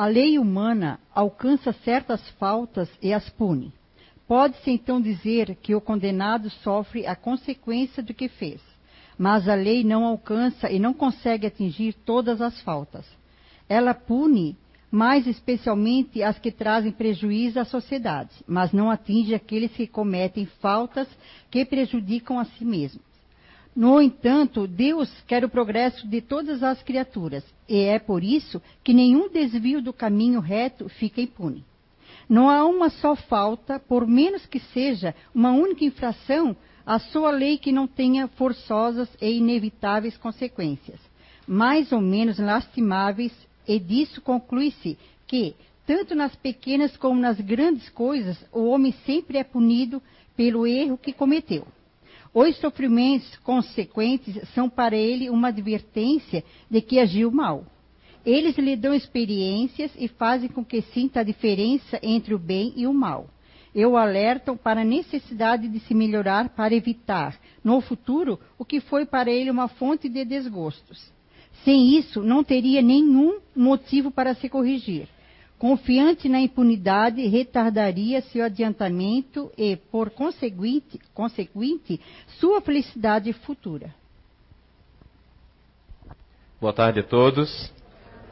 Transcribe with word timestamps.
A 0.00 0.06
lei 0.06 0.38
humana 0.38 0.98
alcança 1.14 1.74
certas 1.74 2.26
faltas 2.38 2.88
e 3.02 3.12
as 3.12 3.28
pune. 3.28 3.70
Pode-se 4.26 4.70
então 4.70 4.98
dizer 4.98 5.54
que 5.56 5.74
o 5.74 5.80
condenado 5.80 6.48
sofre 6.48 7.06
a 7.06 7.14
consequência 7.14 8.02
do 8.02 8.14
que 8.14 8.26
fez, 8.26 8.62
mas 9.18 9.46
a 9.46 9.54
lei 9.54 9.84
não 9.84 10.06
alcança 10.06 10.70
e 10.72 10.78
não 10.78 10.94
consegue 10.94 11.46
atingir 11.46 11.92
todas 11.92 12.40
as 12.40 12.58
faltas. 12.62 13.04
Ela 13.68 13.92
pune 13.92 14.56
mais 14.90 15.26
especialmente 15.26 16.22
as 16.22 16.38
que 16.38 16.50
trazem 16.50 16.92
prejuízo 16.92 17.60
à 17.60 17.66
sociedade, 17.66 18.32
mas 18.46 18.72
não 18.72 18.90
atinge 18.90 19.34
aqueles 19.34 19.70
que 19.72 19.86
cometem 19.86 20.46
faltas 20.62 21.06
que 21.50 21.62
prejudicam 21.62 22.38
a 22.38 22.46
si 22.46 22.64
mesmos. 22.64 23.09
No 23.74 24.00
entanto, 24.02 24.66
Deus 24.66 25.08
quer 25.26 25.44
o 25.44 25.48
progresso 25.48 26.06
de 26.06 26.20
todas 26.20 26.62
as 26.62 26.82
criaturas, 26.82 27.44
e 27.68 27.78
é 27.84 27.98
por 27.98 28.24
isso 28.24 28.60
que 28.82 28.92
nenhum 28.92 29.28
desvio 29.28 29.80
do 29.80 29.92
caminho 29.92 30.40
reto 30.40 30.88
fica 30.88 31.20
impune. 31.20 31.64
Não 32.28 32.48
há 32.48 32.64
uma 32.64 32.90
só 32.90 33.14
falta, 33.14 33.78
por 33.78 34.06
menos 34.06 34.44
que 34.46 34.58
seja 34.58 35.14
uma 35.34 35.52
única 35.52 35.84
infração, 35.84 36.56
a 36.84 36.98
sua 36.98 37.30
lei 37.30 37.58
que 37.58 37.70
não 37.70 37.86
tenha 37.86 38.26
forçosas 38.26 39.08
e 39.20 39.38
inevitáveis 39.38 40.16
consequências, 40.16 40.98
mais 41.46 41.92
ou 41.92 42.00
menos 42.00 42.38
lastimáveis 42.38 43.32
e 43.66 43.78
disso 43.78 44.20
conclui-se 44.20 44.98
que, 45.26 45.54
tanto 45.86 46.14
nas 46.14 46.34
pequenas 46.34 46.96
como 46.96 47.20
nas 47.20 47.40
grandes 47.40 47.88
coisas, 47.90 48.36
o 48.52 48.64
homem 48.64 48.92
sempre 49.06 49.38
é 49.38 49.44
punido 49.44 50.02
pelo 50.36 50.66
erro 50.66 50.98
que 50.98 51.12
cometeu. 51.12 51.66
Os 52.32 52.56
sofrimentos 52.58 53.36
consequentes 53.38 54.48
são 54.54 54.70
para 54.70 54.96
ele 54.96 55.28
uma 55.28 55.48
advertência 55.48 56.44
de 56.70 56.80
que 56.80 57.00
agiu 57.00 57.30
mal. 57.30 57.64
Eles 58.24 58.56
lhe 58.56 58.76
dão 58.76 58.94
experiências 58.94 59.90
e 59.98 60.06
fazem 60.06 60.48
com 60.48 60.64
que 60.64 60.82
sinta 60.82 61.20
a 61.20 61.24
diferença 61.24 61.98
entre 62.02 62.34
o 62.34 62.38
bem 62.38 62.72
e 62.76 62.86
o 62.86 62.94
mal. 62.94 63.28
E 63.74 63.84
o 63.84 63.96
alertam 63.96 64.56
para 64.56 64.82
a 64.82 64.84
necessidade 64.84 65.68
de 65.68 65.80
se 65.80 65.94
melhorar 65.94 66.50
para 66.50 66.74
evitar, 66.74 67.38
no 67.64 67.80
futuro, 67.80 68.38
o 68.58 68.64
que 68.64 68.80
foi 68.80 69.06
para 69.06 69.30
ele 69.30 69.50
uma 69.50 69.68
fonte 69.68 70.08
de 70.08 70.24
desgostos. 70.24 71.12
Sem 71.64 71.96
isso, 71.96 72.22
não 72.22 72.44
teria 72.44 72.82
nenhum 72.82 73.38
motivo 73.54 74.10
para 74.10 74.34
se 74.34 74.48
corrigir. 74.48 75.08
Confiante 75.60 76.26
na 76.26 76.40
impunidade, 76.40 77.20
retardaria 77.26 78.22
seu 78.22 78.42
adiantamento 78.42 79.52
e, 79.58 79.76
por 79.76 80.08
conseguinte, 80.08 80.98
sua 82.38 82.62
felicidade 82.62 83.30
futura. 83.34 83.94
Boa 86.58 86.72
tarde 86.72 87.00
a 87.00 87.02
todos, 87.02 87.70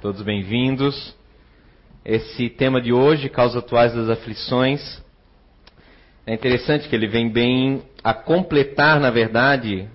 todos 0.01 0.23
bem-vindos. 0.23 1.15
Esse 2.03 2.49
tema 2.49 2.81
de 2.81 2.95
hoje, 2.95 3.29
causas 3.29 3.62
atuais 3.62 3.93
das 3.93 4.09
aflições, 4.09 4.81
é 6.25 6.33
interessante 6.33 6.89
que 6.89 6.97
ele 6.97 7.09
vem 7.09 7.29
bem 7.29 7.83
a 8.03 8.15
completar, 8.15 8.99
na 8.99 9.11
verdade, 9.11 9.87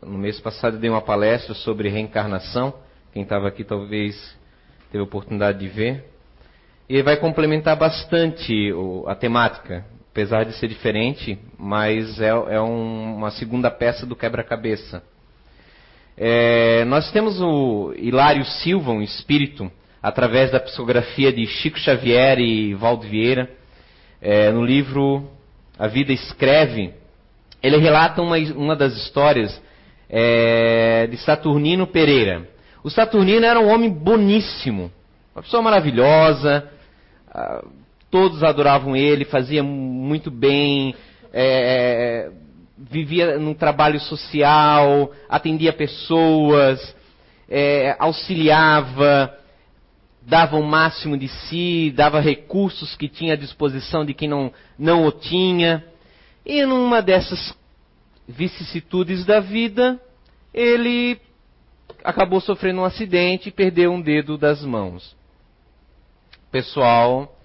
no 0.00 0.16
mês 0.16 0.38
passado 0.38 0.76
eu 0.76 0.80
dei 0.80 0.88
uma 0.88 1.02
palestra 1.02 1.52
sobre 1.52 1.88
reencarnação. 1.88 2.72
Quem 3.12 3.24
estava 3.24 3.48
aqui 3.48 3.64
talvez 3.64 4.14
teve 4.92 5.00
a 5.00 5.04
oportunidade 5.04 5.58
de 5.58 5.66
ver. 5.66 6.15
E 6.88 7.02
vai 7.02 7.16
complementar 7.16 7.76
bastante 7.76 8.72
a 9.08 9.14
temática, 9.16 9.84
apesar 10.08 10.44
de 10.44 10.52
ser 10.52 10.68
diferente, 10.68 11.36
mas 11.58 12.20
é, 12.20 12.28
é 12.28 12.60
um, 12.60 13.16
uma 13.16 13.32
segunda 13.32 13.68
peça 13.72 14.06
do 14.06 14.14
quebra-cabeça. 14.14 15.02
É, 16.16 16.84
nós 16.84 17.10
temos 17.10 17.40
o 17.40 17.92
Hilário 17.96 18.44
Silva, 18.44 18.92
um 18.92 19.02
espírito, 19.02 19.70
através 20.00 20.52
da 20.52 20.60
psicografia 20.60 21.32
de 21.32 21.44
Chico 21.46 21.76
Xavier 21.76 22.38
e 22.38 22.72
Valdo 22.74 23.04
Vieira, 23.08 23.50
é, 24.22 24.52
no 24.52 24.64
livro 24.64 25.28
A 25.76 25.88
Vida 25.88 26.12
Escreve, 26.12 26.94
ele 27.60 27.78
relata 27.78 28.22
uma, 28.22 28.38
uma 28.38 28.76
das 28.76 28.96
histórias 28.96 29.60
é, 30.08 31.08
de 31.08 31.16
Saturnino 31.16 31.84
Pereira. 31.84 32.48
O 32.84 32.90
Saturnino 32.90 33.44
era 33.44 33.58
um 33.58 33.68
homem 33.68 33.90
boníssimo, 33.90 34.92
uma 35.34 35.42
pessoa 35.42 35.60
maravilhosa, 35.60 36.70
todos 38.10 38.42
adoravam 38.42 38.96
ele, 38.96 39.24
fazia 39.24 39.62
muito 39.62 40.30
bem, 40.30 40.94
é, 41.32 42.30
vivia 42.76 43.38
num 43.38 43.54
trabalho 43.54 43.98
social, 44.00 45.12
atendia 45.28 45.72
pessoas, 45.72 46.94
é, 47.48 47.96
auxiliava, 47.98 49.34
dava 50.22 50.56
o 50.56 50.64
máximo 50.64 51.16
de 51.16 51.28
si, 51.28 51.92
dava 51.94 52.20
recursos 52.20 52.96
que 52.96 53.08
tinha 53.08 53.34
à 53.34 53.36
disposição 53.36 54.04
de 54.04 54.12
quem 54.12 54.28
não, 54.28 54.52
não 54.78 55.06
o 55.06 55.12
tinha. 55.12 55.84
E 56.44 56.64
numa 56.66 57.00
dessas 57.00 57.56
vicissitudes 58.28 59.24
da 59.24 59.40
vida, 59.40 60.00
ele 60.52 61.18
acabou 62.04 62.40
sofrendo 62.40 62.80
um 62.80 62.84
acidente 62.84 63.48
e 63.48 63.52
perdeu 63.52 63.92
um 63.92 64.00
dedo 64.00 64.36
das 64.36 64.62
mãos. 64.62 65.15
Pessoal, 66.50 67.36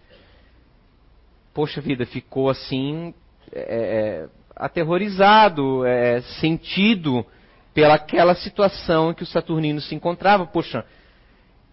poxa 1.54 1.82
vida, 1.82 2.06
ficou 2.06 2.50
assim, 2.50 3.14
é, 3.52 3.60
é, 3.62 4.30
aterrorizado, 4.56 5.86
é, 5.86 6.22
sentido 6.40 7.26
pelaquela 7.74 8.36
situação 8.36 9.12
em 9.12 9.14
que 9.14 9.24
o 9.24 9.28
Saturnino 9.28 9.82
se 9.82 9.96
encontrava. 9.96 10.46
Poxa, 10.46 10.86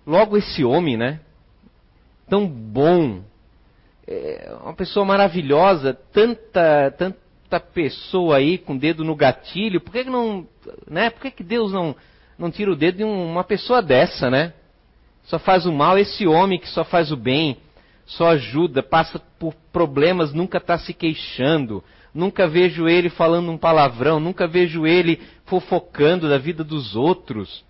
logo 0.07 0.37
esse 0.37 0.65
homem, 0.65 0.97
né? 0.97 1.21
Tão 2.29 2.47
bom, 2.47 3.23
é, 4.07 4.57
uma 4.63 4.75
pessoa 4.75 5.05
maravilhosa, 5.05 5.95
tanta, 6.13 6.91
tanta 6.97 7.29
tanta 7.49 7.61
pessoa 7.61 8.37
aí 8.37 8.59
com 8.59 8.75
o 8.75 8.79
dedo 8.79 9.03
no 9.03 9.17
gatilho, 9.17 9.81
por 9.81 9.91
que, 9.91 10.05
que 10.05 10.11
não, 10.11 10.47
né? 10.87 11.09
Por 11.09 11.23
que, 11.23 11.31
que 11.31 11.43
Deus 11.43 11.73
não, 11.73 11.97
não 12.39 12.51
tira 12.51 12.71
o 12.71 12.77
dedo 12.77 12.99
de 12.99 13.05
uma 13.05 13.43
pessoa 13.43 13.81
dessa, 13.81 14.31
né? 14.31 14.53
Só 15.29 15.39
faz 15.39 15.67
o 15.67 15.73
mal 15.73 15.99
esse 15.99 16.27
homem 16.27 16.59
que 16.59 16.69
só 16.69 16.85
faz 16.85 17.13
o 17.13 17.17
bem, 17.17 17.59
só 18.07 18.31
ajuda, 18.31 18.83
passa 18.83 19.19
por 19.39 19.55
problemas, 19.71 20.33
nunca 20.33 20.57
está 20.57 20.79
se 20.79 20.95
queixando, 20.95 21.85
nunca 22.15 22.49
vejo 22.49 22.89
ele 22.89 23.11
falando 23.11 23.51
um 23.51 23.59
palavrão, 23.59 24.19
nunca 24.19 24.49
vejo 24.49 24.87
ele 24.87 25.21
fofocando 25.45 26.31
da 26.31 26.39
vida 26.39 26.65
dos 26.65 26.97
outros, 26.97 27.63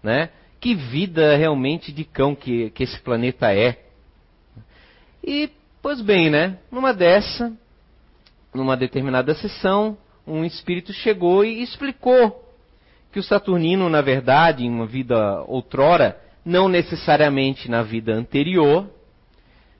né? 0.00 0.30
Que 0.60 0.72
vida 0.76 1.36
realmente 1.36 1.90
de 1.90 2.04
cão 2.04 2.32
que, 2.32 2.70
que 2.70 2.84
esse 2.84 3.00
planeta 3.00 3.52
é. 3.52 3.80
E, 5.22 5.50
pois 5.82 6.00
bem, 6.00 6.30
né? 6.30 6.58
Numa 6.70 6.94
dessa, 6.94 7.52
numa 8.54 8.76
determinada 8.76 9.34
sessão, 9.34 9.98
um 10.24 10.44
espírito 10.44 10.92
chegou 10.92 11.44
e 11.44 11.60
explicou 11.60 12.44
que 13.10 13.18
o 13.18 13.22
Saturnino, 13.22 13.88
na 13.88 14.00
verdade, 14.00 14.64
em 14.64 14.70
uma 14.70 14.86
vida 14.86 15.42
outrora, 15.42 16.27
não 16.44 16.68
necessariamente 16.68 17.70
na 17.70 17.82
vida 17.82 18.12
anterior, 18.12 18.88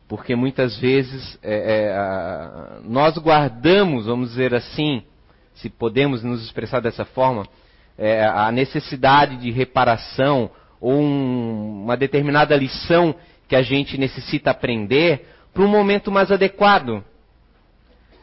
porque 0.08 0.34
muitas 0.34 0.78
vezes 0.78 1.38
é, 1.42 1.54
é, 1.54 2.80
nós 2.84 3.16
guardamos, 3.19 4.06
vamos 4.06 4.30
dizer 4.30 4.54
assim, 4.54 5.02
se 5.54 5.69
podemos 5.69 6.22
nos 6.22 6.42
expressar 6.44 6.80
dessa 6.80 7.04
forma, 7.04 7.46
é, 7.96 8.24
a 8.24 8.50
necessidade 8.50 9.36
de 9.36 9.50
reparação 9.50 10.50
ou 10.80 10.94
um, 10.94 11.82
uma 11.84 11.96
determinada 11.96 12.56
lição 12.56 13.14
que 13.48 13.56
a 13.56 13.62
gente 13.62 13.98
necessita 13.98 14.50
aprender 14.50 15.26
para 15.52 15.62
um 15.62 15.69
momento 15.69 16.10
mais 16.10 16.30
adequado. 16.30 17.02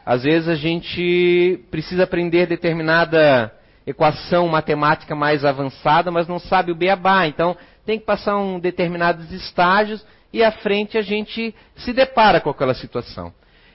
Às 0.04 0.22
vezes 0.22 0.48
a 0.48 0.54
gente 0.54 1.64
precisa 1.70 2.04
aprender 2.04 2.46
determinada 2.46 3.52
equação 3.86 4.48
matemática 4.48 5.14
mais 5.14 5.44
avançada, 5.44 6.10
mas 6.10 6.26
não 6.26 6.38
sabe 6.38 6.72
o 6.72 6.76
beabá. 6.76 7.26
Então 7.26 7.56
tem 7.86 7.98
que 7.98 8.04
passar 8.04 8.36
um 8.36 8.58
determinados 8.58 9.32
estágios 9.32 10.04
e 10.32 10.42
à 10.42 10.50
frente 10.50 10.98
a 10.98 11.02
gente 11.02 11.54
se 11.76 11.92
depara 11.92 12.40
com 12.40 12.50
aquela 12.50 12.74
situação. 12.74 13.32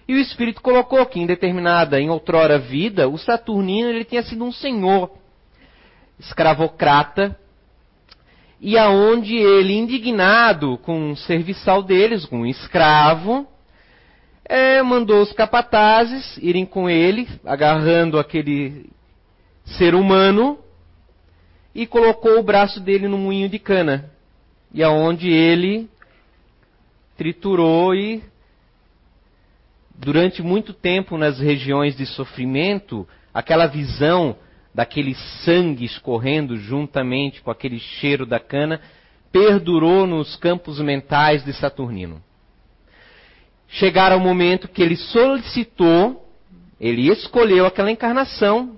E 0.08 0.14
o 0.14 0.20
Espírito 0.20 0.62
colocou 0.62 1.06
que 1.06 1.20
em 1.20 1.26
determinada, 1.26 2.00
em 2.00 2.10
outrora 2.10 2.60
vida, 2.60 3.08
o 3.08 3.18
Saturnino 3.18 3.90
ele 3.90 4.04
tinha 4.04 4.22
sido 4.22 4.44
um 4.44 4.52
senhor 4.52 5.12
escravocrata, 6.20 7.38
e 8.60 8.78
aonde 8.78 9.36
ele, 9.36 9.76
indignado 9.76 10.78
com 10.80 11.12
o 11.12 11.18
serviçal 11.18 11.82
deles, 11.82 12.26
com 12.26 12.42
um 12.42 12.46
escravo, 12.46 13.48
é, 14.46 14.84
mandou 14.84 15.22
os 15.22 15.34
capatazes 15.34 16.38
irem 16.38 16.64
com 16.64 16.88
ele, 16.88 17.28
agarrando 17.44 18.20
aquele 18.20 18.92
ser 19.66 19.96
humano, 19.96 20.60
e 21.74 21.86
colocou 21.88 22.40
o 22.40 22.44
braço 22.44 22.80
dele 22.80 23.08
no 23.08 23.18
moinho 23.18 23.50
de 23.50 23.60
cana. 23.60 24.10
E 24.74 24.84
aonde 24.84 25.30
ele 25.30 25.90
triturou 27.18 27.94
e 27.94 28.24
durante 29.96 30.42
muito 30.42 30.74
tempo 30.74 31.18
nas 31.18 31.40
regiões 31.40 31.96
de 31.96 32.06
sofrimento, 32.06 33.08
aquela 33.34 33.68
visão 33.68 34.36
daquele 34.74 35.14
sangue 35.44 35.86
escorrendo 35.86 36.58
juntamente 36.58 37.42
com 37.42 37.52
aquele 37.52 37.80
cheiro 37.80 38.26
da 38.26 38.40
cana 38.40 38.82
perdurou 39.32 40.06
nos 40.08 40.36
campos 40.36 40.80
mentais 40.80 41.44
de 41.44 41.54
Saturnino. 41.54 42.22
Chegar 43.68 44.12
ao 44.12 44.20
momento 44.20 44.68
que 44.68 44.82
ele 44.82 44.98
solicitou, 44.98 46.28
ele 46.80 47.10
escolheu 47.10 47.66
aquela 47.66 47.92
encarnação 47.92 48.78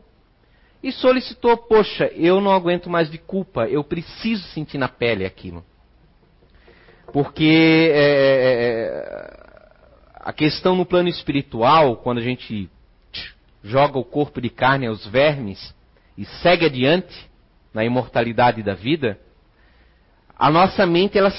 e 0.84 0.92
solicitou: 0.92 1.56
Poxa, 1.56 2.12
eu 2.14 2.42
não 2.42 2.52
aguento 2.52 2.90
mais 2.90 3.10
de 3.10 3.18
culpa, 3.18 3.66
eu 3.68 3.84
preciso 3.84 4.44
sentir 4.50 4.78
na 4.78 4.90
pele 4.90 5.26
aquilo. 5.26 5.64
Porque 7.14 7.92
é, 7.94 8.00
é, 8.00 8.54
é 8.60 9.44
a 10.16 10.34
questão 10.34 10.76
no 10.76 10.86
plano 10.86 11.08
espiritual, 11.08 11.98
quando 11.98 12.18
a 12.18 12.22
gente 12.22 12.70
joga 13.64 13.98
o 13.98 14.04
corpo 14.04 14.42
de 14.42 14.50
carne 14.50 14.88
aos 14.88 15.06
vermes 15.08 15.74
e 16.18 16.26
segue 16.26 16.66
adiante 16.66 17.30
na 17.74 17.86
imortalidade 17.86 18.62
da 18.62 18.74
vida, 18.74 19.18
a 20.38 20.52
nossa 20.52 20.86
mente 20.86 21.18
ela 21.18 21.32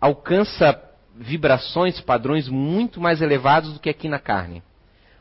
alcança 0.00 0.82
vibrações, 1.14 2.00
padrões 2.00 2.48
muito 2.48 3.00
mais 3.00 3.20
elevados 3.20 3.74
do 3.74 3.80
que 3.80 3.90
aqui 3.90 4.08
na 4.08 4.18
carne. 4.18 4.62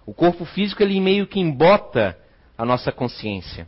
O 0.05 0.13
corpo 0.13 0.45
físico 0.45 0.81
ele 0.81 0.99
meio 0.99 1.27
que 1.27 1.39
embota 1.39 2.17
a 2.59 2.65
nossa 2.65 2.91
consciência. 2.91 3.65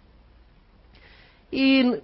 E 1.49 2.01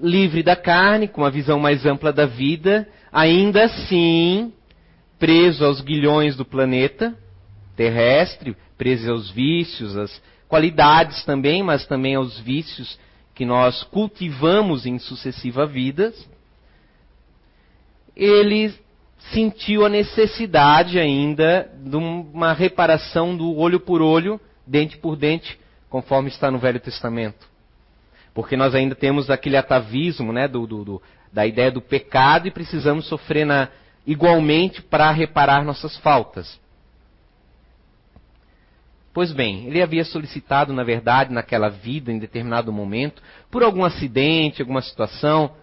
livre 0.00 0.40
da 0.40 0.54
carne, 0.54 1.08
com 1.08 1.22
uma 1.22 1.30
visão 1.32 1.58
mais 1.58 1.84
ampla 1.84 2.12
da 2.12 2.26
vida, 2.26 2.88
ainda 3.12 3.64
assim 3.64 4.52
preso 5.18 5.64
aos 5.64 5.80
guilhões 5.80 6.36
do 6.36 6.44
planeta 6.44 7.12
terrestre, 7.74 8.56
preso 8.78 9.10
aos 9.10 9.32
vícios, 9.32 9.96
às 9.96 10.22
qualidades 10.46 11.24
também, 11.24 11.60
mas 11.64 11.86
também 11.86 12.14
aos 12.14 12.38
vícios 12.38 12.96
que 13.34 13.44
nós 13.44 13.82
cultivamos 13.82 14.86
em 14.86 15.00
sucessivas 15.00 15.68
vidas, 15.70 16.28
ele 18.14 18.72
sentiu 19.32 19.84
a 19.84 19.88
necessidade 19.88 21.00
ainda 21.00 21.68
de 21.76 21.96
uma 21.96 22.52
reparação 22.52 23.36
do 23.36 23.56
olho 23.56 23.80
por 23.80 24.00
olho, 24.00 24.40
dente 24.64 24.96
por 24.98 25.16
dente, 25.16 25.58
conforme 25.88 26.28
está 26.28 26.50
no 26.50 26.58
Velho 26.58 26.80
Testamento. 26.80 27.46
Porque 28.34 28.56
nós 28.56 28.74
ainda 28.74 28.94
temos 28.94 29.30
aquele 29.30 29.56
atavismo 29.56 30.32
né, 30.32 30.46
do, 30.46 30.66
do, 30.66 30.84
do, 30.84 31.02
da 31.32 31.46
ideia 31.46 31.70
do 31.70 31.80
pecado 31.80 32.46
e 32.46 32.50
precisamos 32.50 33.06
sofrer 33.06 33.46
na, 33.46 33.68
igualmente 34.06 34.82
para 34.82 35.10
reparar 35.10 35.64
nossas 35.64 35.96
faltas. 35.98 36.60
Pois 39.12 39.32
bem, 39.32 39.66
ele 39.66 39.80
havia 39.80 40.04
solicitado, 40.04 40.74
na 40.74 40.84
verdade, 40.84 41.32
naquela 41.32 41.70
vida, 41.70 42.12
em 42.12 42.18
determinado 42.18 42.70
momento, 42.70 43.22
por 43.50 43.62
algum 43.62 43.82
acidente, 43.82 44.60
alguma 44.60 44.82
situação. 44.82 45.56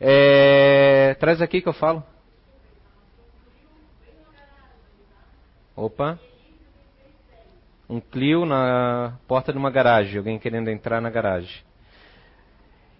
É... 0.00 1.14
Traz 1.20 1.42
aqui 1.42 1.60
que 1.60 1.68
eu 1.68 1.74
falo. 1.74 2.02
Opa. 5.76 6.18
Um 7.88 8.00
Clio 8.00 8.44
na 8.44 9.14
porta 9.28 9.52
de 9.52 9.58
uma 9.58 9.70
garagem, 9.70 10.18
alguém 10.18 10.38
querendo 10.38 10.68
entrar 10.68 11.00
na 11.00 11.10
garagem. 11.10 11.62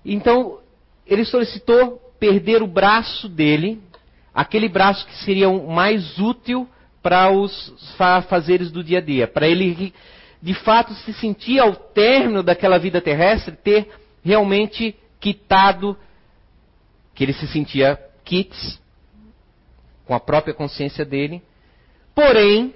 Então, 0.05 0.61
ele 1.07 1.25
solicitou 1.25 1.99
perder 2.21 2.63
o 2.63 2.67
braço 2.67 3.29
dele, 3.29 3.83
aquele 4.33 4.69
braço 4.69 5.07
que 5.07 5.17
seria 5.25 5.49
o 5.49 5.71
mais 5.71 6.19
útil 6.19 6.69
para 7.03 7.31
os 7.31 7.97
fazeres 8.29 8.71
do 8.71 8.83
dia 8.83 8.99
a 8.99 9.01
dia, 9.01 9.27
para 9.27 9.47
ele 9.47 9.93
de 10.43 10.55
fato 10.55 10.93
se 10.95 11.13
sentir 11.15 11.59
ao 11.59 11.75
término 11.75 12.43
daquela 12.43 12.79
vida 12.79 13.01
terrestre 13.01 13.57
ter 13.57 13.89
realmente 14.25 14.95
quitado 15.19 15.97
que 17.15 17.25
ele 17.25 17.33
se 17.33 17.47
sentia 17.49 17.99
quites 18.25 18.81
com 20.05 20.15
a 20.15 20.21
própria 20.21 20.55
consciência 20.55 21.05
dele. 21.05 21.43
Porém, 22.15 22.75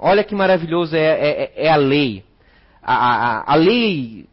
olha 0.00 0.24
que 0.24 0.34
maravilhoso 0.34 0.96
é, 0.96 1.00
é, 1.00 1.52
é 1.56 1.68
a 1.68 1.76
lei. 1.76 2.24
A, 2.82 2.94
a, 2.94 3.52
a 3.52 3.54
lei, 3.54 4.26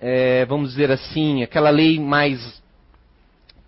é, 0.00 0.44
vamos 0.46 0.70
dizer 0.70 0.90
assim, 0.90 1.42
aquela 1.42 1.70
lei 1.70 2.00
mais 2.00 2.62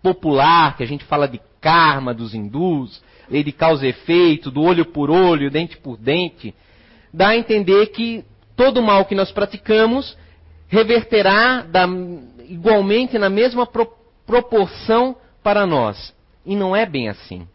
popular, 0.02 0.76
que 0.76 0.82
a 0.82 0.86
gente 0.86 1.04
fala 1.04 1.28
de 1.28 1.40
karma 1.60 2.14
dos 2.14 2.34
hindus, 2.34 3.02
lei 3.30 3.44
de 3.44 3.52
causa 3.52 3.86
e 3.86 3.90
efeito, 3.90 4.50
do 4.50 4.62
olho 4.62 4.86
por 4.86 5.10
olho, 5.10 5.50
dente 5.50 5.76
por 5.76 5.96
dente, 5.96 6.54
dá 7.12 7.28
a 7.28 7.36
entender 7.36 7.86
que 7.88 8.24
todo 8.56 8.82
mal 8.82 9.04
que 9.04 9.14
nós 9.14 9.30
praticamos 9.30 10.16
reverterá 10.68 11.62
da, 11.62 11.86
igualmente 12.46 13.18
na 13.18 13.28
mesma 13.28 13.66
pro, 13.66 13.86
proporção 14.26 15.16
para 15.42 15.66
nós. 15.66 16.14
E 16.44 16.56
não 16.56 16.74
é 16.74 16.86
bem 16.86 17.08
assim. 17.08 17.46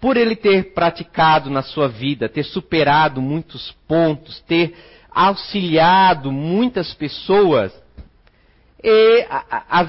Por 0.00 0.16
ele 0.16 0.36
ter 0.36 0.74
praticado 0.74 1.48
na 1.50 1.62
sua 1.62 1.88
vida, 1.88 2.28
ter 2.28 2.44
superado 2.44 3.20
muitos 3.20 3.72
pontos, 3.88 4.40
ter 4.42 4.74
auxiliado 5.10 6.30
muitas 6.30 6.92
pessoas, 6.94 7.72
a, 9.28 9.80
a, 9.80 9.86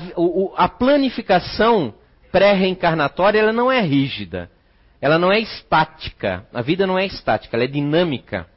a, 0.56 0.70
planificação 0.70 1.94
pré-reencarnatória 2.32 3.40
ela 3.40 3.54
não 3.54 3.72
é 3.72 3.82
rígida, 3.82 4.50
ela 5.02 5.20
não 5.20 5.32
é 5.32 5.40
estática. 5.40 6.48
A 6.54 6.62
vida 6.62 6.88
não 6.88 6.98
é 6.98 7.06
estática, 7.06 7.56
ela 7.56 7.66
é 7.66 7.68
dinâmica. 7.68 8.48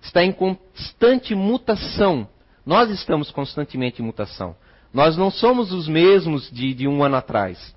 Está 0.00 0.22
em 0.22 0.32
constante 0.32 1.34
mutação. 1.34 2.28
Nós 2.64 2.90
estamos 2.90 3.30
constantemente 3.30 4.00
em 4.00 4.04
mutação. 4.04 4.56
Nós 4.92 5.16
não 5.16 5.30
somos 5.30 5.72
os 5.72 5.88
mesmos 5.88 6.50
de, 6.50 6.74
de 6.74 6.88
um 6.88 7.02
ano 7.02 7.16
atrás. 7.16 7.74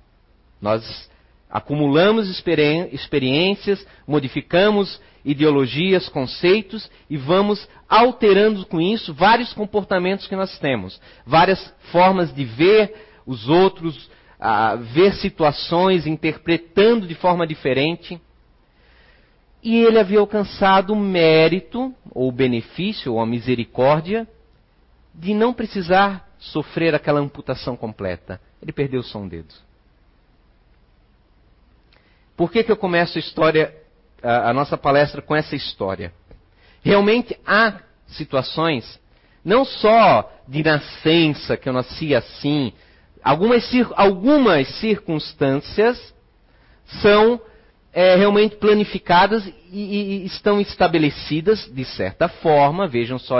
Nós 0.60 1.10
acumulamos 1.56 2.28
experi 2.28 2.86
experiências, 2.92 3.86
modificamos 4.06 5.00
ideologias, 5.24 6.06
conceitos 6.06 6.90
e 7.08 7.16
vamos 7.16 7.66
alterando 7.88 8.66
com 8.66 8.78
isso 8.78 9.14
vários 9.14 9.54
comportamentos 9.54 10.26
que 10.26 10.36
nós 10.36 10.58
temos, 10.58 11.00
várias 11.24 11.74
formas 11.90 12.30
de 12.34 12.44
ver 12.44 12.94
os 13.24 13.48
outros, 13.48 14.10
ver 14.92 15.14
situações, 15.14 16.06
interpretando 16.06 17.06
de 17.06 17.14
forma 17.14 17.46
diferente. 17.46 18.20
E 19.62 19.76
ele 19.76 19.98
havia 19.98 20.20
alcançado 20.20 20.92
o 20.92 21.00
mérito, 21.00 21.94
ou 22.10 22.30
benefício, 22.30 23.14
ou 23.14 23.20
a 23.20 23.24
misericórdia, 23.24 24.28
de 25.14 25.32
não 25.32 25.54
precisar 25.54 26.28
sofrer 26.38 26.94
aquela 26.94 27.18
amputação 27.18 27.78
completa. 27.78 28.38
Ele 28.60 28.72
perdeu 28.72 29.02
só 29.02 29.18
um 29.18 29.26
dedo. 29.26 29.65
Por 32.36 32.50
que, 32.50 32.62
que 32.62 32.70
eu 32.70 32.76
começo 32.76 33.18
a 33.18 33.20
história, 33.20 33.74
a, 34.22 34.50
a 34.50 34.52
nossa 34.52 34.76
palestra 34.76 35.22
com 35.22 35.34
essa 35.34 35.56
história? 35.56 36.12
Realmente 36.82 37.36
há 37.46 37.80
situações, 38.06 39.00
não 39.44 39.64
só 39.64 40.30
de 40.46 40.62
nascença, 40.62 41.56
que 41.56 41.68
eu 41.68 41.72
nasci 41.72 42.14
assim, 42.14 42.72
Algumas, 43.26 43.68
algumas 43.96 44.68
circunstâncias 44.78 46.14
são 47.02 47.40
é, 47.92 48.14
realmente 48.14 48.54
planificadas 48.54 49.44
e, 49.72 50.22
e, 50.22 50.26
estão 50.26 50.60
estabelecidas 50.60 51.68
de 51.74 51.84
certa 51.84 52.28
forma. 52.28 52.86
Vejam 52.86 53.18
só, 53.18 53.38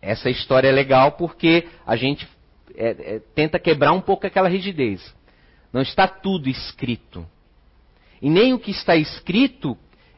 essa 0.00 0.30
história 0.30 0.68
é 0.68 0.72
legal 0.72 1.12
porque 1.12 1.68
a 1.86 1.96
gente 1.96 2.26
é, 2.74 3.16
é, 3.16 3.20
tenta 3.34 3.58
quebrar 3.58 3.92
um 3.92 4.00
pouco 4.00 4.26
aquela 4.26 4.48
rigidez. 4.48 5.14
Não 5.70 5.82
está 5.82 6.08
tudo 6.08 6.48
escrito. 6.48 7.26
E 8.20 8.28
nem 8.28 8.52
o 8.52 8.58
que 8.58 8.70
está 8.70 8.96
escrito 8.96 9.76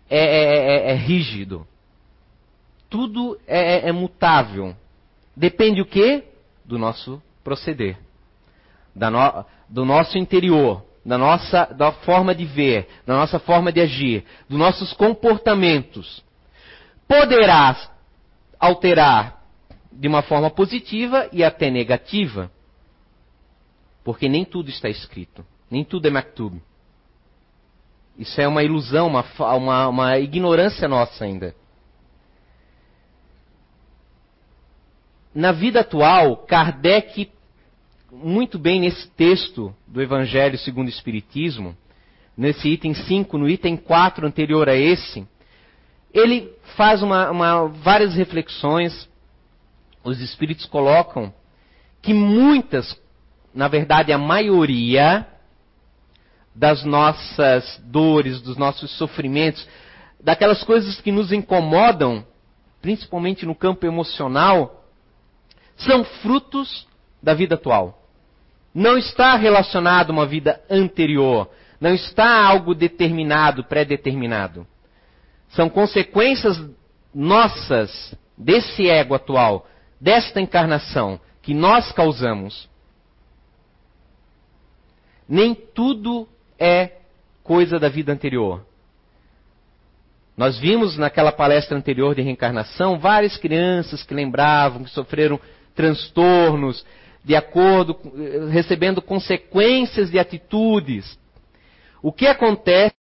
é, 0.08 0.18
é, 0.18 0.56
é, 0.56 0.90
é 0.92 0.94
rígido. 0.94 1.66
Tudo 2.90 3.38
é, 3.46 3.90
mutável. 3.92 4.76
Depende 5.36 5.80
o 5.80 5.86
quê? 5.86 6.24
Do 6.64 6.78
nosso 6.78 7.22
proceder 7.42 7.96
no, 8.94 9.44
do 9.68 9.84
nosso 9.84 10.18
interior, 10.18 10.84
da 11.04 11.16
nossa 11.16 11.64
da 11.66 11.92
forma 11.92 12.34
de 12.34 12.44
ver, 12.44 12.88
da 13.06 13.14
nossa 13.16 13.38
forma 13.38 13.72
de 13.72 13.80
agir, 13.80 14.24
dos 14.48 14.58
nossos 14.58 14.92
comportamentos, 14.92 16.22
poderá 17.08 17.90
alterar 18.58 19.42
de 19.90 20.08
uma 20.08 20.22
forma 20.22 20.50
positiva 20.50 21.28
e 21.32 21.42
até 21.42 21.70
negativa. 21.70 22.50
Porque 24.04 24.28
nem 24.28 24.44
tudo 24.44 24.68
está 24.68 24.88
escrito, 24.88 25.44
nem 25.70 25.84
tudo 25.84 26.06
é 26.06 26.10
maktub. 26.10 26.60
Isso 28.18 28.40
é 28.40 28.46
uma 28.46 28.62
ilusão, 28.62 29.08
uma, 29.08 29.24
uma, 29.56 29.88
uma 29.88 30.18
ignorância 30.18 30.86
nossa 30.86 31.24
ainda. 31.24 31.54
Na 35.34 35.50
vida 35.50 35.80
atual, 35.80 36.36
Kardec 36.38 37.30
muito 38.12 38.58
bem 38.58 38.80
nesse 38.80 39.08
texto 39.12 39.74
do 39.86 40.02
Evangelho 40.02 40.58
segundo 40.58 40.86
o 40.88 40.90
Espiritismo, 40.90 41.74
nesse 42.36 42.68
item 42.68 42.92
5, 42.92 43.38
no 43.38 43.48
item 43.48 43.76
4 43.76 44.26
anterior 44.26 44.68
a 44.68 44.76
esse, 44.76 45.26
ele 46.12 46.52
faz 46.76 47.02
uma, 47.02 47.30
uma, 47.30 47.68
várias 47.68 48.14
reflexões. 48.14 49.08
Os 50.04 50.20
Espíritos 50.20 50.66
colocam 50.66 51.32
que 52.02 52.12
muitas, 52.12 53.00
na 53.54 53.68
verdade 53.68 54.12
a 54.12 54.18
maioria, 54.18 55.26
das 56.54 56.84
nossas 56.84 57.80
dores, 57.84 58.40
dos 58.42 58.56
nossos 58.56 58.90
sofrimentos, 58.92 59.66
daquelas 60.20 60.62
coisas 60.62 61.00
que 61.00 61.10
nos 61.10 61.32
incomodam, 61.32 62.24
principalmente 62.80 63.46
no 63.46 63.54
campo 63.54 63.86
emocional, 63.86 64.84
são 65.76 66.04
frutos 66.04 66.86
da 67.22 67.34
vida 67.34 67.54
atual. 67.54 67.98
Não 68.74 68.96
está 68.96 69.34
relacionado 69.36 70.10
a 70.10 70.12
uma 70.12 70.26
vida 70.26 70.60
anterior, 70.70 71.50
não 71.80 71.94
está 71.94 72.44
algo 72.46 72.74
determinado, 72.74 73.64
pré-determinado. 73.64 74.66
São 75.50 75.68
consequências 75.68 76.62
nossas 77.14 78.14
desse 78.36 78.88
ego 78.88 79.14
atual, 79.14 79.66
desta 80.00 80.40
encarnação 80.40 81.20
que 81.42 81.52
nós 81.52 81.92
causamos. 81.92 82.68
Nem 85.28 85.54
tudo 85.54 86.28
é 86.62 87.00
coisa 87.42 87.78
da 87.78 87.88
vida 87.88 88.12
anterior. 88.12 88.64
Nós 90.36 90.58
vimos 90.58 90.96
naquela 90.96 91.32
palestra 91.32 91.76
anterior 91.76 92.14
de 92.14 92.22
reencarnação 92.22 92.98
várias 92.98 93.36
crianças 93.36 94.02
que 94.02 94.14
lembravam 94.14 94.84
que 94.84 94.90
sofreram 94.90 95.40
transtornos 95.74 96.86
de 97.24 97.34
acordo 97.34 97.96
recebendo 98.50 99.02
consequências 99.02 100.10
de 100.10 100.18
atitudes. 100.18 101.18
O 102.00 102.12
que 102.12 102.26
acontece 102.26 102.94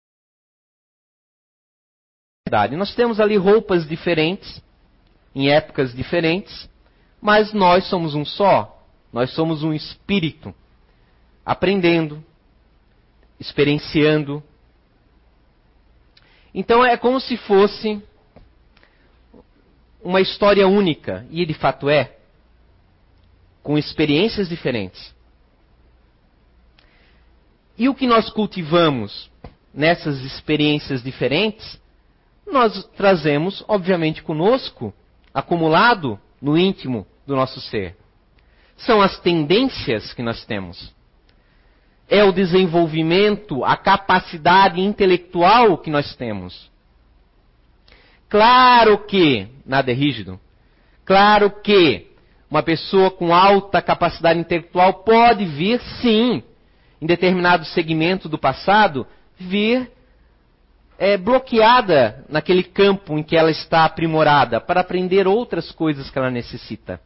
nós 2.76 2.94
temos 2.96 3.20
ali 3.20 3.36
roupas 3.36 3.86
diferentes, 3.86 4.60
em 5.32 5.50
épocas 5.50 5.94
diferentes, 5.94 6.68
mas 7.20 7.52
nós 7.52 7.84
somos 7.88 8.14
um 8.14 8.24
só. 8.24 8.76
Nós 9.12 9.30
somos 9.34 9.62
um 9.62 9.72
espírito 9.72 10.52
aprendendo, 11.44 12.24
experienciando. 13.40 14.42
Então 16.54 16.84
é 16.84 16.96
como 16.96 17.18
se 17.18 17.38
fosse 17.38 18.02
uma 20.02 20.20
história 20.20 20.68
única, 20.68 21.26
e 21.30 21.44
de 21.46 21.54
fato 21.54 21.88
é, 21.88 22.16
com 23.62 23.78
experiências 23.78 24.48
diferentes. 24.48 25.14
E 27.76 27.88
o 27.88 27.94
que 27.94 28.06
nós 28.06 28.30
cultivamos 28.30 29.30
nessas 29.72 30.20
experiências 30.20 31.02
diferentes, 31.02 31.80
nós 32.46 32.84
trazemos, 32.96 33.64
obviamente, 33.68 34.22
conosco, 34.22 34.92
acumulado 35.32 36.18
no 36.40 36.58
íntimo 36.58 37.06
do 37.26 37.36
nosso 37.36 37.60
ser. 37.60 37.96
São 38.76 39.00
as 39.00 39.18
tendências 39.20 40.12
que 40.12 40.22
nós 40.22 40.44
temos 40.44 40.92
é 42.10 42.24
o 42.24 42.32
desenvolvimento, 42.32 43.64
a 43.64 43.76
capacidade 43.76 44.80
intelectual 44.80 45.78
que 45.78 45.88
nós 45.88 46.14
temos. 46.16 46.68
Claro 48.28 48.98
que 49.06 49.46
nada 49.64 49.92
é 49.92 49.94
rígido. 49.94 50.38
Claro 51.04 51.50
que 51.62 52.08
uma 52.50 52.64
pessoa 52.64 53.12
com 53.12 53.32
alta 53.32 53.80
capacidade 53.80 54.40
intelectual 54.40 55.04
pode 55.04 55.44
vir, 55.44 55.80
sim, 56.02 56.42
em 57.00 57.06
determinado 57.06 57.64
segmento 57.64 58.28
do 58.28 58.36
passado, 58.36 59.06
vir 59.38 59.90
é, 60.98 61.16
bloqueada 61.16 62.24
naquele 62.28 62.64
campo 62.64 63.16
em 63.16 63.22
que 63.22 63.36
ela 63.36 63.52
está 63.52 63.84
aprimorada 63.84 64.60
para 64.60 64.80
aprender 64.80 65.28
outras 65.28 65.70
coisas 65.70 66.10
que 66.10 66.18
ela 66.18 66.30
necessita. 66.30 67.00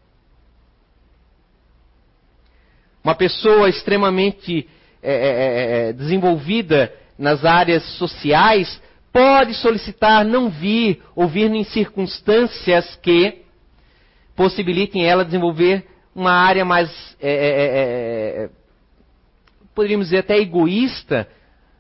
Uma 3.02 3.14
pessoa 3.14 3.68
extremamente 3.68 4.66
é 5.06 5.12
é, 5.12 5.16
é, 5.16 5.88
é, 5.88 5.92
desenvolvida 5.92 6.90
nas 7.18 7.44
áreas 7.44 7.84
sociais, 7.99 8.80
pode 9.12 9.52
solicitar 9.52 10.25
não 10.25 10.49
vir 10.49 11.02
ou 11.14 11.28
vir 11.28 11.52
em 11.52 11.62
circunstâncias 11.62 12.96
que 13.02 13.42
possibilitem 14.34 15.04
ela 15.04 15.23
desenvolver 15.23 15.87
uma 16.14 16.32
área 16.32 16.64
mais, 16.64 16.90
é, 17.20 18.46
é, 18.46 18.50
poderíamos 19.75 20.06
dizer 20.06 20.20
até 20.20 20.38
egoísta, 20.38 21.28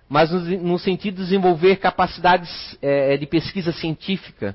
mas 0.06 0.30
no, 0.30 0.40
no 0.40 0.78
sentido 0.78 1.14
de 1.16 1.22
desenvolver 1.22 1.76
capacidades 1.76 2.78
de 3.18 3.26
pesquisa 3.26 3.72
científica. 3.72 4.54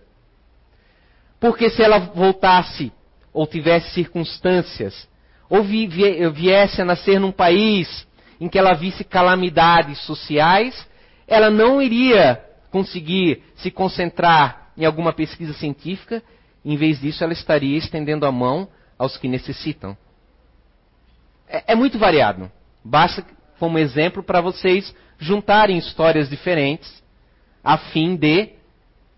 Porque 1.39 1.71
se 1.71 1.81
ela 1.81 1.97
voltasse 1.97 2.91
ou 3.33 3.47
tivesse 3.47 3.89
circunstâncias, 3.95 5.09
ou 5.49 5.63
viesse 5.63 6.79
a 6.81 6.85
nascer 6.85 7.19
num 7.19 7.31
país 7.31 8.07
em 8.39 8.47
que 8.47 8.57
ela 8.57 8.73
visse 8.73 9.03
calamidades 9.03 9.99
sociais, 9.99 10.87
ela 11.27 11.49
não 11.49 11.81
iria 11.81 12.43
conseguir 12.71 13.43
se 13.55 13.69
concentrar 13.69 14.71
em 14.77 14.85
alguma 14.85 15.11
pesquisa 15.11 15.53
científica, 15.53 16.23
em 16.63 16.75
vez 16.75 16.99
disso, 16.99 17.23
ela 17.23 17.33
estaria 17.33 17.77
estendendo 17.77 18.25
a 18.25 18.31
mão 18.31 18.67
aos 18.97 19.17
que 19.17 19.27
necessitam. 19.27 19.97
É, 21.47 21.73
é 21.73 21.75
muito 21.75 21.97
variado. 21.97 22.51
Basta 22.83 23.25
como 23.57 23.77
exemplo 23.77 24.23
para 24.23 24.41
vocês 24.41 24.95
juntarem 25.17 25.77
histórias 25.77 26.29
diferentes, 26.29 27.03
a 27.63 27.77
fim 27.77 28.15
de 28.15 28.49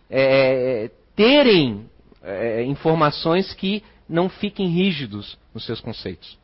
é, 0.10 0.90
terem 1.16 1.90
é, 2.24 2.64
informações 2.64 3.54
que 3.54 3.84
não 4.10 4.30
fiquem 4.30 4.68
rígidos 4.68 5.38
nos 5.54 5.66
seus 5.66 5.80
conceitos. 5.80 6.41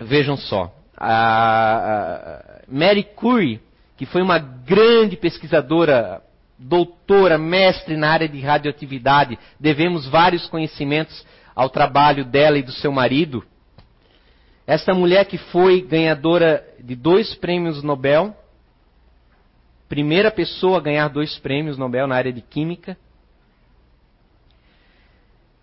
Vejam 0.00 0.34
só, 0.34 0.74
a 0.96 2.62
Mary 2.66 3.04
Curie, 3.04 3.60
que 3.98 4.06
foi 4.06 4.22
uma 4.22 4.38
grande 4.38 5.14
pesquisadora, 5.14 6.22
doutora, 6.58 7.36
mestre 7.36 7.98
na 7.98 8.08
área 8.10 8.26
de 8.26 8.40
radioatividade, 8.40 9.38
devemos 9.58 10.06
vários 10.06 10.46
conhecimentos 10.46 11.26
ao 11.54 11.68
trabalho 11.68 12.24
dela 12.24 12.58
e 12.58 12.62
do 12.62 12.72
seu 12.72 12.90
marido. 12.90 13.44
Esta 14.66 14.94
mulher 14.94 15.26
que 15.26 15.36
foi 15.36 15.82
ganhadora 15.82 16.66
de 16.78 16.94
dois 16.94 17.34
prêmios 17.34 17.82
Nobel, 17.82 18.34
primeira 19.86 20.30
pessoa 20.30 20.78
a 20.78 20.82
ganhar 20.82 21.08
dois 21.08 21.38
prêmios 21.38 21.76
Nobel 21.76 22.06
na 22.06 22.14
área 22.14 22.32
de 22.32 22.40
química, 22.40 22.96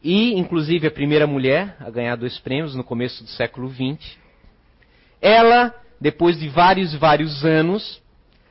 e 0.03 0.37
inclusive 0.37 0.85
a 0.85 0.91
primeira 0.91 1.25
mulher 1.25 1.75
a 1.79 1.89
ganhar 1.89 2.15
dois 2.15 2.37
prêmios 2.37 2.75
no 2.75 2.83
começo 2.83 3.23
do 3.23 3.29
século 3.31 3.67
XX. 3.69 4.26
Ela, 5.21 5.73
depois 5.99 6.37
de 6.39 6.47
vários 6.47 6.93
e 6.93 6.97
vários 6.97 7.43
anos, 7.43 8.01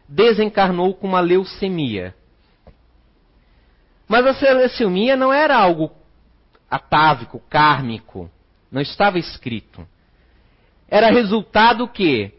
desencarnou 0.09 0.95
com 0.95 1.07
uma 1.07 1.21
leucemia. 1.21 2.15
Mas 4.09 4.27
a 4.43 4.53
leucemia 4.53 5.17
não 5.17 5.33
era 5.33 5.57
algo 5.57 5.91
atávico, 6.71 7.43
kármico. 7.49 8.31
Não 8.71 8.81
estava 8.81 9.19
escrito. 9.19 9.87
Era 10.89 11.11
resultado 11.11 11.89
que 11.89 12.33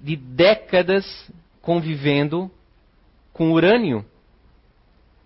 de 0.00 0.16
décadas 0.16 1.30
convivendo 1.60 2.50
com 3.32 3.52
urânio. 3.52 4.04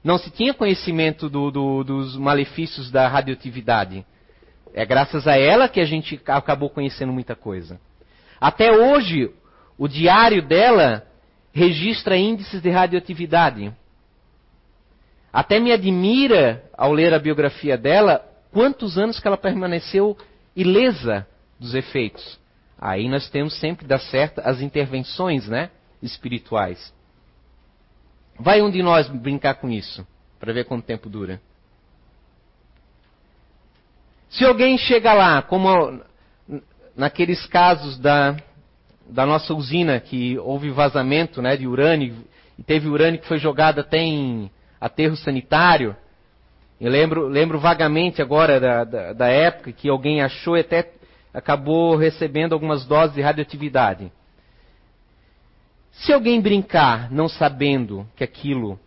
Não 0.03 0.19
se 0.19 0.31
tinha 0.31 0.55
conhecimento 0.55 1.29
do, 1.29 1.51
do, 1.51 1.85
dos 1.85 2.17
malefícios 2.17 2.91
da 2.91 3.07
radioatividade. 3.09 4.05
É 4.73 4.85
graças 4.87 5.27
a 5.27 5.37
ela 5.37 5.69
que 5.69 5.81
a 5.81 5.85
gente 5.85 6.21
acabou 6.27 6.71
conhecendo 6.71 7.13
muita 7.13 7.35
coisa. 7.35 7.81
Até 8.41 8.71
hoje, 8.71 9.33
o 9.77 9.89
diário 9.89 10.43
dela 10.43 11.07
registra 11.53 12.17
índices 12.17 12.63
de 12.63 12.71
radioatividade. 12.71 13.73
Até 15.33 15.59
me 15.59 15.73
admira, 15.73 16.65
ao 16.77 16.93
ler 16.93 17.13
a 17.13 17.19
biografia 17.19 17.77
dela, 17.77 18.25
quantos 18.53 18.97
anos 18.97 19.21
que 19.21 19.27
ela 19.27 19.37
permaneceu 19.37 20.17
ilesa 20.55 21.27
dos 21.59 21.75
efeitos. 21.75 22.39
Aí 22.81 23.09
nós 23.09 23.29
temos 23.29 23.59
sempre 23.59 23.87
dar 23.87 23.99
certo 23.99 24.41
as 24.45 24.61
intervenções, 24.61 25.49
né, 25.49 25.71
espirituais. 26.03 26.93
Vai 28.39 28.63
um 28.63 28.71
de 28.71 28.83
nós 28.83 29.09
brincar 29.09 29.55
com 29.55 29.69
isso, 29.69 30.07
para 30.39 30.53
ver 30.53 30.65
quanto 30.65 30.85
tempo 30.85 31.09
dura. 31.09 31.41
Se 34.31 34.45
alguém 34.45 34.79
chega 34.79 35.13
lá, 35.13 35.43
como 35.43 36.01
naqueles 36.99 37.47
casos 37.47 37.97
da, 37.97 38.37
da 39.09 39.25
nossa 39.25 39.55
usina 39.55 40.01
que 40.01 40.37
houve 40.39 40.69
vazamento 40.71 41.41
né, 41.41 41.57
de 41.57 41.65
urânio, 41.65 42.17
e 42.59 42.63
teve 42.65 42.89
urânio 42.89 43.21
que 43.21 43.29
foi 43.29 43.39
jogado 43.39 43.79
até 43.79 43.99
em 43.99 44.51
aterro 44.81 45.17
sanitário. 45.17 45.97
Eu 46.81 46.91
lembro, 46.91 47.29
lembro 47.29 47.61
vagamente 47.61 48.21
agora 48.21 48.59
da, 48.59 48.85
da, 48.85 49.13
da 49.13 49.29
época 49.29 49.71
que 49.71 49.89
alguém 49.89 50.21
achou 50.21 50.57
e 50.57 50.61
até 50.61 50.91
acabou 51.33 51.95
recebendo 51.95 52.53
algumas 52.53 52.85
doses 52.85 53.15
de 53.15 53.23
radioatividade. 53.23 54.11
Se 55.93 56.13
alguém 56.13 56.41
brincar 56.41 57.13
não 57.13 57.29
sabendo 57.29 58.09
que 58.17 58.25
aquilo 58.25 58.79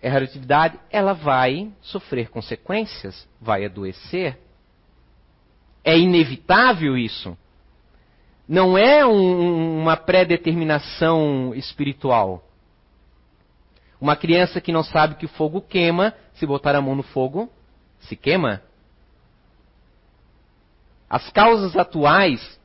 é 0.00 0.08
radioatividade, 0.08 0.78
ela 0.88 1.14
vai 1.14 1.72
sofrer 1.82 2.28
consequências, 2.28 3.28
vai 3.40 3.64
adoecer. 3.64 4.38
É 5.82 5.98
inevitável 5.98 6.96
isso. 6.96 7.36
Não 8.48 8.78
é 8.78 9.04
um, 9.04 9.80
uma 9.80 9.96
pré-determinação 9.96 11.54
espiritual. 11.54 12.44
Uma 14.00 14.14
criança 14.14 14.60
que 14.60 14.72
não 14.72 14.82
sabe 14.82 15.16
que 15.16 15.26
o 15.26 15.30
fogo 15.30 15.60
queima, 15.60 16.14
se 16.34 16.46
botar 16.46 16.74
a 16.76 16.80
mão 16.80 16.94
no 16.94 17.02
fogo, 17.02 17.50
se 18.00 18.14
queima. 18.14 18.62
As 21.08 21.30
causas 21.30 21.76
atuais 21.76 22.56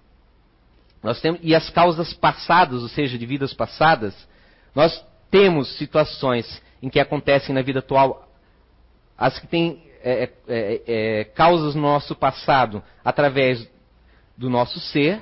nós 1.02 1.20
temos, 1.20 1.40
e 1.42 1.56
as 1.56 1.70
causas 1.70 2.14
passadas, 2.14 2.82
ou 2.84 2.90
seja, 2.90 3.18
de 3.18 3.26
vidas 3.26 3.54
passadas, 3.54 4.16
nós 4.76 5.04
temos 5.32 5.78
situações 5.78 6.62
em 6.82 6.90
que 6.90 7.00
acontecem 7.00 7.56
na 7.56 7.62
vida 7.62 7.80
atual, 7.80 8.30
as 9.18 9.40
que 9.40 9.48
têm 9.48 9.84
é, 10.04 10.24
é, 10.24 10.32
é, 10.48 10.82
é, 10.88 11.24
causas 11.26 11.76
no 11.76 11.82
nosso 11.82 12.16
passado 12.16 12.84
através 13.04 13.68
do 14.38 14.50
nosso 14.50 14.80
ser, 14.80 15.22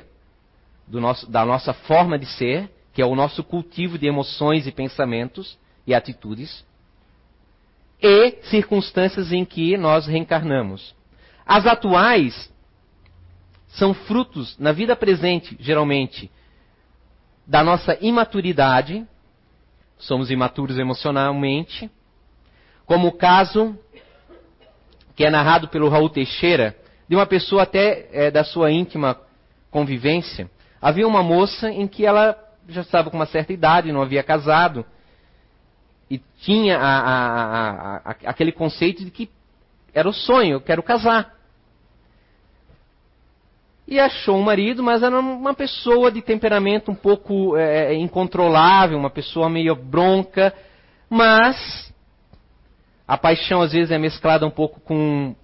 nosso, 0.89 1.29
da 1.29 1.45
nossa 1.45 1.73
forma 1.73 2.17
de 2.17 2.25
ser, 2.25 2.69
que 2.93 3.01
é 3.01 3.05
o 3.05 3.15
nosso 3.15 3.43
cultivo 3.43 3.97
de 3.97 4.07
emoções 4.07 4.65
e 4.65 4.71
pensamentos 4.71 5.57
e 5.85 5.93
atitudes, 5.93 6.65
e 8.01 8.37
circunstâncias 8.43 9.31
em 9.31 9.43
que 9.43 9.77
nós 9.77 10.07
reencarnamos. 10.07 10.95
As 11.45 11.65
atuais 11.65 12.51
são 13.67 13.93
frutos, 13.93 14.57
na 14.57 14.71
vida 14.71 14.95
presente, 14.95 15.55
geralmente, 15.59 16.31
da 17.45 17.63
nossa 17.63 17.97
imaturidade, 18.01 19.05
somos 19.97 20.31
imaturos 20.31 20.77
emocionalmente, 20.77 21.89
como 22.85 23.07
o 23.07 23.11
caso 23.11 23.77
que 25.15 25.25
é 25.25 25.29
narrado 25.29 25.67
pelo 25.67 25.89
Raul 25.89 26.09
Teixeira, 26.09 26.75
de 27.07 27.15
uma 27.15 27.25
pessoa 27.25 27.63
até 27.63 28.07
é, 28.11 28.31
da 28.31 28.43
sua 28.43 28.71
íntima 28.71 29.19
convivência. 29.69 30.49
Havia 30.81 31.07
uma 31.07 31.23
moça 31.23 31.69
em 31.69 31.87
que 31.87 32.05
ela 32.05 32.37
já 32.67 32.81
estava 32.81 33.09
com 33.09 33.17
uma 33.17 33.25
certa 33.25 33.51
idade, 33.51 33.91
não 33.91 34.01
havia 34.01 34.23
casado, 34.23 34.85
e 36.09 36.19
tinha 36.41 36.77
a, 36.77 36.99
a, 36.99 37.97
a, 37.97 38.15
aquele 38.25 38.51
conceito 38.51 39.03
de 39.03 39.11
que 39.11 39.29
era 39.93 40.07
o 40.07 40.13
sonho, 40.13 40.53
eu 40.53 40.61
quero 40.61 40.83
casar 40.83 41.39
e 43.89 43.99
achou 43.99 44.37
um 44.37 44.43
marido, 44.43 44.83
mas 44.83 45.01
era 45.01 45.19
uma 45.19 45.53
pessoa 45.55 46.11
de 46.11 46.21
temperamento 46.21 46.91
um 46.91 46.95
pouco 46.95 47.57
é, 47.57 47.91
é, 47.91 47.95
incontrolável, 47.95 48.95
uma 48.95 49.09
pessoa 49.09 49.49
meio 49.49 49.75
bronca, 49.75 50.53
mas 51.09 51.91
a 53.07 53.17
paixão 53.17 53.61
às 53.61 53.71
vezes 53.71 53.89
é 53.89 53.97
mesclada 53.97 54.45
um 54.45 54.51
pouco 54.51 54.79
com 54.81 55.35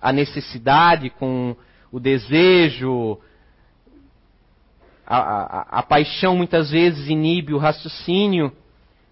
a 0.00 0.12
necessidade, 0.12 1.10
com 1.10 1.56
o 1.90 1.98
desejo. 1.98 3.18
A, 5.06 5.18
a, 5.18 5.78
a 5.78 5.82
paixão 5.82 6.36
muitas 6.36 6.70
vezes 6.70 7.08
inibe 7.08 7.54
o 7.54 7.58
raciocínio 7.58 8.52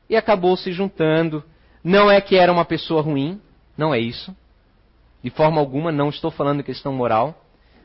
e 0.08 0.16
acabou 0.16 0.56
se 0.56 0.72
juntando. 0.72 1.44
Não 1.82 2.10
é 2.10 2.20
que 2.20 2.36
era 2.36 2.52
uma 2.52 2.64
pessoa 2.64 3.00
ruim, 3.00 3.40
não 3.76 3.94
é 3.94 3.98
isso. 3.98 4.34
De 5.22 5.30
forma 5.30 5.60
alguma, 5.60 5.92
não 5.92 6.08
estou 6.08 6.30
falando 6.30 6.62
questão 6.62 6.92
moral 6.92 7.44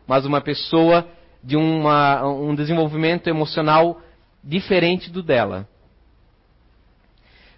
mas 0.09 0.25
uma 0.25 0.41
pessoa 0.41 1.07
de 1.43 1.55
uma, 1.55 2.25
um 2.25 2.55
desenvolvimento 2.55 3.27
emocional 3.27 4.01
diferente 4.43 5.11
do 5.11 5.21
dela. 5.21 5.69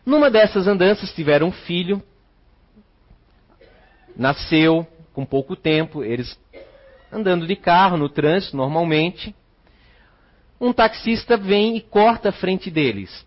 Numa 0.05 0.29
dessas 0.29 0.67
andanças 0.67 1.13
tiveram 1.13 1.47
um 1.47 1.51
filho, 1.53 2.03
nasceu 4.17 4.85
com 5.13 5.25
pouco 5.25 5.55
tempo, 5.55 6.03
eles 6.03 6.37
andando 7.09 7.47
de 7.47 7.55
carro 7.55 7.95
no 7.95 8.09
trânsito 8.09 8.57
normalmente. 8.57 9.33
Um 10.61 10.71
taxista 10.71 11.35
vem 11.35 11.75
e 11.75 11.81
corta 11.81 12.29
a 12.29 12.31
frente 12.31 12.69
deles. 12.69 13.25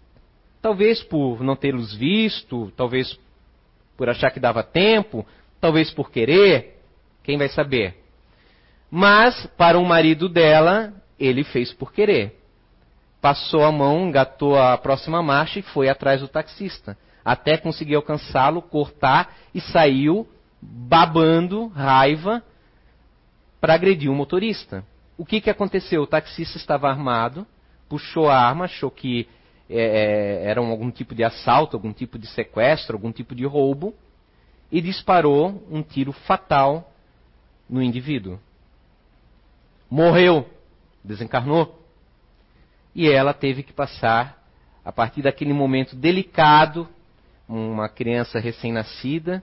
Talvez 0.62 1.02
por 1.02 1.42
não 1.42 1.56
tê-los 1.56 1.92
visto, 1.92 2.72
talvez 2.76 3.18
por 3.96 4.08
achar 4.08 4.30
que 4.30 4.38
dava 4.38 4.62
tempo, 4.62 5.26
talvez 5.60 5.90
por 5.90 6.12
querer, 6.12 6.80
quem 7.24 7.36
vai 7.36 7.48
saber? 7.48 7.96
Mas, 8.88 9.46
para 9.56 9.76
o 9.76 9.84
marido 9.84 10.28
dela, 10.28 10.94
ele 11.18 11.42
fez 11.42 11.72
por 11.72 11.92
querer. 11.92 12.38
Passou 13.20 13.64
a 13.64 13.72
mão, 13.72 14.06
engatou 14.06 14.56
a 14.56 14.78
próxima 14.78 15.20
marcha 15.20 15.58
e 15.58 15.62
foi 15.62 15.88
atrás 15.88 16.20
do 16.20 16.28
taxista. 16.28 16.96
Até 17.24 17.56
conseguir 17.56 17.96
alcançá-lo, 17.96 18.62
cortar 18.62 19.34
e 19.52 19.60
saiu 19.60 20.28
babando, 20.62 21.66
raiva, 21.66 22.44
para 23.60 23.74
agredir 23.74 24.08
o 24.08 24.14
motorista. 24.14 24.84
O 25.16 25.24
que, 25.24 25.40
que 25.40 25.50
aconteceu? 25.50 26.02
O 26.02 26.06
taxista 26.06 26.56
estava 26.56 26.88
armado, 26.88 27.46
puxou 27.88 28.28
a 28.28 28.36
arma, 28.36 28.64
achou 28.64 28.90
que 28.90 29.28
é, 29.68 30.42
é 30.42 30.50
era 30.50 30.60
algum 30.60 30.90
tipo 30.90 31.14
de 31.14 31.24
assalto, 31.24 31.76
algum 31.76 31.92
tipo 31.92 32.18
de 32.18 32.26
sequestro, 32.26 32.96
algum 32.96 33.12
tipo 33.12 33.34
de 33.34 33.44
roubo, 33.44 33.94
e 34.70 34.80
disparou 34.80 35.62
um 35.70 35.82
tiro 35.82 36.12
fatal 36.12 36.92
no 37.68 37.82
indivíduo 37.82 38.38
morreu, 39.94 40.48
desencarnou. 41.04 41.80
E 42.94 43.08
ela 43.08 43.32
teve 43.32 43.62
que 43.62 43.72
passar, 43.72 44.42
a 44.84 44.90
partir 44.90 45.22
daquele 45.22 45.52
momento 45.52 45.94
delicado, 45.94 46.88
uma 47.48 47.88
criança 47.88 48.40
recém-nascida, 48.40 49.42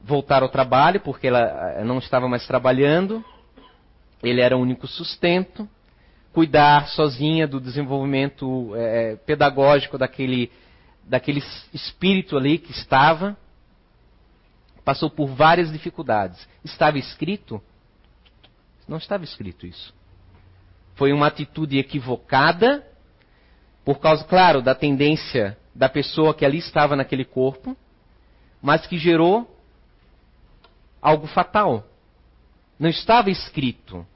voltar 0.00 0.42
ao 0.42 0.48
trabalho, 0.48 1.00
porque 1.00 1.26
ela 1.26 1.74
eh, 1.76 1.84
não 1.84 1.98
estava 1.98 2.26
mais 2.26 2.46
trabalhando, 2.46 3.22
ele 4.22 4.40
era 4.40 4.56
o 4.56 4.60
único 4.60 4.86
sustento, 4.86 5.68
cuidar 6.32 6.88
sozinha 6.88 7.46
do 7.46 7.60
desenvolvimento 7.60 8.72
é, 8.76 9.16
pedagógico 9.16 9.98
daquele, 9.98 10.50
daquele 11.04 11.42
espírito 11.72 12.36
ali 12.36 12.58
que 12.58 12.70
estava, 12.70 13.36
passou 14.84 15.10
por 15.10 15.28
várias 15.28 15.70
dificuldades. 15.70 16.48
Estava 16.64 16.98
escrito 16.98 17.62
não 18.86 18.98
estava 18.98 19.24
escrito 19.24 19.66
isso. 19.66 19.94
Foi 20.94 21.12
uma 21.12 21.26
atitude 21.26 21.78
equivocada, 21.78 22.86
por 23.84 23.98
causa, 23.98 24.24
claro, 24.24 24.60
da 24.60 24.74
tendência 24.74 25.56
da 25.74 25.88
pessoa 25.88 26.34
que 26.34 26.44
ali 26.44 26.58
estava 26.58 26.94
naquele 26.94 27.24
corpo, 27.24 27.76
mas 28.60 28.86
que 28.86 28.98
gerou 28.98 29.58
algo 31.00 31.26
fatal. 31.26 31.84
Não 32.78 32.88
estava 32.88 33.30
escrito. 33.30 34.06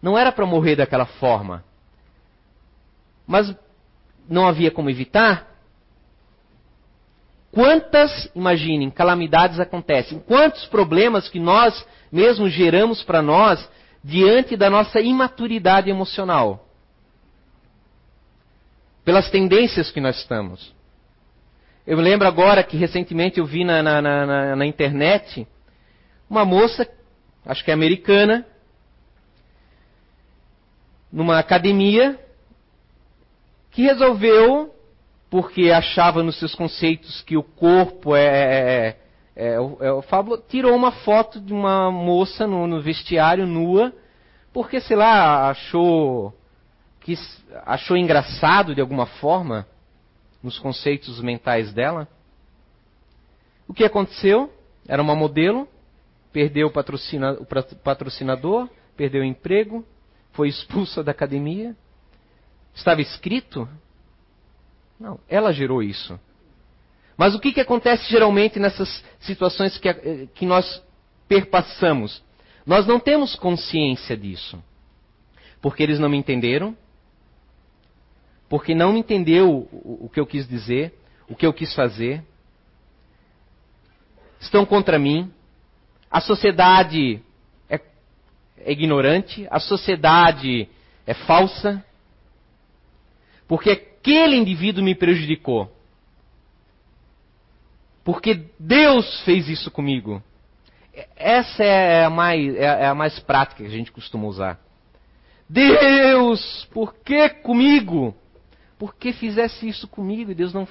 Não 0.00 0.16
era 0.16 0.30
para 0.30 0.46
morrer 0.46 0.76
daquela 0.76 1.06
forma. 1.06 1.64
Mas 3.26 3.54
não 4.28 4.46
havia 4.46 4.70
como 4.70 4.90
evitar. 4.90 5.46
Quantas, 7.50 8.30
imaginem, 8.34 8.90
calamidades 8.90 9.58
acontecem, 9.58 10.18
quantos 10.20 10.66
problemas 10.66 11.28
que 11.28 11.40
nós 11.40 11.86
mesmos 12.12 12.52
geramos 12.52 13.02
para 13.02 13.22
nós 13.22 13.68
diante 14.04 14.56
da 14.56 14.68
nossa 14.68 15.00
imaturidade 15.00 15.88
emocional. 15.88 16.68
Pelas 19.04 19.30
tendências 19.30 19.90
que 19.90 20.00
nós 20.00 20.18
estamos. 20.18 20.74
Eu 21.86 21.96
me 21.96 22.02
lembro 22.02 22.26
agora 22.26 22.62
que 22.64 22.76
recentemente 22.76 23.38
eu 23.38 23.46
vi 23.46 23.64
na, 23.64 23.82
na, 23.82 24.02
na, 24.02 24.56
na 24.56 24.66
internet 24.66 25.46
uma 26.28 26.44
moça, 26.44 26.86
acho 27.44 27.64
que 27.64 27.70
é 27.70 27.74
americana, 27.74 28.44
numa 31.16 31.38
academia, 31.38 32.20
que 33.70 33.82
resolveu, 33.82 34.74
porque 35.30 35.70
achava 35.70 36.22
nos 36.22 36.38
seus 36.38 36.54
conceitos 36.54 37.22
que 37.22 37.36
o 37.36 37.42
corpo 37.42 38.14
é, 38.14 38.26
é 38.26 38.96
é, 39.36 39.60
o, 39.60 39.76
é, 39.82 40.38
tirou 40.48 40.74
uma 40.74 40.90
foto 40.90 41.38
de 41.38 41.52
uma 41.52 41.90
moça 41.90 42.46
no, 42.46 42.66
no, 42.66 42.80
vestiário 42.80 43.46
nua, 43.46 43.92
porque, 44.50 44.80
sei 44.80 44.96
lá, 44.96 45.50
achou, 45.50 46.34
que 47.00 47.14
achou 47.66 47.98
engraçado 47.98 48.74
de 48.74 48.80
alguma 48.80 49.04
forma 49.04 49.66
nos 50.42 50.58
conceitos 50.58 51.20
mentais 51.20 51.70
dela. 51.70 52.08
O 53.68 53.74
que 53.74 53.84
aconteceu? 53.84 54.50
Era 54.88 55.02
uma 55.02 55.14
modelo, 55.14 55.68
perdeu 56.32 56.68
o, 56.68 56.72
patrocina, 56.72 57.32
o 57.32 57.46
patrocinador, 57.84 58.70
perdeu 58.96 59.20
o 59.20 59.24
emprego, 59.24 59.84
foi 60.36 60.48
expulsa 60.48 61.02
da 61.02 61.10
academia. 61.10 61.74
Estava 62.74 63.00
escrito? 63.00 63.66
Não, 65.00 65.18
ela 65.28 65.52
gerou 65.52 65.82
isso. 65.82 66.20
Mas 67.16 67.34
o 67.34 67.40
que, 67.40 67.52
que 67.52 67.60
acontece 67.60 68.08
geralmente 68.10 68.60
nessas 68.60 69.02
situações 69.20 69.78
que, 69.78 69.88
eh, 69.88 70.28
que 70.34 70.44
nós 70.44 70.82
perpassamos? 71.26 72.22
Nós 72.66 72.86
não 72.86 73.00
temos 73.00 73.34
consciência 73.34 74.14
disso. 74.14 74.62
Porque 75.62 75.82
eles 75.82 75.98
não 75.98 76.10
me 76.10 76.18
entenderam, 76.18 76.76
porque 78.48 78.74
não 78.74 78.92
me 78.92 79.00
entendeu 79.00 79.66
o, 79.72 80.04
o 80.04 80.10
que 80.10 80.20
eu 80.20 80.26
quis 80.26 80.46
dizer, 80.46 80.94
o 81.26 81.34
que 81.34 81.46
eu 81.46 81.52
quis 81.52 81.74
fazer. 81.74 82.22
Estão 84.38 84.66
contra 84.66 84.98
mim. 84.98 85.32
A 86.10 86.20
sociedade 86.20 87.22
é 88.58 88.72
ignorante, 88.72 89.46
a 89.50 89.60
sociedade 89.60 90.68
é 91.06 91.14
falsa, 91.14 91.84
porque 93.46 93.70
aquele 93.70 94.36
indivíduo 94.36 94.82
me 94.82 94.94
prejudicou. 94.94 95.72
Porque 98.04 98.44
Deus 98.58 99.20
fez 99.22 99.48
isso 99.48 99.70
comigo. 99.70 100.22
Essa 101.16 101.64
é 101.64 102.04
a 102.04 102.10
mais, 102.10 102.54
é 102.54 102.86
a 102.86 102.94
mais 102.94 103.18
prática 103.18 103.62
que 103.62 103.68
a 103.68 103.76
gente 103.76 103.92
costuma 103.92 104.26
usar. 104.26 104.60
Deus, 105.48 106.66
por 106.72 106.94
que 106.94 107.28
comigo? 107.28 108.14
Por 108.78 108.94
que 108.94 109.12
fizesse 109.12 109.68
isso 109.68 109.86
comigo? 109.88 110.30
E 110.30 110.34
Deus 110.34 110.52
não. 110.52 110.66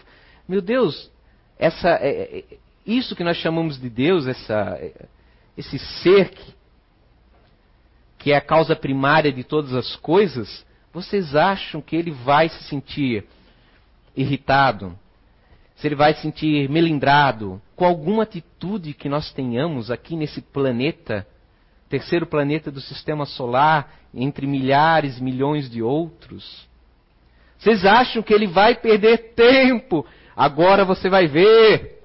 Meu 0.48 0.62
Deus, 0.62 1.12
essa, 1.58 1.90
é, 2.02 2.40
é, 2.40 2.58
isso 2.86 3.16
que 3.16 3.24
nós 3.24 3.38
chamamos 3.38 3.80
de 3.80 3.90
Deus, 3.90 4.28
essa, 4.28 4.80
esse 5.58 5.80
ser 5.80 6.30
que, 6.30 6.54
que 8.26 8.32
é 8.32 8.38
a 8.38 8.42
causa 8.42 8.76
primária 8.76 9.32
de 9.32 9.44
todas 9.44 9.72
as 9.76 9.96
coisas, 9.98 10.66
vocês 10.92 11.36
acham 11.36 11.80
que 11.80 11.96
ele 11.96 12.10
vai 12.10 12.50
se 12.50 12.64
sentir 12.64 13.24
irritado? 14.18 14.98
Se 15.76 15.88
ele 15.88 15.94
vai 15.94 16.16
se 16.16 16.24
sentir 16.24 16.68
melindrado 16.68 17.62
com 17.76 17.86
alguma 17.86 18.24
atitude 18.24 18.96
que 18.96 19.08
nós 19.08 19.32
tenhamos 19.32 19.92
aqui 19.92 20.16
nesse 20.16 20.42
planeta, 20.42 21.28
terceiro 21.88 22.26
planeta 22.26 22.72
do 22.72 22.82
sistema 22.82 23.28
solar, 23.28 23.94
entre 24.12 24.48
milhares, 24.48 25.20
milhões 25.20 25.70
de 25.70 25.84
outros? 25.84 26.68
Vocês 27.60 27.86
acham 27.86 28.24
que 28.24 28.34
ele 28.34 28.48
vai 28.48 28.74
perder 28.74 29.36
tempo? 29.36 30.04
Agora 30.36 30.84
você 30.84 31.10
vai 31.10 31.28
ver. 31.28 32.02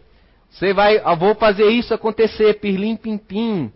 Você 0.51 0.75
vai, 0.75 0.99
eu 0.99 1.17
vou 1.17 1.35
fazer 1.35 1.71
isso 1.71 1.95
acontecer, 1.95 2.61
pirlim 2.61 2.95
pim 2.95 3.17
pim. 3.17 3.73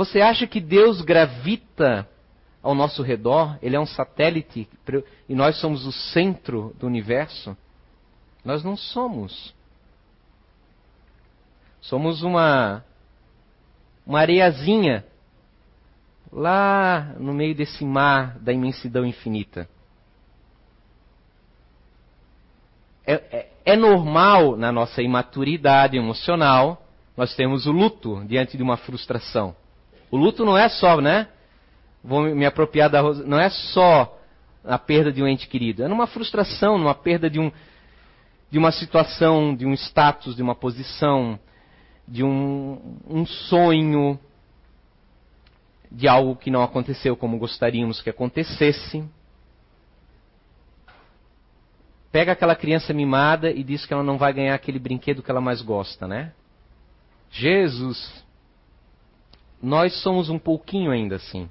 Você 0.00 0.22
acha 0.22 0.46
que 0.46 0.62
Deus 0.62 1.02
gravita 1.02 2.08
ao 2.62 2.74
nosso 2.74 3.02
redor? 3.02 3.58
Ele 3.60 3.76
é 3.76 3.78
um 3.78 3.84
satélite 3.84 4.66
e 5.28 5.34
nós 5.34 5.60
somos 5.60 5.84
o 5.84 5.92
centro 5.92 6.74
do 6.78 6.86
universo? 6.86 7.54
Nós 8.42 8.64
não 8.64 8.78
somos. 8.78 9.54
Somos 11.82 12.22
uma 12.22 12.82
uma 14.06 14.20
areiazinha 14.20 15.04
lá 16.32 17.14
no 17.18 17.34
meio 17.34 17.54
desse 17.54 17.84
mar 17.84 18.38
da 18.38 18.54
imensidão 18.54 19.04
infinita. 19.04 19.68
É, 23.06 23.12
é, 23.12 23.52
é, 23.66 23.76
normal 23.76 24.56
na 24.56 24.72
nossa 24.72 25.02
imaturidade 25.02 25.98
emocional 25.98 26.86
nós 27.14 27.34
temos 27.36 27.66
o 27.66 27.70
luto 27.70 28.24
diante 28.24 28.56
de 28.56 28.62
uma 28.62 28.78
frustração. 28.78 29.59
O 30.10 30.16
luto 30.16 30.44
não 30.44 30.56
é 30.56 30.68
só, 30.68 31.00
né? 31.00 31.28
Vou 32.02 32.22
me 32.22 32.46
apropriar 32.46 32.88
da 32.88 33.00
Rosa, 33.00 33.24
não 33.24 33.38
é 33.38 33.50
só 33.50 34.18
a 34.64 34.78
perda 34.78 35.12
de 35.12 35.22
um 35.22 35.28
ente 35.28 35.48
querido, 35.48 35.82
é 35.82 35.88
numa 35.88 36.06
frustração, 36.06 36.78
numa 36.78 36.94
perda 36.94 37.30
de 37.30 37.38
um 37.38 37.50
de 38.50 38.58
uma 38.58 38.72
situação, 38.72 39.54
de 39.54 39.64
um 39.64 39.72
status, 39.72 40.34
de 40.34 40.42
uma 40.42 40.56
posição, 40.56 41.38
de 42.06 42.24
um, 42.24 42.98
um 43.08 43.24
sonho, 43.24 44.18
de 45.90 46.08
algo 46.08 46.34
que 46.34 46.50
não 46.50 46.62
aconteceu 46.62 47.16
como 47.16 47.38
gostaríamos 47.38 48.02
que 48.02 48.10
acontecesse. 48.10 49.04
Pega 52.10 52.32
aquela 52.32 52.56
criança 52.56 52.92
mimada 52.92 53.52
e 53.52 53.62
diz 53.62 53.86
que 53.86 53.92
ela 53.92 54.02
não 54.02 54.18
vai 54.18 54.32
ganhar 54.32 54.54
aquele 54.54 54.80
brinquedo 54.80 55.22
que 55.22 55.30
ela 55.30 55.40
mais 55.40 55.62
gosta, 55.62 56.08
né? 56.08 56.32
Jesus, 57.30 58.24
nós 59.62 59.94
somos 60.02 60.30
um 60.30 60.38
pouquinho 60.38 60.90
ainda 60.90 61.16
assim, 61.16 61.48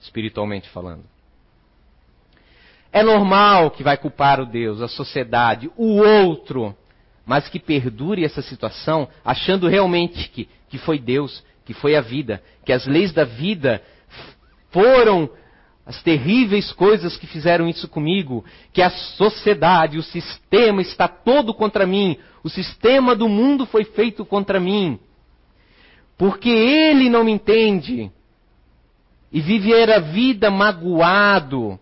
espiritualmente 0.00 0.68
falando. 0.70 1.04
É 2.92 3.02
normal 3.02 3.70
que 3.70 3.82
vai 3.82 3.96
culpar 3.96 4.40
o 4.40 4.46
Deus, 4.46 4.82
a 4.82 4.88
sociedade, 4.88 5.70
o 5.76 5.96
outro, 5.98 6.76
mas 7.24 7.48
que 7.48 7.60
perdure 7.60 8.24
essa 8.24 8.42
situação, 8.42 9.08
achando 9.24 9.68
realmente 9.68 10.28
que, 10.28 10.48
que 10.68 10.78
foi 10.78 10.98
Deus, 10.98 11.44
que 11.64 11.72
foi 11.72 11.94
a 11.94 12.00
vida, 12.00 12.42
que 12.64 12.72
as 12.72 12.86
leis 12.86 13.12
da 13.12 13.24
vida 13.24 13.82
foram 14.70 15.30
as 15.86 16.02
terríveis 16.02 16.72
coisas 16.72 17.16
que 17.16 17.26
fizeram 17.26 17.68
isso 17.68 17.88
comigo, 17.88 18.44
que 18.72 18.82
a 18.82 18.90
sociedade, 18.90 19.98
o 19.98 20.02
sistema 20.02 20.80
está 20.80 21.08
todo 21.08 21.54
contra 21.54 21.86
mim, 21.86 22.16
o 22.42 22.48
sistema 22.48 23.14
do 23.14 23.28
mundo 23.28 23.66
foi 23.66 23.84
feito 23.84 24.24
contra 24.24 24.60
mim, 24.60 24.98
porque 26.20 26.50
ele 26.50 27.08
não 27.08 27.24
me 27.24 27.32
entende 27.32 28.12
e 29.32 29.40
viver 29.40 29.90
a 29.90 30.00
vida 30.00 30.50
magoado, 30.50 31.80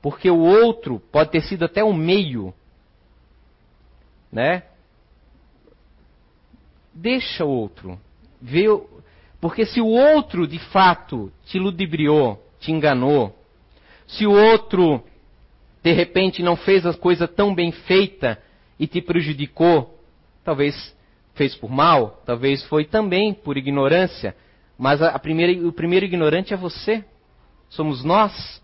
porque 0.00 0.30
o 0.30 0.38
outro 0.38 1.00
pode 1.10 1.32
ter 1.32 1.42
sido 1.42 1.64
até 1.64 1.82
um 1.82 1.92
meio, 1.92 2.54
né? 4.30 4.62
Deixa 6.94 7.44
o 7.44 7.48
outro. 7.48 7.98
Vê, 8.40 8.66
porque 9.40 9.66
se 9.66 9.80
o 9.80 9.88
outro 9.88 10.46
de 10.46 10.60
fato 10.60 11.32
te 11.44 11.58
ludibriou, 11.58 12.40
te 12.60 12.70
enganou, 12.70 13.36
se 14.06 14.24
o 14.24 14.30
outro 14.30 15.02
de 15.82 15.92
repente 15.92 16.44
não 16.44 16.54
fez 16.54 16.86
a 16.86 16.94
coisa 16.94 17.26
tão 17.26 17.52
bem 17.52 17.72
feita 17.72 18.40
e 18.78 18.86
te 18.86 19.02
prejudicou, 19.02 19.98
talvez 20.44 20.96
fez 21.34 21.54
por 21.54 21.70
mal, 21.70 22.22
talvez 22.26 22.62
foi 22.64 22.84
também 22.84 23.32
por 23.32 23.56
ignorância, 23.56 24.36
mas 24.76 25.00
a 25.00 25.18
primeira, 25.18 25.66
o 25.66 25.72
primeiro 25.72 26.04
ignorante 26.04 26.52
é 26.52 26.56
você, 26.56 27.04
somos 27.68 28.04
nós. 28.04 28.62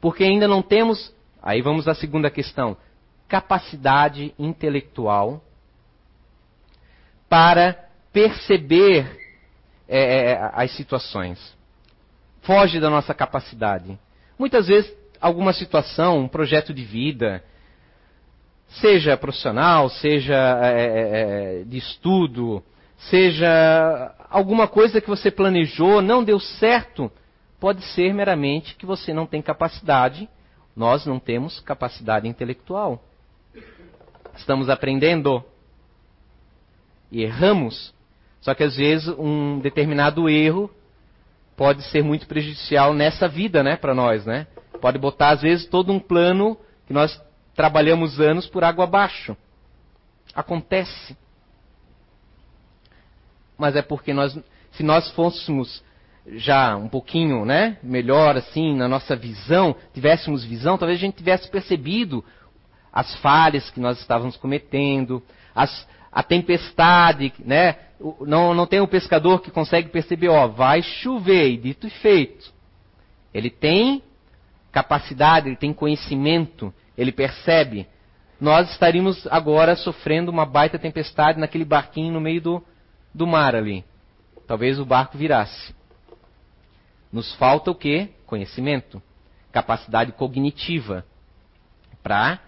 Porque 0.00 0.24
ainda 0.24 0.48
não 0.48 0.62
temos, 0.62 1.14
aí 1.42 1.60
vamos 1.60 1.86
à 1.86 1.94
segunda 1.94 2.30
questão, 2.30 2.76
capacidade 3.28 4.34
intelectual 4.38 5.44
para 7.28 7.88
perceber 8.12 9.18
é, 9.88 10.32
é, 10.32 10.50
as 10.52 10.72
situações. 10.72 11.56
Foge 12.42 12.80
da 12.80 12.88
nossa 12.88 13.14
capacidade. 13.14 13.98
Muitas 14.38 14.66
vezes, 14.66 14.92
alguma 15.20 15.52
situação, 15.52 16.18
um 16.18 16.28
projeto 16.28 16.72
de 16.72 16.82
vida, 16.82 17.44
seja 18.70 19.16
profissional, 19.16 19.88
seja 19.88 20.34
é, 20.62 20.80
é, 20.80 21.60
é 21.60 21.64
de 21.64 21.78
estudo, 21.78 22.62
seja 22.96 24.14
alguma 24.28 24.68
coisa 24.68 25.00
que 25.00 25.08
você 25.08 25.30
planejou, 25.30 26.00
não 26.00 26.22
deu 26.22 26.38
certo, 26.38 27.10
pode 27.58 27.82
ser 27.82 28.14
meramente 28.14 28.74
que 28.76 28.86
você 28.86 29.12
não 29.12 29.26
tem 29.26 29.42
capacidade, 29.42 30.28
nós 30.76 31.04
não 31.04 31.18
temos 31.18 31.60
capacidade 31.60 32.28
intelectual. 32.28 33.02
Estamos 34.36 34.70
aprendendo 34.70 35.44
e 37.10 37.22
erramos. 37.22 37.92
Só 38.40 38.54
que 38.54 38.62
às 38.62 38.76
vezes 38.76 39.08
um 39.08 39.58
determinado 39.58 40.28
erro 40.28 40.70
pode 41.56 41.82
ser 41.90 42.02
muito 42.02 42.26
prejudicial 42.26 42.94
nessa 42.94 43.28
vida, 43.28 43.62
né, 43.62 43.76
para 43.76 43.94
nós, 43.94 44.24
né? 44.24 44.46
Pode 44.80 44.98
botar 44.98 45.30
às 45.30 45.42
vezes 45.42 45.66
todo 45.66 45.92
um 45.92 46.00
plano 46.00 46.56
que 46.86 46.92
nós 46.92 47.20
trabalhamos 47.60 48.18
anos 48.18 48.46
por 48.46 48.64
água 48.64 48.84
abaixo. 48.84 49.36
Acontece. 50.34 51.14
Mas 53.58 53.76
é 53.76 53.82
porque 53.82 54.14
nós, 54.14 54.34
se 54.72 54.82
nós 54.82 55.10
fôssemos 55.10 55.84
já 56.26 56.74
um 56.74 56.88
pouquinho, 56.88 57.44
né, 57.44 57.76
melhor 57.82 58.34
assim 58.34 58.74
na 58.74 58.88
nossa 58.88 59.14
visão, 59.14 59.76
tivéssemos 59.92 60.42
visão, 60.42 60.78
talvez 60.78 60.98
a 60.98 61.02
gente 61.02 61.16
tivesse 61.16 61.50
percebido 61.50 62.24
as 62.90 63.14
falhas 63.16 63.68
que 63.68 63.78
nós 63.78 64.00
estávamos 64.00 64.38
cometendo, 64.38 65.22
as, 65.54 65.86
a 66.10 66.22
tempestade, 66.22 67.30
né? 67.40 67.76
Não, 68.22 68.54
não 68.54 68.66
tem 68.66 68.80
um 68.80 68.86
pescador 68.86 69.42
que 69.42 69.50
consegue 69.50 69.90
perceber, 69.90 70.28
ó, 70.28 70.48
vai 70.48 70.80
chover, 70.80 71.50
e 71.50 71.58
dito 71.58 71.86
e 71.86 71.90
feito. 71.90 72.50
Ele 73.34 73.50
tem 73.50 74.02
capacidade, 74.72 75.48
ele 75.48 75.56
tem 75.56 75.74
conhecimento, 75.74 76.72
ele 77.00 77.12
percebe. 77.12 77.88
Nós 78.38 78.70
estaríamos 78.70 79.26
agora 79.28 79.74
sofrendo 79.74 80.30
uma 80.30 80.44
baita 80.44 80.78
tempestade 80.78 81.40
naquele 81.40 81.64
barquinho 81.64 82.12
no 82.12 82.20
meio 82.20 82.42
do, 82.42 82.64
do 83.14 83.26
mar 83.26 83.56
ali. 83.56 83.82
Talvez 84.46 84.78
o 84.78 84.84
barco 84.84 85.16
virasse. 85.16 85.74
Nos 87.10 87.34
falta 87.36 87.70
o 87.70 87.74
quê? 87.74 88.10
Conhecimento, 88.26 89.02
capacidade 89.50 90.12
cognitiva 90.12 91.06
para 92.02 92.38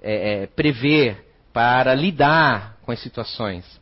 é, 0.00 0.42
é, 0.42 0.46
prever, 0.46 1.26
para 1.52 1.94
lidar 1.94 2.76
com 2.82 2.92
as 2.92 3.00
situações. 3.00 3.80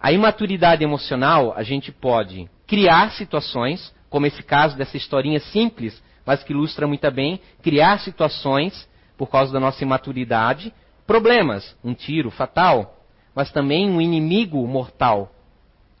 A 0.00 0.10
imaturidade 0.10 0.82
emocional, 0.82 1.52
a 1.54 1.62
gente 1.62 1.92
pode 1.92 2.48
criar 2.66 3.10
situações, 3.10 3.94
como 4.08 4.24
esse 4.24 4.42
caso 4.42 4.74
dessa 4.76 4.96
historinha 4.96 5.38
simples, 5.38 6.02
mas 6.30 6.44
que 6.44 6.52
ilustra 6.52 6.86
muito 6.86 7.10
bem 7.10 7.40
criar 7.60 7.98
situações 7.98 8.88
por 9.18 9.28
causa 9.28 9.52
da 9.52 9.58
nossa 9.58 9.82
imaturidade, 9.82 10.72
problemas, 11.04 11.76
um 11.82 11.92
tiro 11.92 12.30
fatal, 12.30 13.02
mas 13.34 13.50
também 13.50 13.90
um 13.90 14.00
inimigo 14.00 14.64
mortal 14.64 15.32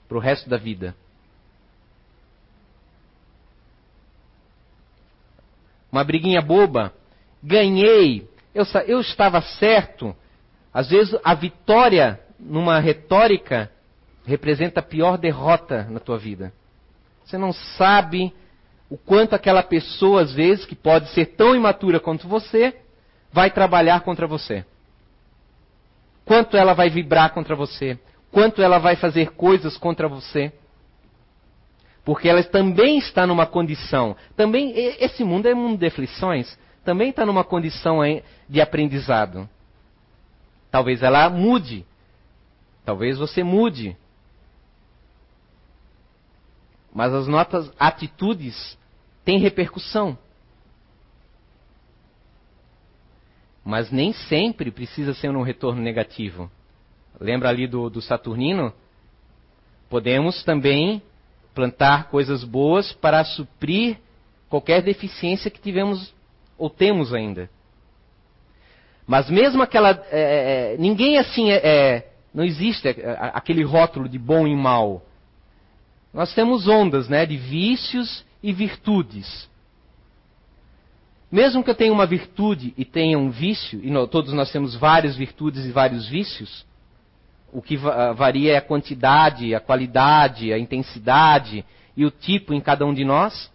para 0.06 0.16
o 0.16 0.20
resto 0.20 0.48
da 0.48 0.56
vida. 0.56 0.94
Uma 5.90 6.04
briguinha 6.04 6.40
boba, 6.40 6.94
ganhei, 7.42 8.28
eu, 8.54 8.64
eu 8.86 9.00
estava 9.00 9.42
certo. 9.42 10.14
Às 10.72 10.90
vezes 10.90 11.18
a 11.24 11.34
vitória 11.34 12.20
numa 12.38 12.78
retórica 12.78 13.68
representa 14.24 14.78
a 14.78 14.84
pior 14.84 15.18
derrota 15.18 15.88
na 15.90 15.98
tua 15.98 16.18
vida. 16.18 16.52
Você 17.24 17.36
não 17.36 17.52
sabe 17.52 18.32
o 18.90 18.98
quanto 18.98 19.34
aquela 19.34 19.62
pessoa, 19.62 20.22
às 20.22 20.32
vezes, 20.32 20.64
que 20.64 20.74
pode 20.74 21.08
ser 21.10 21.26
tão 21.36 21.54
imatura 21.54 22.00
quanto 22.00 22.26
você, 22.26 22.76
vai 23.32 23.48
trabalhar 23.48 24.00
contra 24.00 24.26
você. 24.26 24.66
Quanto 26.24 26.56
ela 26.56 26.74
vai 26.74 26.90
vibrar 26.90 27.32
contra 27.32 27.54
você. 27.54 27.96
Quanto 28.32 28.60
ela 28.60 28.78
vai 28.78 28.96
fazer 28.96 29.30
coisas 29.30 29.76
contra 29.76 30.08
você. 30.08 30.52
Porque 32.04 32.28
ela 32.28 32.42
também 32.42 32.98
está 32.98 33.24
numa 33.28 33.46
condição. 33.46 34.16
Também, 34.36 34.72
esse 34.76 35.22
mundo 35.22 35.46
é 35.46 35.54
um 35.54 35.68
mundo 35.68 35.78
de 35.78 35.86
aflições. 35.86 36.58
Também 36.84 37.10
está 37.10 37.24
numa 37.24 37.44
condição 37.44 38.00
de 38.48 38.60
aprendizado. 38.60 39.48
Talvez 40.68 41.00
ela 41.00 41.30
mude. 41.30 41.86
Talvez 42.84 43.18
você 43.18 43.44
mude. 43.44 43.96
Mas 46.92 47.14
as 47.14 47.28
nossas 47.28 47.70
atitudes 47.78 48.79
têm 49.30 49.38
repercussão. 49.38 50.18
Mas 53.64 53.92
nem 53.92 54.12
sempre 54.12 54.72
precisa 54.72 55.14
ser 55.14 55.30
um 55.30 55.42
retorno 55.42 55.80
negativo. 55.80 56.50
Lembra 57.20 57.48
ali 57.48 57.68
do, 57.68 57.88
do 57.88 58.02
Saturnino? 58.02 58.72
Podemos 59.88 60.42
também 60.42 61.00
plantar 61.54 62.08
coisas 62.10 62.42
boas 62.42 62.92
para 62.92 63.22
suprir 63.24 63.98
qualquer 64.48 64.82
deficiência 64.82 65.50
que 65.50 65.60
tivemos 65.60 66.12
ou 66.58 66.68
temos 66.68 67.14
ainda. 67.14 67.48
Mas 69.06 69.30
mesmo 69.30 69.62
aquela. 69.62 69.90
É, 70.10 70.74
é, 70.74 70.76
ninguém 70.76 71.18
assim 71.18 71.52
é, 71.52 71.60
é 71.62 72.12
não 72.34 72.42
existe 72.42 72.88
é, 72.88 73.16
aquele 73.32 73.62
rótulo 73.62 74.08
de 74.08 74.18
bom 74.18 74.46
e 74.48 74.56
mal. 74.56 75.02
Nós 76.12 76.34
temos 76.34 76.66
ondas 76.66 77.08
né, 77.08 77.24
de 77.24 77.36
vícios 77.36 78.24
e 78.42 78.52
virtudes. 78.52 79.48
Mesmo 81.30 81.62
que 81.62 81.70
eu 81.70 81.74
tenha 81.74 81.92
uma 81.92 82.06
virtude 82.06 82.74
e 82.76 82.84
tenha 82.84 83.18
um 83.18 83.30
vício, 83.30 83.80
e 83.82 84.08
todos 84.08 84.32
nós 84.32 84.50
temos 84.50 84.74
várias 84.74 85.14
virtudes 85.16 85.64
e 85.64 85.70
vários 85.70 86.08
vícios, 86.08 86.66
o 87.52 87.62
que 87.62 87.76
varia 87.76 88.54
é 88.54 88.56
a 88.56 88.62
quantidade, 88.62 89.54
a 89.54 89.60
qualidade, 89.60 90.52
a 90.52 90.58
intensidade 90.58 91.64
e 91.96 92.04
o 92.04 92.10
tipo 92.10 92.52
em 92.52 92.60
cada 92.60 92.86
um 92.86 92.94
de 92.94 93.04
nós. 93.04 93.50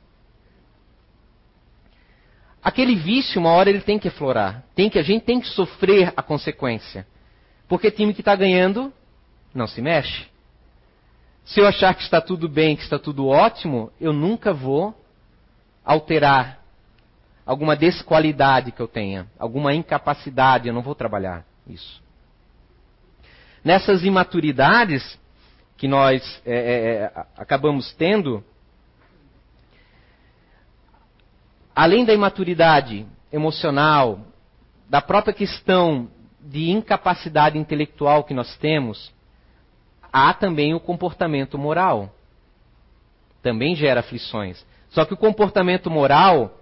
Aquele 2.64 2.96
vício, 2.96 3.40
uma 3.40 3.52
hora 3.52 3.70
ele 3.70 3.82
tem 3.82 4.00
que 4.00 4.08
aflorar. 4.08 4.64
Tem 4.74 4.90
que, 4.90 4.98
a 4.98 5.04
gente 5.04 5.24
tem 5.24 5.40
que 5.40 5.48
sofrer 5.48 6.14
a 6.18 6.22
consequência. 6.24 7.06
Porque 7.68 7.92
time 7.92 8.14
que 8.14 8.22
está 8.22 8.36
ganhando 8.36 8.92
não 9.54 9.68
se 9.68 9.82
mexe. 9.82 10.26
Se 11.46 11.60
eu 11.60 11.68
achar 11.68 11.94
que 11.94 12.02
está 12.02 12.20
tudo 12.20 12.50
bem, 12.50 12.76
que 12.76 12.82
está 12.82 12.98
tudo 12.98 13.28
ótimo, 13.28 13.92
eu 14.02 14.12
nunca 14.12 14.52
vou 14.52 15.00
alterar 15.84 16.60
alguma 17.46 17.76
desqualidade 17.76 18.72
que 18.72 18.82
eu 18.82 18.88
tenha, 18.88 19.28
alguma 19.38 19.74
incapacidade, 19.74 20.68
eu 20.68 20.74
não 20.74 20.82
vou 20.82 20.96
trabalhar 20.96 21.46
isso. 21.68 22.02
Nessas 23.64 24.04
imaturidades 24.04 25.20
que 25.78 25.88
nós 25.88 26.42
é, 26.44 26.56
é, 26.56 26.78
é 27.04 27.26
acabamos 27.38 27.94
tendo, 27.94 28.44
além 31.76 32.06
da 32.06 32.14
imaturidade 32.14 33.06
emocional, 33.32 34.22
da 34.90 35.02
própria 35.02 35.34
questão 35.34 36.10
de 36.42 36.72
incapacidade 36.72 37.58
intelectual 37.58 38.24
que 38.24 38.34
nós 38.34 38.58
temos, 38.58 39.14
há 40.16 40.34
também 40.34 40.74
o 40.74 40.80
comportamento 40.80 41.58
moral. 41.58 42.10
Também 43.44 43.76
gera 43.76 44.00
aflições. 44.00 44.66
Só 44.90 45.04
que 45.04 45.14
o 45.14 45.18
comportamento 45.18 45.92
moral, 45.92 46.58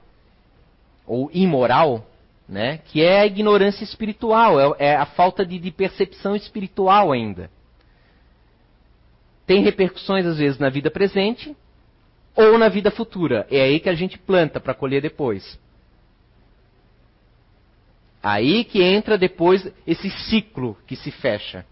ou 1.06 1.30
imoral, 1.32 2.04
né, 2.50 2.80
que 2.80 3.04
é 3.04 3.20
a 3.20 3.28
ignorância 3.28 3.84
espiritual, 3.84 4.60
é, 4.60 4.88
é 4.88 4.96
a 4.96 5.06
falta 5.06 5.46
de, 5.46 5.60
de 5.60 5.70
percepção 5.70 6.36
espiritual 6.36 7.12
ainda. 7.12 7.48
Tem 9.46 9.62
repercussões, 9.62 10.26
às 10.26 10.39
vezes, 10.39 10.58
na 10.58 10.70
vida 10.70 10.89
presente 10.89 11.56
ou 12.36 12.58
na 12.58 12.70
vida 12.70 12.89
futura. 12.89 13.46
É 13.52 13.62
aí 13.62 13.80
que 13.80 13.89
a 13.89 13.94
gente 13.94 14.18
planta 14.18 14.60
para 14.60 14.74
colher 14.74 15.00
depois. 15.00 15.60
Aí 18.22 18.63
que 18.63 18.82
entra 18.82 19.16
depois 19.16 19.72
esse 19.86 20.10
ciclo 20.10 20.76
que 20.88 20.96
se 20.96 21.12
fecha. 21.12 21.63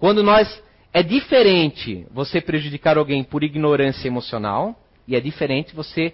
Quando 0.00 0.24
nós. 0.24 0.60
É 0.92 1.04
diferente 1.04 2.04
você 2.10 2.40
prejudicar 2.40 2.98
alguém 2.98 3.22
por 3.22 3.44
ignorância 3.44 4.08
emocional 4.08 4.76
e 5.06 5.14
é 5.14 5.20
diferente 5.20 5.72
você 5.72 6.12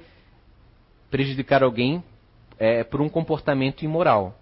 prejudicar 1.11 1.63
alguém 1.63 2.05
é, 2.59 2.85
por 2.85 3.01
um 3.01 3.09
comportamento 3.09 3.87
imoral. 3.87 4.39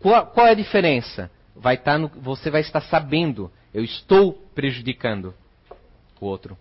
Qual, 0.00 0.28
qual 0.28 0.46
é 0.46 0.52
a 0.52 0.54
diferença? 0.54 1.30
Vai 1.54 1.74
estar 1.74 1.92
tá 1.92 1.98
no, 1.98 2.08
você 2.08 2.50
vai 2.50 2.62
estar 2.62 2.80
sabendo, 2.80 3.52
eu 3.74 3.84
estou 3.84 4.32
prejudicando 4.54 5.34
o 6.18 6.24
outro. 6.24 6.56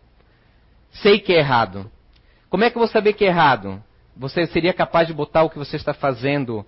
Sei 0.92 1.20
que 1.20 1.32
é 1.32 1.38
errado. 1.38 1.90
Como 2.50 2.66
é 2.66 2.70
que 2.70 2.76
eu 2.76 2.82
vou 2.82 2.90
saber 2.90 3.14
que 3.14 3.24
é 3.24 3.28
errado? 3.30 3.82
Você 4.14 4.46
seria 4.48 4.74
capaz 4.74 5.08
de 5.08 5.14
botar 5.14 5.44
o 5.44 5.50
que 5.50 5.58
você 5.58 5.78
está 5.78 5.94
fazendo 5.94 6.66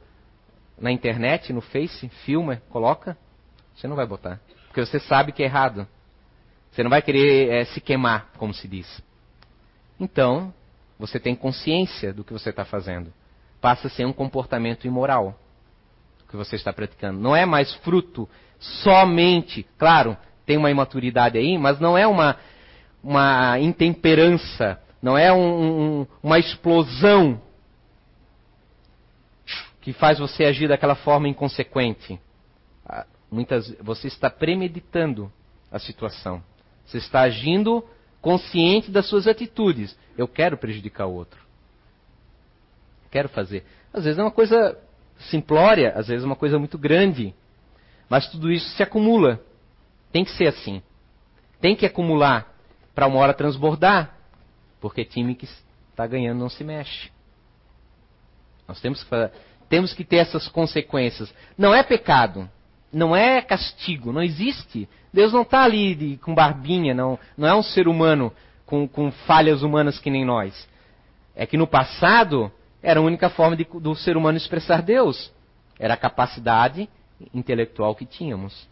na 0.80 0.94
internet, 0.94 1.52
no 1.52 1.60
Face, 1.60 2.08
filma, 2.24 2.62
coloca? 2.70 3.18
Você 3.80 3.88
não 3.88 3.96
vai 3.96 4.06
botar. 4.06 4.42
Porque 4.68 4.86
você 4.86 5.00
sabe 5.00 5.32
que 5.32 5.42
é 5.42 5.46
errado. 5.46 5.88
Você 6.70 6.84
não 6.84 6.90
vai 6.90 7.02
querer 7.02 7.50
é, 7.50 7.66
se 7.66 7.80
queimar, 7.80 8.30
como 8.38 8.54
se 8.54 8.68
diz. 8.68 9.02
Então, 9.98 10.54
você 11.00 11.18
tem 11.18 11.34
consciência 11.34 12.14
do 12.14 12.24
que 12.24 12.34
você 12.34 12.50
está 12.50 12.66
fazendo. 12.66 13.14
Passa 13.62 13.88
a 13.88 13.90
ser 13.90 14.06
um 14.06 14.12
comportamento 14.12 14.86
imoral 14.86 15.40
que 16.30 16.36
você 16.36 16.58
está 16.58 16.74
praticando. 16.74 17.20
Não 17.20 17.34
é 17.34 17.46
mais 17.46 17.74
fruto 17.76 18.30
somente, 18.60 19.66
claro, 19.78 20.16
tem 20.46 20.58
uma 20.58 20.70
imaturidade 20.70 21.38
aí, 21.38 21.58
mas 21.58 21.80
não 21.80 21.98
é 21.98 22.06
uma, 22.06 22.36
uma 23.02 23.58
intemperança, 23.60 24.80
não 25.02 25.18
é 25.18 25.32
um, 25.32 26.02
um, 26.02 26.08
uma 26.22 26.38
explosão 26.38 27.42
que 29.82 29.94
faz 29.94 30.20
você 30.20 30.44
agir 30.44 30.68
daquela 30.68 30.96
forma 30.96 31.28
inconsequente. 31.28 32.20
Muitas, 33.32 33.70
você 33.82 34.08
está 34.08 34.30
premeditando 34.30 35.32
a 35.72 35.78
situação. 35.78 36.44
Você 36.86 36.98
está 36.98 37.22
agindo 37.22 37.86
consciente 38.22 38.90
das 38.90 39.08
suas 39.08 39.28
atitudes. 39.28 39.98
Eu 40.18 40.28
quero 40.28 40.58
prejudicar 40.58 41.06
o 41.06 41.14
outro. 41.14 41.40
Quero 43.12 43.30
fazer. 43.30 43.64
Às 43.94 44.04
vezes 44.04 44.20
é 44.20 44.24
uma 44.24 44.32
coisa 44.32 44.78
simplória, 45.30 45.94
às 45.96 46.08
vezes 46.08 46.24
é 46.24 46.26
uma 46.26 46.36
coisa 46.36 46.58
muito 46.58 46.78
grande. 46.78 47.34
Mas 48.10 48.28
tudo 48.30 48.52
isso 48.52 48.68
se 48.76 48.82
acumula. 48.82 49.40
Tem 50.12 50.26
que 50.26 50.32
ser 50.32 50.48
assim. 50.48 50.82
Tem 51.62 51.76
que 51.76 51.86
acumular 51.86 52.52
para 52.96 53.08
uma 53.08 53.20
hora 53.20 53.34
transbordar. 53.34 54.16
Porque 54.82 55.06
time 55.06 55.36
que 55.36 55.48
está 55.92 56.08
ganhando 56.08 56.40
não 56.40 56.50
se 56.50 56.64
mexe. 56.64 57.12
Nós 58.68 58.80
temos 58.82 59.04
que, 59.04 59.10
temos 59.68 59.94
que 59.94 60.04
ter 60.04 60.18
essas 60.18 60.48
consequências. 60.48 61.34
Não 61.58 61.76
é 61.76 61.84
pecado 61.84 62.50
não 62.92 63.16
é 63.16 63.42
castigo, 63.42 64.12
não 64.12 64.22
existe. 64.22 64.88
Deus 65.14 65.34
não 65.34 65.44
está 65.44 65.64
ali 65.64 65.96
de, 65.96 66.18
com 66.18 66.34
barbinha, 66.34 66.94
não, 66.94 67.18
não 67.38 67.48
é 67.48 67.56
um 67.56 67.64
ser 67.64 67.88
humano 67.88 68.34
com, 68.66 68.88
com, 68.88 69.12
falhas 69.12 69.62
humanas 69.62 70.00
que 70.00 70.10
nem 70.10 70.26
nós. 70.26 70.68
É 71.36 71.46
que 71.46 71.58
no 71.58 71.68
passado 71.68 72.52
era 72.82 73.00
a 73.00 73.04
única 73.04 73.30
forma 73.30 73.56
de, 73.56 73.64
do 73.64 73.96
ser 73.96 74.18
humano 74.18 74.38
expressar 74.38 74.82
Deus. 74.82 75.32
Era 75.78 75.94
a 75.94 75.98
capacidade 75.98 76.90
intelectual 77.34 77.96
que 77.96 78.06
tínhamos. 78.06 78.68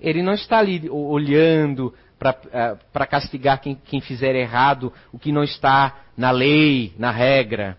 Ele 0.00 0.22
não 0.22 0.34
está 0.34 0.58
ali 0.58 0.88
olhando 0.90 1.94
para 2.18 2.76
uh, 2.94 3.06
castigar 3.08 3.60
quem, 3.60 3.74
quem 3.74 4.00
fizer 4.00 4.34
errado, 4.34 4.92
o 5.12 5.18
que 5.18 5.32
não 5.32 5.42
está 5.42 6.00
na 6.16 6.30
lei, 6.30 6.94
na 6.98 7.10
regra. 7.10 7.78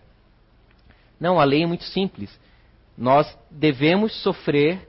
Não, 1.20 1.40
a 1.40 1.44
lei 1.44 1.64
é 1.64 1.66
muito 1.66 1.84
simples. 1.84 2.38
Nós 2.96 3.36
devemos 3.50 4.12
sofrer 4.22 4.87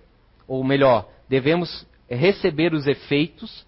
ou 0.50 0.62
melhor, 0.66 1.10
devemos 1.30 1.88
receber 2.10 2.74
os 2.74 2.88
efeitos 2.88 3.66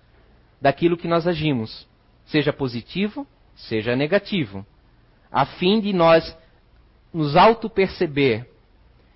daquilo 0.60 0.98
que 0.98 1.08
nós 1.08 1.26
agimos, 1.26 1.88
seja 2.26 2.52
positivo 2.52 3.26
seja 3.56 3.96
negativo, 3.96 4.66
a 5.32 5.46
fim 5.46 5.80
de 5.80 5.94
nós 5.94 6.38
nos 7.14 7.36
auto-perceber 7.36 8.50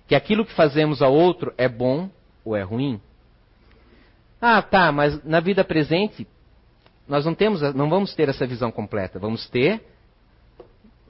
que 0.06 0.14
aquilo 0.14 0.44
que 0.44 0.52
fazemos 0.52 1.02
ao 1.02 1.12
outro 1.12 1.52
é 1.58 1.68
bom 1.68 2.08
ou 2.44 2.56
é 2.56 2.62
ruim. 2.62 3.00
Ah, 4.40 4.62
tá, 4.62 4.92
mas 4.92 5.22
na 5.24 5.40
vida 5.40 5.64
presente 5.64 6.26
nós 7.08 7.24
não 7.24 7.34
temos, 7.34 7.60
não 7.74 7.88
vamos 7.88 8.14
ter 8.14 8.28
essa 8.28 8.46
visão 8.46 8.70
completa. 8.70 9.18
Vamos 9.18 9.48
ter 9.48 9.82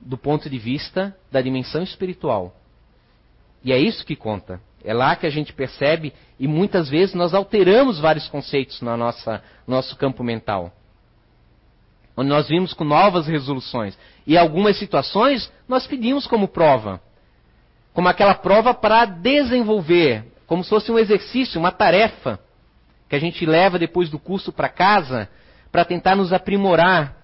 do 0.00 0.16
ponto 0.16 0.48
de 0.48 0.58
vista 0.58 1.16
da 1.30 1.40
dimensão 1.40 1.82
espiritual. 1.82 2.54
E 3.66 3.72
é 3.72 3.78
isso 3.80 4.06
que 4.06 4.14
conta. 4.14 4.60
É 4.84 4.94
lá 4.94 5.16
que 5.16 5.26
a 5.26 5.30
gente 5.30 5.52
percebe 5.52 6.12
e 6.38 6.46
muitas 6.46 6.88
vezes 6.88 7.16
nós 7.16 7.34
alteramos 7.34 7.98
vários 7.98 8.28
conceitos 8.28 8.80
no 8.80 8.96
nosso 9.66 9.96
campo 9.96 10.22
mental. 10.22 10.70
Onde 12.16 12.28
nós 12.28 12.46
vimos 12.46 12.72
com 12.72 12.84
novas 12.84 13.26
resoluções. 13.26 13.98
E 14.24 14.38
algumas 14.38 14.78
situações 14.78 15.52
nós 15.66 15.84
pedimos 15.84 16.28
como 16.28 16.46
prova. 16.46 17.02
Como 17.92 18.08
aquela 18.08 18.36
prova 18.36 18.72
para 18.72 19.04
desenvolver, 19.04 20.24
como 20.46 20.62
se 20.62 20.70
fosse 20.70 20.92
um 20.92 20.98
exercício, 20.98 21.58
uma 21.58 21.72
tarefa 21.72 22.38
que 23.08 23.16
a 23.16 23.18
gente 23.18 23.44
leva 23.44 23.80
depois 23.80 24.08
do 24.08 24.18
curso 24.18 24.52
para 24.52 24.68
casa 24.68 25.28
para 25.72 25.84
tentar 25.84 26.14
nos 26.14 26.32
aprimorar. 26.32 27.16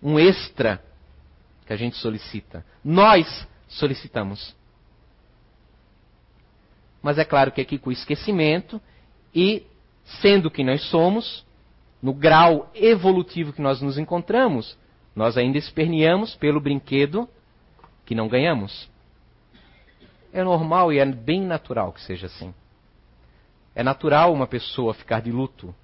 Um 0.00 0.16
extra 0.16 0.80
que 1.66 1.72
a 1.72 1.76
gente 1.76 1.96
solicita. 1.96 2.64
Nós 2.84 3.48
solicitamos. 3.66 4.55
Mas 7.02 7.18
é 7.18 7.24
claro 7.24 7.52
que 7.52 7.60
aqui 7.60 7.78
com 7.78 7.90
o 7.90 7.92
esquecimento 7.92 8.80
e 9.34 9.64
sendo 10.20 10.50
que 10.50 10.64
nós 10.64 10.82
somos, 10.88 11.44
no 12.02 12.12
grau 12.12 12.70
evolutivo 12.74 13.52
que 13.52 13.62
nós 13.62 13.80
nos 13.80 13.98
encontramos, 13.98 14.76
nós 15.14 15.36
ainda 15.36 15.58
esperneamos 15.58 16.34
pelo 16.34 16.60
brinquedo 16.60 17.28
que 18.04 18.14
não 18.14 18.28
ganhamos. 18.28 18.88
É 20.32 20.44
normal 20.44 20.92
e 20.92 20.98
é 20.98 21.06
bem 21.06 21.40
natural 21.40 21.92
que 21.92 22.00
seja 22.02 22.26
assim. 22.26 22.54
É 23.74 23.82
natural 23.82 24.32
uma 24.32 24.46
pessoa 24.46 24.94
ficar 24.94 25.20
de 25.20 25.32
luto 25.32 25.74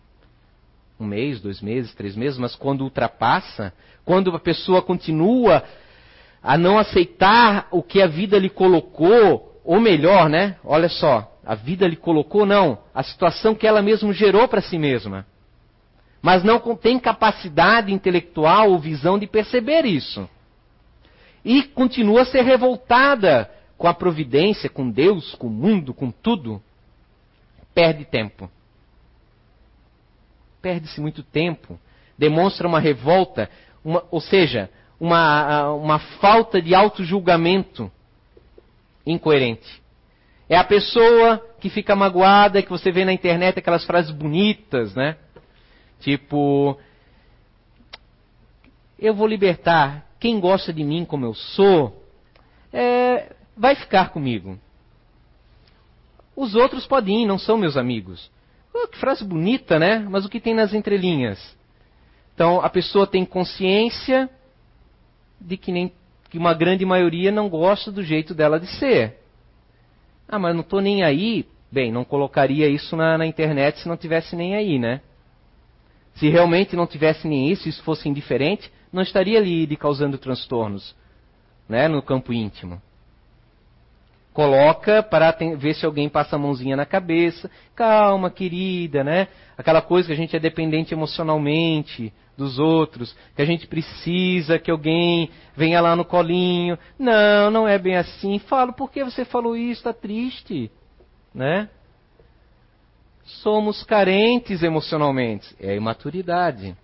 um 1.03 1.07
mês, 1.07 1.41
dois 1.41 1.61
meses, 1.61 1.95
três 1.95 2.15
meses, 2.15 2.39
mas 2.39 2.55
quando 2.55 2.83
ultrapassa, 2.83 3.73
quando 4.05 4.31
a 4.35 4.39
pessoa 4.39 4.81
continua 4.81 5.65
a 6.43 6.57
não 6.57 6.79
aceitar 6.79 7.67
o 7.71 7.83
que 7.83 8.01
a 8.01 8.07
vida 8.07 8.39
lhe 8.39 8.49
colocou, 8.49 9.52
ou 9.65 9.81
melhor, 9.81 10.29
né? 10.29 10.57
Olha 10.65 10.89
só, 10.89 11.33
a 11.45 11.55
vida 11.55 11.87
lhe 11.87 11.97
colocou, 11.97 12.45
não, 12.47 12.79
a 12.95 13.03
situação 13.03 13.55
que 13.55 13.67
ela 13.67 13.83
mesma 13.83 14.13
gerou 14.13 14.47
para 14.49 14.61
si 14.61 14.79
mesma. 14.79 15.27
Mas 16.21 16.45
não 16.45 16.59
tem 16.77 16.99
capacidade 16.99 17.93
intelectual 17.93 18.71
ou 18.71 18.79
visão 18.79 19.19
de 19.19 19.27
perceber 19.27 19.85
isso. 19.85 20.29
E 21.45 21.63
continua 21.65 22.23
a 22.23 22.27
ser 22.27 22.43
revoltada 22.43 23.51
com 23.77 23.89
a 23.89 23.95
providência, 23.95 24.71
com 24.71 24.89
Deus, 24.89 25.35
com 25.35 25.49
o 25.49 25.51
mundo, 25.51 25.93
com 25.93 26.11
tudo. 26.11 26.63
Perde 27.75 28.05
tempo 28.05 28.49
perde-se 30.63 31.01
muito 31.01 31.25
tempo, 31.25 31.79
demonstra 32.17 32.69
uma 32.69 32.79
revolta, 32.79 33.51
uma, 33.85 34.05
ou 34.11 34.21
seja, 34.21 34.71
uma, 34.99 35.73
uma 35.73 35.99
falta 35.99 36.63
de 36.63 36.73
auto-julgamento 36.75 37.91
incoerente. 39.07 39.83
É 40.49 40.57
a 40.57 40.65
pessoa 40.65 41.39
que 41.61 41.71
fica 41.71 41.97
magoada, 41.97 42.63
que 42.63 42.71
você 42.71 42.91
vê 42.91 43.05
na 43.05 43.13
internet 43.13 43.59
aquelas 43.59 43.85
frases 43.85 44.11
bonitas, 44.11 44.95
né? 44.95 45.17
Tipo, 46.01 46.79
eu 48.99 49.15
vou 49.15 49.27
libertar 49.27 50.07
quem 50.21 50.39
gosta 50.39 50.73
de 50.73 50.85
mim 50.85 51.05
como 51.05 51.25
eu 51.25 51.35
sou, 51.35 52.05
é, 52.73 53.35
vai 53.57 53.75
ficar 53.75 54.11
comigo. 54.11 54.59
Os 56.35 56.55
outros 56.55 56.87
podem 56.87 57.23
ir, 57.23 57.27
não 57.27 57.39
são 57.39 57.57
meus 57.57 57.77
amigos. 57.77 58.31
Oh, 58.75 58.89
que 58.89 58.99
frase 58.99 59.25
bonita, 59.25 59.79
né? 59.79 59.99
Mas 59.99 60.25
o 60.25 60.29
que 60.29 60.41
tem 60.41 60.55
nas 60.55 60.73
entrelinhas? 60.73 61.39
Então, 62.35 62.61
a 62.61 62.71
pessoa 62.71 63.07
tem 63.07 63.25
consciência 63.25 64.31
de 65.41 65.57
que, 65.57 65.71
nem, 65.71 65.93
que 66.33 66.39
uma 66.39 66.55
grande 66.55 66.83
maioria 66.87 67.31
não 67.31 67.47
gosta 67.47 67.93
do 67.93 68.03
jeito 68.03 68.33
dela 68.33 68.59
de 68.59 68.67
ser. 68.79 69.19
Ah, 70.27 70.39
mas 70.39 70.55
não 70.55 70.63
estou 70.63 70.81
nem 70.81 71.05
aí. 71.05 71.47
Bem, 71.71 71.93
não 71.93 72.07
colocaria 72.07 72.67
isso 72.69 72.97
na, 72.97 73.19
na 73.19 73.27
internet 73.27 73.81
se 73.81 73.87
não 73.87 73.99
tivesse 73.99 74.35
nem 74.35 74.57
aí, 74.57 74.79
né? 74.79 75.03
Se 76.15 76.31
realmente 76.31 76.75
não 76.75 76.87
tivesse 76.87 77.29
nem 77.29 77.51
isso, 77.51 77.69
isso 77.69 77.83
fosse 77.83 78.09
indiferente, 78.09 78.73
não 78.91 79.03
estaria 79.03 79.39
ali 79.39 79.67
lhe 79.67 79.77
causando 79.77 80.17
transtornos 80.17 80.97
né, 81.69 81.87
no 81.87 82.01
campo 82.01 82.33
íntimo 82.33 82.81
coloca 84.33 85.03
para 85.03 85.31
ver 85.57 85.75
se 85.75 85.85
alguém 85.85 86.09
passa 86.09 86.37
a 86.37 86.39
mãozinha 86.39 86.77
na 86.77 86.87
cabeça. 86.87 87.51
Calma, 87.75 88.31
querida, 88.31 89.05
né? 89.05 89.29
Aquela 89.57 89.83
coisa 89.83 90.07
que 90.07 90.13
a 90.13 90.17
gente 90.17 90.35
é 90.35 90.41
dependente 90.41 90.95
emocionalmente 90.95 92.13
dos 92.37 92.59
outros, 92.59 93.15
que 93.37 93.43
a 93.43 93.45
gente 93.45 93.67
precisa 93.67 94.59
que 94.59 94.71
alguém 94.71 95.31
venha 95.57 95.81
lá 95.81 95.95
no 95.95 96.05
colinho. 96.05 96.79
Não, 96.99 97.51
não 97.51 97.69
é 97.69 97.79
bem 97.79 97.97
assim. 97.97 98.39
Falo, 98.39 98.73
por 98.73 98.91
que 98.91 99.05
você 99.05 99.25
falou 99.25 99.57
isso? 99.57 99.81
Está 99.81 99.93
triste, 99.93 100.71
né? 101.35 101.69
Somos 103.25 103.83
carentes 103.85 104.63
emocionalmente. 104.63 105.55
É 105.61 105.71
a 105.71 105.77
imaturidade 105.77 106.77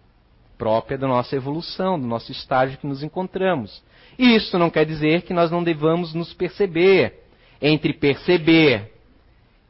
própria 0.56 0.98
da 0.98 1.06
nossa 1.06 1.36
evolução, 1.36 1.98
do 1.98 2.06
nosso 2.06 2.32
estágio 2.32 2.78
que 2.78 2.86
nos 2.86 3.02
encontramos. 3.02 3.82
Isso 4.18 4.58
não 4.58 4.68
quer 4.68 4.84
dizer 4.84 5.22
que 5.22 5.32
nós 5.32 5.50
não 5.50 5.62
devamos 5.62 6.12
nos 6.12 6.34
perceber 6.34 7.24
entre 7.62 7.92
perceber 7.92 8.92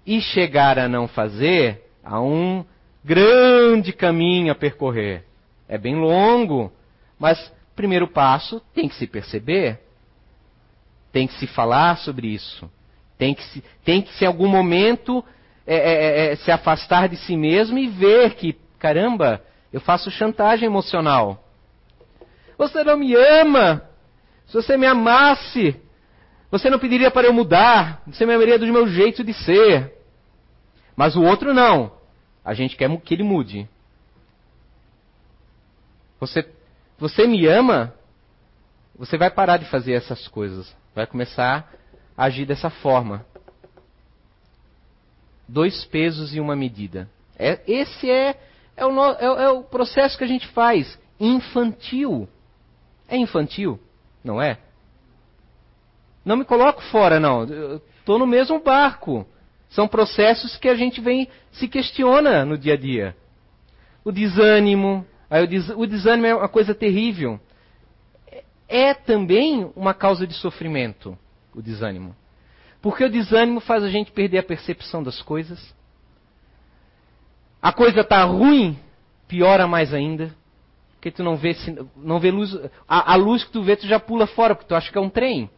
e 0.07 0.21
chegar 0.21 0.79
a 0.79 0.89
não 0.89 1.07
fazer, 1.07 1.83
há 2.03 2.21
um 2.21 2.65
grande 3.05 3.93
caminho 3.93 4.51
a 4.51 4.55
percorrer. 4.55 5.28
É 5.69 5.77
bem 5.77 5.97
longo, 5.97 6.73
mas 7.19 7.53
primeiro 7.77 8.09
passo 8.09 8.61
tem 8.75 8.89
que 8.89 8.95
se 8.95 9.07
perceber, 9.07 9.81
tem 11.13 11.27
que 11.27 11.35
se 11.35 11.47
falar 11.47 11.99
sobre 11.99 12.29
isso, 12.29 12.71
tem 13.17 13.35
que 13.35 13.43
se, 13.45 13.65
tem 13.85 14.03
que 14.03 14.13
se 14.15 14.25
em 14.25 14.27
algum 14.27 14.49
momento 14.49 15.25
é, 15.67 15.77
é, 15.77 15.93
é, 15.93 16.33
é 16.33 16.37
se 16.37 16.51
afastar 16.51 17.09
de 17.09 17.17
si 17.17 17.37
mesmo 17.37 17.79
e 17.79 17.87
ver 17.89 18.35
que, 18.35 18.57
caramba, 18.79 19.43
eu 19.73 19.81
faço 19.81 20.11
chantagem 20.11 20.67
emocional. 20.67 21.45
Você 22.57 22.83
não 22.83 22.97
me 22.97 23.15
ama. 23.15 23.83
Se 24.47 24.55
você 24.55 24.77
me 24.77 24.87
amasse, 24.87 25.77
você 26.51 26.71
não 26.71 26.79
pediria 26.79 27.11
para 27.11 27.27
eu 27.27 27.33
mudar, 27.33 28.03
você 28.07 28.25
me 28.25 28.35
amaria 28.35 28.59
do 28.59 28.67
meu 28.67 28.89
jeito 28.89 29.23
de 29.23 29.35
ser. 29.35 29.93
Mas 30.97 31.15
o 31.15 31.23
outro 31.23 31.53
não. 31.53 31.93
A 32.45 32.55
gente 32.55 32.77
quer 32.77 32.91
que 33.01 33.15
ele 33.15 33.23
mude. 33.23 33.69
Você, 36.21 36.49
você 36.99 37.27
me 37.27 37.47
ama, 37.47 37.95
você 38.97 39.17
vai 39.17 39.31
parar 39.31 39.57
de 39.57 39.67
fazer 39.67 39.93
essas 39.93 40.27
coisas. 40.29 40.75
Vai 40.95 41.07
começar 41.07 41.73
a 42.17 42.25
agir 42.25 42.45
dessa 42.45 42.69
forma. 42.69 43.25
Dois 45.47 45.85
pesos 45.85 46.35
e 46.35 46.41
uma 46.41 46.57
medida. 46.57 47.09
É, 47.39 47.61
esse 47.67 48.11
é, 48.11 48.39
é, 48.77 48.85
o, 48.85 49.13
é, 49.15 49.45
é 49.45 49.49
o 49.51 49.63
processo 49.63 50.19
que 50.19 50.25
a 50.25 50.29
gente 50.29 50.47
faz. 50.49 50.99
Infantil. 51.21 52.29
É 53.09 53.17
infantil, 53.17 53.81
não 54.23 54.43
é? 54.43 54.59
Não 56.25 56.37
me 56.37 56.45
coloco 56.45 56.83
fora, 56.91 57.19
não. 57.19 57.45
Estou 57.99 58.19
no 58.19 58.27
mesmo 58.27 58.61
barco. 58.61 59.27
São 59.71 59.87
processos 59.87 60.57
que 60.57 60.69
a 60.69 60.75
gente 60.75 61.01
vem 61.01 61.29
se 61.53 61.69
questiona 61.69 62.45
no 62.45 62.59
dia 62.59 62.75
a 62.75 62.77
dia. 62.77 63.17
O 64.05 64.11
desânimo. 64.11 65.07
O, 65.77 65.87
desânimo 65.87 66.27
é 66.27 66.35
uma 66.35 66.49
coisa 66.49 66.75
terrível. 66.75 67.39
É 68.67 68.95
também 68.95 69.71
uma 69.77 69.95
causa 69.95 70.27
de 70.27 70.35
sofrimento, 70.35 71.17
o 71.55 71.61
desânimo. 71.61 72.15
Porque 72.81 73.05
o 73.05 73.11
desânimo 73.11 73.61
faz 73.61 73.83
a 73.83 73.89
gente 73.89 74.13
perder 74.13 74.39
a 74.39 74.43
percepção 74.43 75.03
das 75.03 75.21
coisas. 75.21 75.75
A 77.61 77.73
coisa 77.73 78.01
está 78.01 78.23
ruim, 78.25 78.79
piora 79.27 79.67
mais 79.67 79.93
ainda. 79.93 80.35
Porque 80.95 81.11
tu 81.11 81.23
não 81.23 81.37
vê, 81.37 81.55
não 81.97 82.19
vê 82.19 82.31
luz. 82.31 82.57
A, 82.89 83.13
a, 83.13 83.17
luz 83.17 83.45
que 83.45 83.53
tu 83.53 83.63
vê, 83.63 83.77
tu 83.77 83.87
já 83.87 84.01
pula 84.01 84.27
fora, 84.27 84.55
porque 84.55 84.69
tu 84.69 84.75
acha 84.75 84.91
que 84.91 84.99
é 84.99 85.01
um 85.01 85.11
trem. 85.11 85.51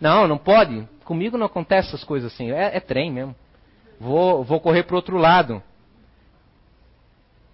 Não, 0.00 0.28
não 0.28 0.38
pode. 0.38 0.88
Comigo 1.04 1.36
não 1.36 1.46
acontece 1.46 1.88
essas 1.88 2.04
coisas 2.04 2.32
assim. 2.32 2.50
É, 2.50 2.76
é 2.76 2.80
trem 2.80 3.10
mesmo. 3.10 3.34
Vou, 3.98 4.44
vou 4.44 4.60
correr 4.60 4.82
para 4.84 4.96
outro 4.96 5.16
lado. 5.16 5.62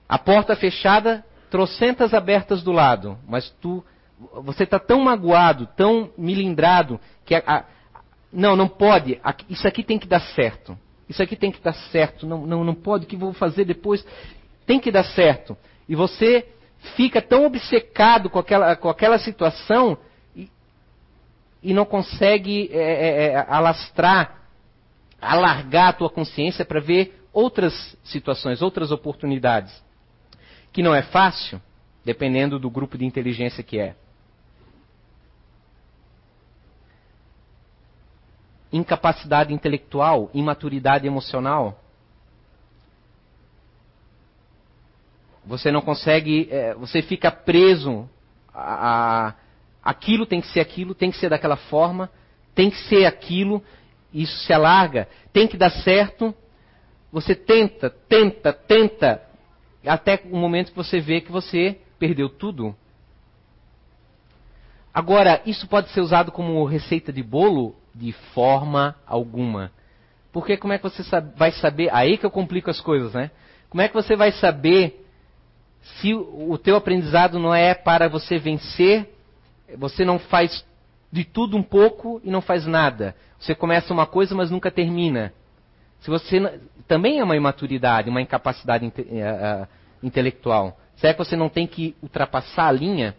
A 0.09 0.19
porta 0.19 0.57
fechada, 0.57 1.25
trocentas 1.51 2.15
abertas 2.15 2.63
do 2.63 2.73
lado. 2.73 3.19
Mas 3.29 3.51
tu, 3.61 3.85
você 4.43 4.65
está 4.65 4.79
tão 4.79 5.01
magoado, 5.01 5.69
tão 5.77 6.11
milindrado, 6.17 7.01
que 7.25 7.35
a, 7.35 7.43
a, 7.47 7.65
não, 8.33 8.57
não 8.57 8.69
pode. 8.69 9.21
Isso 9.49 9.67
aqui 9.67 9.83
tem 9.83 9.99
que 9.99 10.07
dar 10.07 10.21
certo. 10.21 10.79
Isso 11.09 11.23
aqui 11.23 11.35
tem 11.35 11.51
que 11.51 11.61
dar 11.61 11.73
certo. 11.73 12.27
Não, 12.27 12.47
não, 12.47 12.65
não 12.65 12.75
pode. 12.75 13.05
O 13.05 13.09
que 13.09 13.17
vou 13.17 13.33
fazer 13.33 13.65
depois? 13.65 14.07
Tem 14.65 14.79
que 14.79 14.91
dar 14.91 15.05
certo. 15.05 15.57
E 15.89 15.95
você 15.95 16.47
fica 16.97 17.21
tão 17.21 17.45
obcecado 17.45 18.31
com 18.31 18.39
aquela, 18.39 18.77
com 18.77 18.89
aquela 18.89 19.19
situação 19.19 19.99
e, 20.35 20.49
e 21.63 21.75
não 21.75 21.85
consegue 21.85 22.71
é, 22.73 22.79
é, 22.79 23.27
é 23.33 23.47
alastrar, 23.49 24.43
alargar 25.21 25.89
a 25.89 25.93
tua 25.93 26.09
consciência 26.09 26.65
para 26.65 26.81
ver 26.81 27.21
outras 27.33 27.97
situações, 28.05 28.63
outras 28.63 28.93
oportunidades. 28.93 29.90
Que 30.73 30.83
não 30.83 30.95
é 30.95 31.03
fácil, 31.03 31.61
dependendo 32.05 32.59
do 32.59 32.71
grupo 32.71 32.97
de 32.97 33.05
inteligência 33.05 33.63
que 33.63 33.79
é. 33.79 33.95
Incapacidade 38.73 39.53
intelectual, 39.53 40.31
imaturidade 40.33 41.07
emocional. 41.07 41.83
Você 45.45 45.73
não 45.73 45.81
consegue, 45.81 46.49
é, 46.51 46.75
você 46.75 47.03
fica 47.03 47.31
preso 47.31 48.09
a, 48.55 49.29
a, 49.29 49.35
aquilo 49.83 50.27
tem 50.27 50.41
que 50.41 50.49
ser 50.49 50.61
aquilo, 50.61 50.95
tem 50.95 51.11
que 51.11 51.17
ser 51.17 51.31
daquela 51.31 51.57
forma, 51.57 52.11
tem 52.55 52.71
que 52.71 52.79
ser 52.89 53.07
aquilo, 53.07 53.63
isso 54.13 54.37
se 54.45 54.53
alarga, 54.53 55.09
tem 55.33 55.47
que 55.47 55.57
dar 55.57 55.71
certo. 55.71 56.35
Você 57.13 57.35
tenta, 57.35 57.91
tenta, 57.91 58.53
tenta, 58.53 59.23
até 59.85 60.21
o 60.31 60.37
momento 60.37 60.71
que 60.71 60.77
você 60.77 61.01
vê 61.01 61.21
que 61.21 61.33
você 61.33 61.79
perdeu 61.99 62.29
tudo. 62.29 62.75
Agora, 64.93 65.41
isso 65.47 65.69
pode 65.69 65.91
ser 65.91 66.01
usado 66.01 66.33
como 66.33 66.65
receita 66.65 67.13
de 67.13 67.23
bolo? 67.23 67.77
De 67.95 68.13
forma 68.13 68.97
alguma. 69.07 69.73
Porque 70.33 70.57
como 70.57 70.73
é 70.73 70.79
que 70.79 70.85
você 70.85 71.03
vai 71.37 71.53
saber? 71.53 71.91
Aí 71.93 72.17
que 72.17 72.27
eu 72.27 72.31
complico 72.31 72.71
as 72.71 72.81
coisas, 72.81 73.13
né? 73.15 73.31
Como 73.69 73.81
é 73.81 73.89
que 73.89 73.95
você 73.95 74.17
vai 74.17 74.33
saber 74.33 75.05
se 75.83 76.15
o 76.15 76.59
teu 76.59 76.77
aprendizado 76.77 77.39
não 77.39 77.55
é 77.55 77.75
para 77.75 78.09
você 78.09 78.39
vencer? 78.39 79.13
Você 79.77 80.05
não 80.05 80.19
faz 80.19 80.65
de 81.11 81.25
tudo 81.25 81.57
um 81.57 81.63
pouco 81.63 82.21
e 82.25 82.31
não 82.31 82.41
faz 82.41 82.67
nada. 82.67 83.15
Você 83.39 83.55
começa 83.55 83.93
uma 83.93 84.07
coisa, 84.07 84.35
mas 84.35 84.51
nunca 84.51 84.71
termina. 84.71 85.33
Se 86.01 86.11
você 86.11 86.61
também 86.89 87.19
é 87.19 87.25
uma 87.25 87.37
imaturidade, 87.37 88.11
uma 88.11 88.21
incapacidade 88.21 88.85
inte, 88.85 89.03
uh, 89.03 89.67
intelectual. 90.03 90.79
Será 90.97 91.15
que 91.15 91.19
você 91.19 91.37
não 91.37 91.49
tem 91.49 91.67
que 91.67 91.95
ultrapassar 92.03 92.67
a 92.67 92.73
linha? 92.73 93.15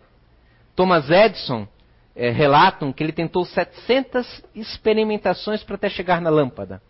Thomas 0.76 1.10
Edison 1.10 1.68
é, 2.16 2.30
relatam 2.30 2.92
que 2.92 3.04
ele 3.04 3.12
tentou 3.12 3.46
700 3.46 4.44
experimentações 4.56 5.64
para 5.64 5.76
até 5.76 5.90
chegar 5.90 6.22
na 6.22 6.30
lâmpada. 6.30 6.82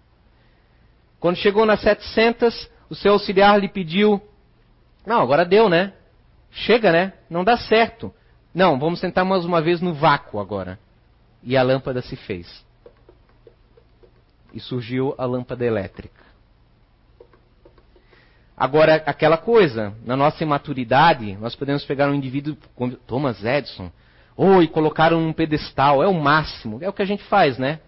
Quando 1.20 1.36
chegou 1.36 1.66
nas 1.66 1.82
700, 1.82 2.70
o 2.89 2.96
seu 2.96 3.14
auxiliar 3.14 3.60
lhe 3.60 3.70
pediu: 3.70 4.22
Não, 5.06 5.22
agora 5.22 5.46
deu, 5.46 5.70
né? 5.70 5.94
Chega, 6.52 6.92
né? 6.92 7.14
Não 7.30 7.44
dá 7.44 7.58
certo. 7.58 8.14
Não, 8.54 8.78
vamos 8.80 9.00
tentar 9.00 9.24
mais 9.24 9.46
uma 9.46 9.62
vez 9.62 9.82
no 9.82 9.94
vácuo 9.94 10.39
agora. 10.39 10.80
E 11.44 11.56
a 11.56 11.64
lâmpada 11.64 12.02
se 12.02 12.16
fez. 12.16 12.66
E 14.54 14.60
surgiu 14.60 15.16
a 15.18 15.26
lâmpada 15.26 15.66
elétrica. 15.66 16.32
Agora, 18.62 19.02
aquela 19.08 19.38
coisa, 19.38 19.93
na 20.06 20.16
nossa 20.16 20.43
imaturidade, 20.43 21.36
nós 21.38 21.56
podemos 21.56 21.84
pegar 21.84 22.10
um 22.10 22.14
indivíduo 22.14 22.56
como 22.76 22.95
Thomas 22.95 23.43
Edison, 23.43 23.91
ou 24.36 24.62
e 24.62 24.68
colocar 24.68 25.14
um 25.14 25.34
pedestal, 25.34 26.04
é 26.04 26.08
o 26.08 26.14
máximo, 26.14 26.78
é 26.82 26.88
o 26.88 26.93
que 26.93 27.02
a 27.02 27.06
gente 27.06 27.24
faz, 27.24 27.58
né? 27.58 27.80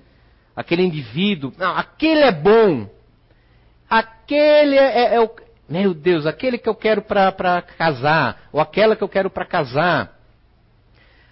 Aquele 0.56 0.84
indivíduo, 0.84 1.54
não, 1.58 1.78
aquele 1.78 2.22
é 2.22 2.32
bom, 2.32 2.90
aquele 3.90 4.76
é, 4.76 5.00
é, 5.00 5.16
é 5.16 5.22
o, 5.22 5.30
meu 5.70 5.94
Deus, 5.94 6.26
aquele 6.26 6.58
que 6.58 6.68
eu 6.68 6.76
quero 6.76 7.02
para 7.02 7.62
casar, 7.78 8.44
ou 8.52 8.60
aquela 8.60 8.96
que 8.96 9.04
eu 9.04 9.10
quero 9.10 9.30
para 9.30 9.46
casar. 9.46 10.18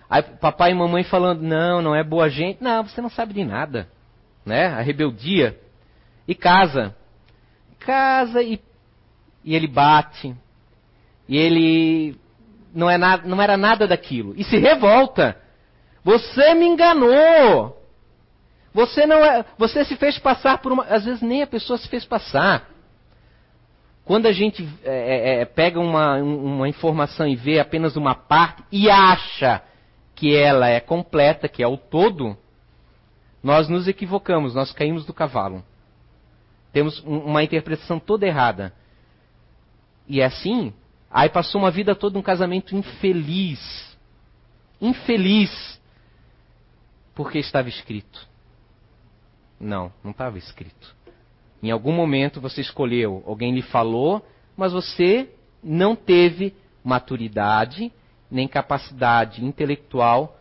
Aí 0.10 0.22
papai 0.22 0.72
e 0.72 0.76
mamãe 0.76 1.04
falando, 1.04 1.42
não, 1.42 1.82
não 1.82 1.96
é 1.96 2.04
boa 2.04 2.30
gente, 2.30 2.62
não, 2.62 2.84
você 2.84 3.02
não 3.02 3.10
sabe 3.10 3.34
de 3.34 3.44
nada, 3.44 3.88
né? 4.46 4.68
A 4.68 4.82
rebeldia. 4.82 5.60
E 6.28 6.36
casa. 6.36 6.96
Casa 7.80 8.42
e 8.42 8.60
e 9.44 9.56
ele 9.56 9.68
bate, 9.68 10.36
e 11.28 11.38
ele 11.38 12.16
não, 12.74 12.90
é 12.90 12.98
nada, 12.98 13.28
não 13.28 13.42
era 13.42 13.58
nada 13.58 13.88
daquilo, 13.88 14.34
e 14.38 14.44
se 14.44 14.58
revolta. 14.58 15.38
Você 16.04 16.54
me 16.54 16.66
enganou. 16.66 17.78
Você 18.74 19.06
não 19.06 19.18
é, 19.18 19.44
você 19.58 19.84
se 19.84 19.96
fez 19.98 20.18
passar 20.18 20.60
por 20.60 20.72
uma, 20.72 20.84
às 20.86 21.04
vezes 21.04 21.22
nem 21.22 21.42
a 21.42 21.48
pessoa 21.48 21.78
se 21.78 21.88
fez 21.90 22.06
passar. 22.06 22.70
Quando 24.06 24.26
a 24.26 24.32
gente 24.32 24.68
é, 24.84 25.40
é, 25.40 25.42
é 25.42 25.46
pega 25.46 25.80
uma, 25.80 26.16
uma 26.18 26.70
informação 26.70 27.28
e 27.28 27.36
vê 27.36 27.60
apenas 27.60 27.96
uma 27.96 28.16
parte 28.16 28.64
e 28.72 28.90
acha 28.90 29.62
que 30.16 30.36
ela 30.36 30.70
é 30.70 30.80
completa, 30.80 31.48
que 31.48 31.62
é 31.62 31.68
o 31.68 31.78
todo, 31.78 32.38
nós 33.44 33.68
nos 33.68 33.88
equivocamos, 33.88 34.54
nós 34.54 34.72
caímos 34.72 35.06
do 35.06 35.14
cavalo. 35.14 35.64
Temos 36.72 37.00
uma 37.04 37.44
interpretação 37.44 38.00
toda 38.00 38.26
errada. 38.26 38.74
E 40.08 40.22
é 40.22 40.26
assim, 40.26 40.74
aí 41.10 41.30
passou 41.30 41.62
uma 41.62 41.72
vida 41.72 41.96
toda 41.96 42.18
um 42.18 42.22
casamento 42.22 42.76
infeliz. 42.76 43.98
Infeliz. 44.80 45.82
Porque 47.14 47.40
estava 47.40 47.68
escrito. 47.68 48.28
Não, 49.60 49.92
não 50.04 50.12
estava 50.12 50.38
escrito. 50.38 50.96
Em 51.62 51.70
algum 51.70 51.92
momento 51.92 52.42
você 52.42 52.62
escolheu, 52.62 53.24
alguém 53.28 53.54
lhe 53.54 53.62
falou, 53.62 54.26
mas 54.58 54.74
você 54.74 55.30
não 55.64 55.96
teve 55.96 56.56
maturidade 56.84 57.92
nem 58.30 58.48
capacidade 58.48 59.44
intelectual 59.46 60.40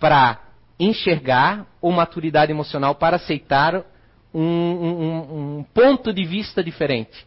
para 0.00 0.47
enxergar 0.78 1.66
ou 1.80 1.90
maturidade 1.90 2.52
emocional 2.52 2.94
para 2.94 3.16
aceitar 3.16 3.84
um, 4.32 4.42
um, 4.42 5.58
um 5.58 5.62
ponto 5.74 6.12
de 6.12 6.24
vista 6.24 6.62
diferente. 6.62 7.26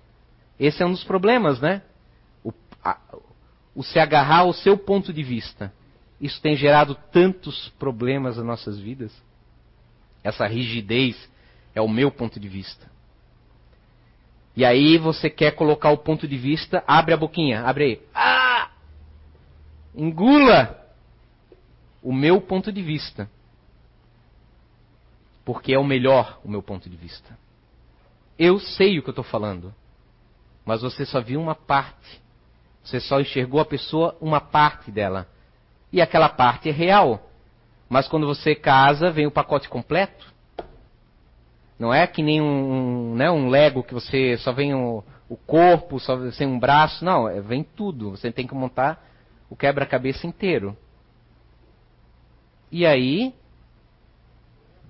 Esse 0.59 0.83
é 0.83 0.85
um 0.85 0.91
dos 0.91 1.03
problemas, 1.03 1.59
né? 1.59 1.81
O, 2.43 2.53
a, 2.83 2.97
o 3.75 3.83
se 3.83 3.99
agarrar 3.99 4.39
ao 4.39 4.53
seu 4.53 4.77
ponto 4.77 5.11
de 5.11 5.23
vista. 5.23 5.73
Isso 6.19 6.39
tem 6.41 6.55
gerado 6.55 6.95
tantos 7.11 7.69
problemas 7.79 8.37
nas 8.37 8.45
nossas 8.45 8.79
vidas. 8.79 9.11
Essa 10.23 10.45
rigidez 10.45 11.29
é 11.73 11.81
o 11.81 11.89
meu 11.89 12.11
ponto 12.11 12.39
de 12.39 12.47
vista. 12.47 12.89
E 14.55 14.63
aí 14.63 14.97
você 14.97 15.29
quer 15.29 15.51
colocar 15.55 15.89
o 15.91 15.97
ponto 15.97 16.27
de 16.27 16.37
vista, 16.37 16.83
abre 16.85 17.13
a 17.13 17.17
boquinha, 17.17 17.61
abre 17.61 17.83
aí. 17.83 18.01
Ah! 18.13 18.69
Engula 19.95 20.77
o 22.03 22.13
meu 22.13 22.39
ponto 22.41 22.71
de 22.71 22.81
vista. 22.81 23.29
Porque 25.43 25.73
é 25.73 25.79
o 25.79 25.83
melhor 25.83 26.39
o 26.43 26.49
meu 26.49 26.61
ponto 26.61 26.89
de 26.89 26.95
vista. 26.95 27.37
Eu 28.37 28.59
sei 28.59 28.97
o 28.97 29.03
que 29.03 29.09
eu 29.09 29.13
estou 29.13 29.23
falando 29.23 29.73
mas 30.65 30.81
você 30.81 31.05
só 31.05 31.19
viu 31.21 31.41
uma 31.41 31.55
parte. 31.55 32.21
Você 32.83 32.99
só 32.99 33.19
enxergou 33.19 33.59
a 33.59 33.65
pessoa 33.65 34.17
uma 34.21 34.39
parte 34.39 34.91
dela. 34.91 35.27
E 35.91 36.01
aquela 36.01 36.29
parte 36.29 36.69
é 36.69 36.71
real. 36.71 37.29
Mas 37.89 38.07
quando 38.07 38.25
você 38.25 38.55
casa, 38.55 39.11
vem 39.11 39.27
o 39.27 39.31
pacote 39.31 39.67
completo. 39.67 40.31
Não 41.77 41.93
é 41.93 42.05
que 42.05 42.21
nem 42.21 42.41
um, 42.41 43.15
né, 43.15 43.29
um 43.29 43.49
Lego 43.49 43.83
que 43.83 43.93
você 43.93 44.37
só 44.37 44.51
vem 44.51 44.73
o, 44.73 45.03
o 45.27 45.35
corpo, 45.35 45.99
só 45.99 46.15
vem 46.15 46.47
um 46.47 46.59
braço. 46.59 47.03
Não, 47.03 47.27
é, 47.27 47.41
vem 47.41 47.63
tudo. 47.63 48.11
Você 48.11 48.31
tem 48.31 48.47
que 48.47 48.53
montar 48.53 49.03
o 49.49 49.55
quebra-cabeça 49.55 50.25
inteiro. 50.27 50.77
E 52.71 52.85
aí, 52.85 53.33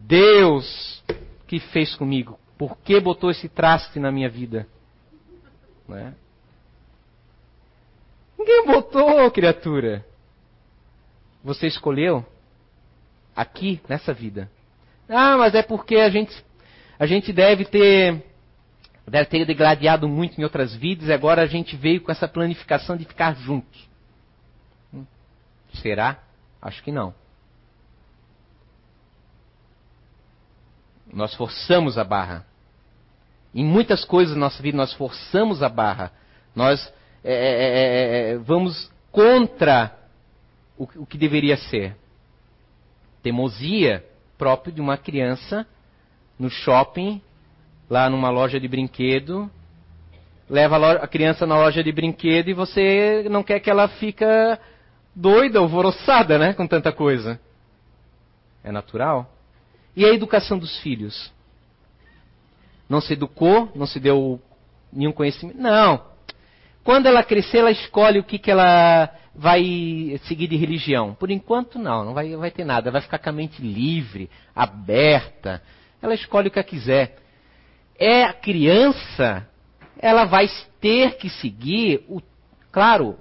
Deus 0.08 1.04
que 1.48 1.60
fez 1.60 1.96
comigo? 1.96 2.40
Por 2.58 2.78
que 2.78 3.00
botou 3.00 3.32
esse 3.32 3.50
traste 3.50 4.00
na 4.00 4.12
minha 4.12 4.30
vida? 4.30 4.68
Né? 5.88 6.14
Ninguém 8.38 8.66
botou, 8.66 9.30
criatura. 9.32 10.06
Você 11.44 11.68
escolheu 11.68 12.26
aqui, 13.36 13.82
nessa 13.88 14.14
vida. 14.14 14.50
Ah, 15.10 15.38
mas 15.38 15.56
é 15.56 15.62
porque 15.62 15.98
a 15.98 16.10
gente, 16.10 16.34
a 16.98 17.06
gente 17.06 17.34
deve 17.34 17.66
ter 17.66 18.24
deve 19.08 19.26
ter 19.26 19.46
degladiado 19.46 20.08
muito 20.08 20.40
em 20.40 20.44
outras 20.44 20.74
vidas 20.76 21.10
e 21.10 21.14
agora 21.14 21.42
a 21.42 21.46
gente 21.46 21.76
veio 21.76 22.02
com 22.02 22.12
essa 22.12 22.28
planificação 22.28 22.96
de 22.96 23.04
ficar 23.04 23.36
juntos. 23.36 23.90
Hum, 24.94 25.06
será? 25.74 26.20
Acho 26.62 26.82
que 26.82 26.92
não. 26.92 27.14
Nós 31.14 31.34
forçamos 31.36 31.98
a 31.98 32.04
barra. 32.04 32.46
Em 33.54 33.66
muitas 33.66 34.06
coisas 34.06 34.34
da 34.34 34.40
nossa 34.40 34.62
vida 34.62 34.78
nós 34.78 34.94
forçamos 34.94 35.62
a 35.62 35.70
barra. 35.70 36.12
Nós 36.56 36.92
é, 37.24 37.34
é, 37.34 38.30
é, 38.32 38.32
é, 38.32 38.38
vamos 38.38 38.92
contra 39.12 39.96
o, 40.78 40.88
o 40.96 41.06
que 41.06 41.18
deveria 41.18 41.58
ser. 41.58 41.96
Teimosia 43.22 44.04
próprio 44.38 44.74
de 44.74 44.82
uma 44.82 44.98
criança 44.98 45.68
no 46.40 46.50
shopping, 46.50 47.22
lá 47.90 48.10
numa 48.10 48.30
loja 48.30 48.60
de 48.60 48.68
brinquedo, 48.68 49.52
leva 50.50 50.94
a 50.94 51.08
criança 51.08 51.46
na 51.46 51.56
loja 51.56 51.84
de 51.84 51.92
brinquedo 51.92 52.50
e 52.50 52.54
você 52.54 53.28
não 53.30 53.44
quer 53.44 53.60
que 53.60 53.70
ela 53.70 53.88
fica 53.88 54.60
doida, 55.16 55.60
alvoroçada, 55.60 56.40
né, 56.40 56.54
com 56.54 56.66
tanta 56.66 56.92
coisa. 56.92 57.40
É 58.64 58.72
natural. 58.72 59.32
E 59.96 60.06
a 60.06 60.10
educação 60.10 60.58
dos 60.58 60.80
filhos? 60.80 61.32
Não 62.88 63.02
se 63.02 63.14
educou, 63.14 63.72
não 63.76 63.86
se 63.86 64.00
deu 64.00 64.42
nenhum 64.92 65.12
conhecimento? 65.12 65.58
Não. 65.58 66.12
Quando 66.84 67.06
ela 67.06 67.24
crescer, 67.24 67.60
ela 67.60 67.72
escolhe 67.72 68.20
o 68.20 68.24
que, 68.24 68.40
que 68.40 68.50
ela 68.50 69.14
vai 69.36 70.20
seguir 70.26 70.48
de 70.48 70.56
religião. 70.56 71.14
Por 71.14 71.30
enquanto, 71.30 71.78
não, 71.78 72.04
não 72.04 72.14
vai, 72.14 72.36
vai 72.36 72.52
ter 72.52 72.66
nada. 72.66 72.92
Vai 72.92 73.02
ficar 73.02 73.20
com 73.20 73.30
a 73.30 73.34
mente 73.34 73.62
livre, 73.62 74.30
aberta. 74.56 75.62
Ela 76.02 76.14
escolhe 76.14 76.48
o 76.48 76.52
que 76.52 76.60
ela 76.60 76.68
quiser. 76.68 77.18
É 77.98 78.24
a 78.24 78.34
criança, 78.34 79.48
ela 80.00 80.26
vai 80.26 80.50
ter 80.80 81.18
que 81.18 81.30
seguir, 81.30 82.04
o, 82.10 82.20
claro, 82.72 83.18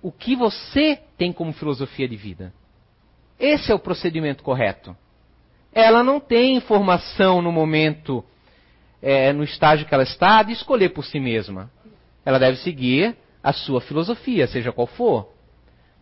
o 0.00 0.12
que 0.12 0.36
você 0.36 0.98
tem 1.18 1.32
como 1.32 1.52
filosofia 1.52 2.08
de 2.08 2.16
vida. 2.16 2.52
Esse 3.38 3.72
é 3.72 3.74
o 3.74 3.78
procedimento 3.78 4.42
correto. 4.42 4.96
Ela 5.72 6.02
não 6.02 6.18
tem 6.18 6.56
informação 6.56 7.40
no 7.40 7.52
momento, 7.52 8.24
é, 9.00 9.32
no 9.32 9.44
estágio 9.44 9.86
que 9.86 9.94
ela 9.94 10.02
está, 10.02 10.42
de 10.42 10.52
escolher 10.52 10.90
por 10.90 11.04
si 11.04 11.20
mesma. 11.20 11.70
Ela 12.24 12.38
deve 12.38 12.56
seguir 12.58 13.16
a 13.42 13.52
sua 13.52 13.80
filosofia, 13.80 14.46
seja 14.46 14.72
qual 14.72 14.86
for. 14.86 15.32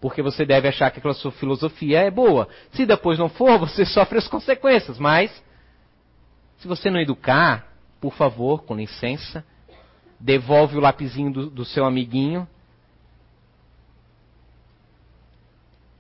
Porque 0.01 0.23
você 0.23 0.45
deve 0.45 0.69
achar 0.69 0.91
que 0.91 0.99
aquela 0.99 1.15
sua 1.15 1.33
filosofia 1.33 2.01
é 2.01 2.11
boa. 2.11 2.49
Se 2.73 2.87
depois 2.87 3.19
não 3.19 3.29
for, 3.29 3.59
você 3.61 3.85
sofre 3.85 4.19
as 4.19 4.29
consequências. 4.29 4.99
Mas, 4.99 5.31
se 6.59 6.67
você 6.67 6.91
não 6.91 7.01
educar, 7.01 7.67
por 8.01 8.15
favor, 8.15 8.63
com 8.63 8.75
licença, 8.75 9.45
devolve 10.19 10.77
o 10.77 10.81
lapisinho 10.81 11.31
do, 11.31 11.51
do 11.51 11.65
seu 11.65 11.85
amiguinho 11.85 12.49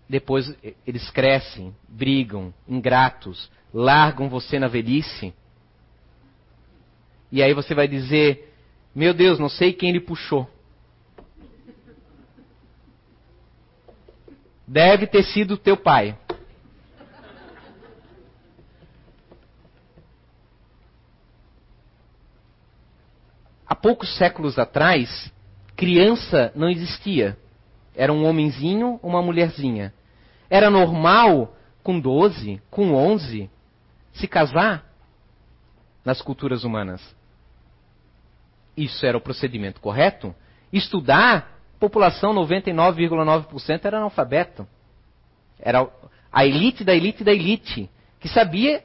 depois 0.08 0.56
eles 0.86 1.10
crescem, 1.10 1.74
brigam, 1.86 2.52
ingratos, 2.66 3.50
largam 3.72 4.28
você 4.28 4.58
na 4.58 4.68
velhice. 4.68 5.34
E 7.30 7.42
aí 7.42 7.52
você 7.52 7.74
vai 7.74 7.86
dizer: 7.86 8.54
Meu 8.94 9.12
Deus, 9.12 9.38
não 9.38 9.48
sei 9.48 9.72
quem 9.72 9.90
ele 9.90 10.00
puxou. 10.00 10.48
Deve 14.66 15.06
ter 15.06 15.22
sido 15.22 15.56
teu 15.56 15.76
pai. 15.76 16.16
Há 23.66 23.74
poucos 23.74 24.16
séculos 24.16 24.58
atrás, 24.58 25.32
criança 25.76 26.52
não 26.54 26.68
existia. 26.70 27.36
Era 27.94 28.12
um 28.12 28.24
homenzinho, 28.24 28.98
uma 29.02 29.22
mulherzinha. 29.22 29.92
Era 30.48 30.70
normal, 30.70 31.54
com 31.82 32.00
12, 32.00 32.62
com 32.70 32.94
11, 32.94 33.50
se 34.18 34.26
casar 34.26 34.84
nas 36.04 36.20
culturas 36.20 36.64
humanas. 36.64 37.02
Isso 38.76 39.04
era 39.04 39.16
o 39.16 39.20
procedimento 39.20 39.80
correto? 39.80 40.34
Estudar, 40.72 41.58
população 41.80 42.34
99,9% 42.34 43.84
era 43.84 43.98
analfabeto. 43.98 44.66
Era 45.58 45.88
a 46.32 46.46
elite 46.46 46.84
da 46.84 46.94
elite 46.94 47.24
da 47.24 47.32
elite, 47.32 47.90
que 48.20 48.28
sabia 48.28 48.84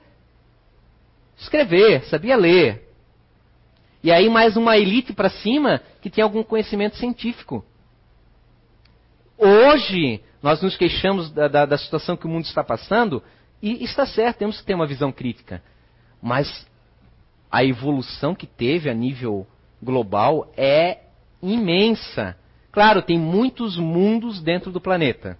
escrever, 1.37 2.03
sabia 2.05 2.35
ler. 2.35 2.89
E 4.03 4.11
aí 4.11 4.29
mais 4.29 4.57
uma 4.57 4.77
elite 4.77 5.13
para 5.13 5.29
cima 5.29 5.81
que 6.01 6.09
tinha 6.09 6.23
algum 6.23 6.43
conhecimento 6.43 6.97
científico. 6.97 7.63
Hoje, 9.37 10.21
nós 10.41 10.61
nos 10.61 10.75
queixamos 10.75 11.31
da, 11.31 11.47
da, 11.47 11.65
da 11.65 11.77
situação 11.77 12.17
que 12.17 12.25
o 12.25 12.29
mundo 12.29 12.45
está 12.45 12.63
passando, 12.63 13.23
e 13.71 13.83
está 13.83 14.05
certo, 14.05 14.39
temos 14.39 14.59
que 14.59 14.65
ter 14.65 14.75
uma 14.75 14.85
visão 14.85 15.11
crítica. 15.11 15.63
Mas 16.21 16.67
a 17.51 17.63
evolução 17.63 18.35
que 18.35 18.45
teve 18.45 18.89
a 18.89 18.93
nível 18.93 19.47
global 19.81 20.51
é 20.57 20.99
imensa. 21.41 22.37
Claro, 22.71 23.01
tem 23.01 23.17
muitos 23.17 23.77
mundos 23.77 24.41
dentro 24.41 24.71
do 24.71 24.81
planeta. 24.81 25.37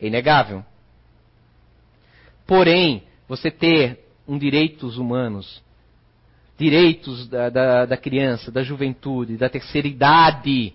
É 0.00 0.06
inegável. 0.06 0.64
Porém, 2.46 3.02
você 3.28 3.50
ter 3.50 4.04
um 4.26 4.38
direitos 4.38 4.98
humanos, 4.98 5.62
direitos 6.56 7.28
da, 7.28 7.50
da, 7.50 7.86
da 7.86 7.96
criança, 7.96 8.50
da 8.50 8.62
juventude, 8.62 9.36
da 9.36 9.48
terceira 9.48 9.88
idade, 9.88 10.74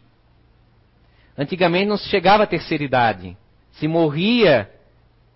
Antigamente 1.37 1.87
não 1.87 1.97
se 1.97 2.07
chegava 2.09 2.43
à 2.43 2.47
terceira 2.47 2.83
idade. 2.83 3.37
Se 3.73 3.87
morria 3.87 4.69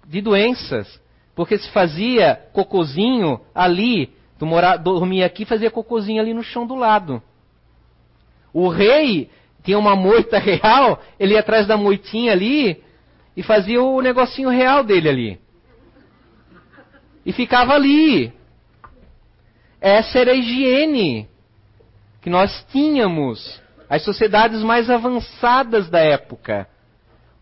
de 0.08 0.22
doenças. 0.22 1.02
Porque 1.36 1.58
se 1.58 1.70
fazia 1.72 2.42
cocozinho 2.54 3.42
ali. 3.54 4.14
Tu 4.40 4.46
mora, 4.46 4.78
dormia 4.78 5.26
aqui 5.26 5.46
fazia 5.46 5.70
cocozinho 5.70 6.22
ali 6.22 6.34
no 6.34 6.44
chão 6.44 6.66
do 6.66 6.76
lado. 6.76 7.22
O 8.54 8.70
rei 8.70 9.30
tinha 9.64 9.78
uma 9.78 9.96
moita 9.96 10.38
real, 10.40 11.02
ele 11.20 11.34
ia 11.34 11.42
atrás 11.42 11.68
da 11.68 11.76
moitinha 11.76 12.32
ali 12.32 12.82
e 13.36 13.44
fazia 13.44 13.82
o 13.82 14.02
negocinho 14.02 14.50
real 14.50 14.84
dele 14.84 15.10
ali. 15.10 15.40
E 17.26 17.34
ficava 17.34 17.74
ali. 17.74 18.32
Essa 19.82 20.20
era 20.20 20.32
a 20.32 20.36
higiene 20.36 21.28
que 22.22 22.30
nós 22.30 22.66
tínhamos 22.72 23.62
as 23.90 24.04
sociedades 24.04 24.64
mais 24.64 24.90
avançadas 24.90 25.90
da 25.90 26.00
época. 26.00 26.68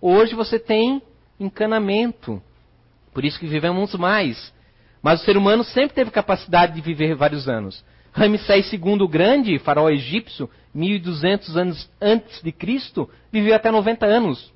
Hoje 0.02 0.36
você 0.36 0.60
tem 0.60 1.02
encanamento, 1.40 2.42
por 3.14 3.24
isso 3.24 3.40
que 3.40 3.48
vivemos 3.48 3.94
mais. 3.96 4.54
Mas 5.02 5.22
o 5.22 5.26
ser 5.26 5.38
humano 5.38 5.64
sempre 5.64 5.96
teve 5.96 6.12
capacidade 6.12 6.74
de 6.74 6.82
viver 6.82 7.16
vários 7.16 7.48
anos. 7.48 7.84
Ramsés 8.14 8.72
II 8.72 9.02
o 9.02 9.08
Grande, 9.08 9.58
faraó 9.60 9.90
egípcio, 9.90 10.50
1200 10.74 11.58
anos 11.58 11.90
antes 12.02 12.42
de 12.42 12.52
Cristo, 12.52 13.10
viveu 13.32 13.56
até 13.56 13.72
90 13.72 14.06
anos. 14.06 14.54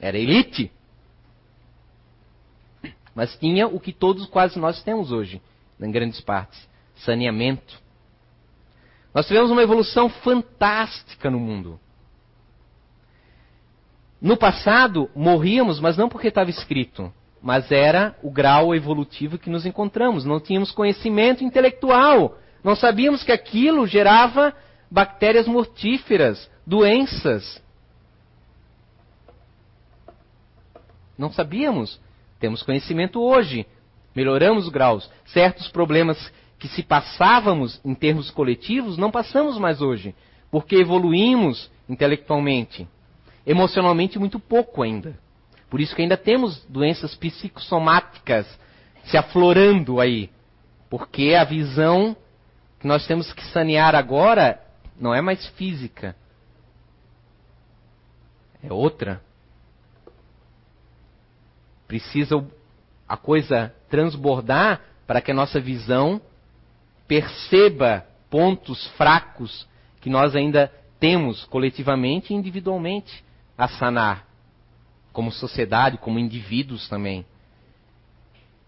Era 0.00 0.18
elite. 0.18 0.70
Mas 3.14 3.36
tinha 3.36 3.66
o 3.66 3.80
que 3.80 3.92
todos 3.92 4.26
quase 4.26 4.58
nós 4.58 4.82
temos 4.82 5.10
hoje, 5.10 5.40
em 5.80 5.90
grandes 5.90 6.20
partes: 6.20 6.68
saneamento, 6.96 7.80
nós 9.14 9.26
tivemos 9.26 9.50
uma 9.50 9.62
evolução 9.62 10.10
fantástica 10.10 11.30
no 11.30 11.40
mundo. 11.40 11.80
No 14.20 14.36
passado, 14.36 15.10
morríamos, 15.14 15.78
mas 15.80 15.96
não 15.96 16.08
porque 16.08 16.28
estava 16.28 16.50
escrito, 16.50 17.12
mas 17.42 17.70
era 17.70 18.16
o 18.22 18.30
grau 18.30 18.74
evolutivo 18.74 19.38
que 19.38 19.50
nos 19.50 19.66
encontramos. 19.66 20.24
Não 20.24 20.40
tínhamos 20.40 20.70
conhecimento 20.70 21.44
intelectual. 21.44 22.38
Não 22.64 22.74
sabíamos 22.74 23.22
que 23.22 23.30
aquilo 23.30 23.86
gerava 23.86 24.54
bactérias 24.90 25.46
mortíferas, 25.46 26.50
doenças. 26.66 27.62
Não 31.16 31.30
sabíamos. 31.30 32.00
Temos 32.40 32.62
conhecimento 32.62 33.22
hoje. 33.22 33.66
Melhoramos 34.14 34.64
os 34.64 34.70
graus. 34.70 35.10
Certos 35.26 35.68
problemas 35.68 36.32
que 36.58 36.68
se 36.68 36.82
passávamos 36.82 37.80
em 37.84 37.94
termos 37.94 38.30
coletivos, 38.30 38.96
não 38.96 39.10
passamos 39.10 39.58
mais 39.58 39.82
hoje, 39.82 40.14
porque 40.50 40.76
evoluímos 40.76 41.70
intelectualmente. 41.88 42.88
Emocionalmente, 43.46 44.18
muito 44.18 44.40
pouco 44.40 44.82
ainda. 44.82 45.16
Por 45.70 45.80
isso 45.80 45.94
que 45.94 46.02
ainda 46.02 46.16
temos 46.16 46.64
doenças 46.64 47.14
psicossomáticas 47.14 48.46
se 49.04 49.16
aflorando 49.16 50.00
aí. 50.00 50.30
Porque 50.90 51.34
a 51.34 51.44
visão 51.44 52.16
que 52.80 52.86
nós 52.86 53.06
temos 53.06 53.32
que 53.32 53.44
sanear 53.46 53.94
agora 53.94 54.60
não 54.98 55.14
é 55.14 55.20
mais 55.20 55.46
física. 55.50 56.16
É 58.62 58.72
outra. 58.72 59.22
Precisa 61.86 62.44
a 63.08 63.16
coisa 63.16 63.72
transbordar 63.88 64.80
para 65.06 65.20
que 65.20 65.30
a 65.30 65.34
nossa 65.34 65.60
visão 65.60 66.20
perceba 67.06 68.04
pontos 68.28 68.86
fracos 68.96 69.68
que 70.00 70.10
nós 70.10 70.34
ainda 70.34 70.72
temos 70.98 71.44
coletivamente 71.44 72.32
e 72.32 72.36
individualmente 72.36 73.24
a 73.56 73.68
sanar, 73.68 74.26
como 75.12 75.32
sociedade, 75.32 75.98
como 75.98 76.18
indivíduos 76.18 76.88
também. 76.88 77.24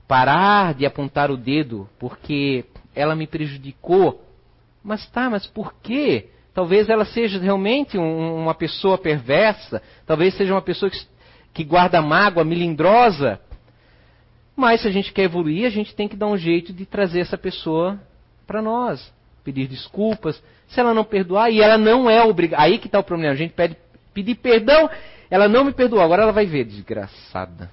Parar 0.06 0.74
de 0.74 0.86
apontar 0.86 1.30
o 1.30 1.36
dedo 1.36 1.88
porque 1.98 2.64
ela 2.94 3.14
me 3.14 3.26
prejudicou. 3.26 4.24
Mas 4.82 5.06
tá, 5.10 5.28
mas 5.28 5.46
por 5.46 5.74
quê? 5.82 6.30
Talvez 6.54 6.88
ela 6.88 7.04
seja 7.04 7.38
realmente 7.38 7.98
um, 7.98 8.42
uma 8.42 8.54
pessoa 8.54 8.96
perversa, 8.96 9.82
talvez 10.06 10.34
seja 10.34 10.54
uma 10.54 10.62
pessoa 10.62 10.90
que, 10.90 10.98
que 11.52 11.64
guarda 11.64 12.00
mágoa, 12.00 12.44
melindrosa. 12.44 13.38
Mas 14.56 14.80
se 14.80 14.88
a 14.88 14.90
gente 14.90 15.12
quer 15.12 15.24
evoluir, 15.24 15.66
a 15.66 15.70
gente 15.70 15.94
tem 15.94 16.08
que 16.08 16.16
dar 16.16 16.26
um 16.26 16.36
jeito 16.36 16.72
de 16.72 16.84
trazer 16.84 17.20
essa 17.20 17.38
pessoa 17.38 18.00
para 18.46 18.60
nós. 18.60 19.12
pedir 19.44 19.68
desculpas. 19.68 20.42
Se 20.66 20.80
ela 20.80 20.92
não 20.92 21.04
perdoar, 21.04 21.50
e 21.50 21.60
ela 21.60 21.78
não 21.78 22.10
é 22.10 22.22
obrigada. 22.24 22.62
Aí 22.62 22.78
que 22.78 22.86
está 22.86 22.98
o 22.98 23.04
problema. 23.04 23.32
A 23.32 23.36
gente 23.36 23.52
pede 23.52 23.76
pedir 24.18 24.34
perdão, 24.36 24.90
ela 25.30 25.48
não 25.48 25.64
me 25.64 25.72
perdoou. 25.72 26.02
Agora 26.02 26.22
ela 26.22 26.32
vai 26.32 26.46
ver, 26.46 26.64
desgraçada. 26.64 27.70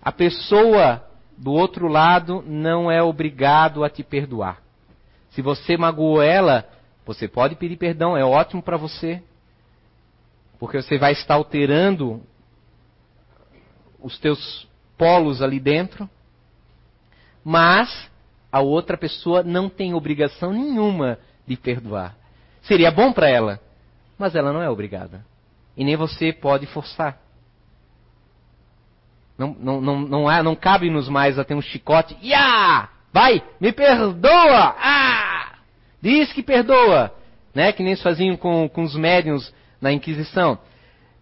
A 0.00 0.10
pessoa 0.10 1.04
do 1.36 1.52
outro 1.52 1.86
lado 1.86 2.42
não 2.46 2.90
é 2.90 3.02
obrigado 3.02 3.84
a 3.84 3.90
te 3.90 4.02
perdoar. 4.02 4.62
Se 5.30 5.42
você 5.42 5.76
magoou 5.76 6.22
ela, 6.22 6.66
você 7.04 7.28
pode 7.28 7.56
pedir 7.56 7.76
perdão, 7.76 8.16
é 8.16 8.24
ótimo 8.24 8.62
para 8.62 8.78
você. 8.78 9.22
Porque 10.58 10.80
você 10.80 10.96
vai 10.96 11.12
estar 11.12 11.34
alterando 11.34 12.22
os 14.00 14.18
teus 14.18 14.66
polos 14.96 15.42
ali 15.42 15.60
dentro. 15.60 16.08
Mas 17.44 18.10
a 18.50 18.60
outra 18.60 18.96
pessoa 18.96 19.42
não 19.42 19.68
tem 19.68 19.94
obrigação 19.94 20.52
nenhuma 20.52 21.18
de 21.46 21.56
perdoar. 21.56 22.16
Seria 22.62 22.90
bom 22.90 23.12
para 23.12 23.28
ela, 23.28 23.60
mas 24.18 24.34
ela 24.34 24.52
não 24.52 24.60
é 24.60 24.68
obrigada. 24.68 25.24
E 25.76 25.84
nem 25.84 25.96
você 25.96 26.32
pode 26.32 26.66
forçar. 26.66 27.18
Não, 29.38 29.56
não, 29.58 29.80
não, 29.80 30.00
não, 30.00 30.28
há, 30.28 30.42
não 30.42 30.56
cabe-nos 30.56 31.08
mais 31.08 31.38
a 31.38 31.44
ter 31.44 31.54
um 31.54 31.62
chicote. 31.62 32.16
Ya! 32.20 32.88
Vai! 33.12 33.42
Me 33.60 33.72
perdoa! 33.72 34.74
Ah! 34.76 35.54
Diz 36.02 36.32
que 36.32 36.42
perdoa! 36.42 37.14
Né? 37.54 37.72
Que 37.72 37.84
nem 37.84 37.94
faziam 37.94 38.36
com, 38.36 38.68
com 38.68 38.82
os 38.82 38.96
médiums 38.96 39.54
na 39.80 39.92
Inquisição. 39.92 40.58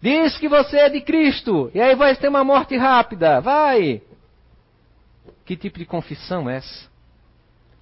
Diz 0.01 0.37
que 0.37 0.49
você 0.49 0.77
é 0.77 0.89
de 0.89 1.01
Cristo! 1.01 1.69
E 1.73 1.79
aí 1.79 1.95
vai 1.95 2.15
ter 2.15 2.27
uma 2.27 2.43
morte 2.43 2.75
rápida! 2.75 3.39
Vai! 3.39 4.01
Que 5.45 5.55
tipo 5.55 5.77
de 5.77 5.85
confissão 5.85 6.49
é 6.49 6.57
essa? 6.57 6.89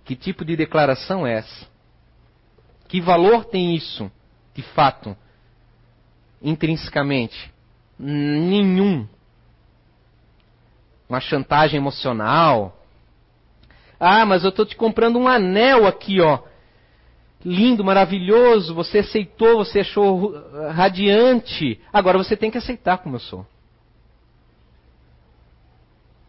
Que 0.04 0.16
tipo 0.16 0.44
de 0.44 0.56
declaração 0.56 1.26
é 1.26 1.36
essa? 1.38 1.68
Que 2.88 3.02
valor 3.02 3.46
tem 3.46 3.74
isso, 3.74 4.12
de 4.56 4.64
fato, 4.64 5.16
intrinsecamente? 6.42 7.54
Nenhum 8.00 9.08
uma 11.08 11.20
chantagem 11.20 11.78
emocional. 11.78 12.78
Ah, 14.00 14.26
mas 14.26 14.44
eu 14.44 14.50
estou 14.50 14.66
te 14.66 14.76
comprando 14.76 15.18
um 15.18 15.28
anel 15.28 15.86
aqui, 15.86 16.20
ó. 16.20 16.40
Lindo, 17.44 17.84
maravilhoso, 17.84 18.74
você 18.74 19.00
aceitou, 19.00 19.58
você 19.58 19.82
achou 19.82 20.34
radiante. 20.72 21.80
Agora 21.94 22.18
você 22.18 22.36
tem 22.36 22.50
que 22.50 22.58
aceitar 22.58 22.98
como 22.98 23.16
eu 23.16 23.20
sou. 23.20 23.46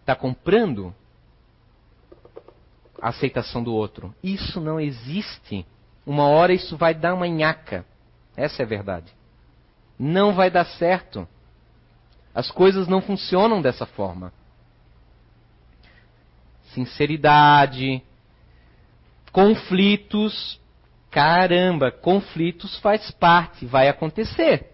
Está 0.01 0.15
comprando 0.15 0.95
a 3.01 3.09
aceitação 3.09 3.63
do 3.63 3.75
outro. 3.75 4.15
Isso 4.23 4.61
não 4.61 4.79
existe. 4.79 5.67
Uma 6.05 6.29
hora 6.29 6.53
isso 6.53 6.77
vai 6.77 6.95
dar 6.95 7.15
uma 7.15 7.27
nhaca. 7.27 7.85
Essa 8.37 8.63
é 8.63 8.65
a 8.65 8.69
verdade. 8.69 9.13
Não 9.99 10.35
vai 10.35 10.51
dar 10.51 10.65
certo. 10.65 11.27
As 12.35 12.51
coisas 12.51 12.87
não 12.87 13.01
funcionam 13.01 13.63
dessa 13.63 13.87
forma 13.87 14.33
sinceridade, 16.77 18.03
conflitos. 19.33 20.61
Caramba, 21.11 21.91
conflitos 21.91 22.79
faz 22.81 23.11
parte, 23.11 23.65
vai 23.65 23.89
acontecer. 23.89 24.71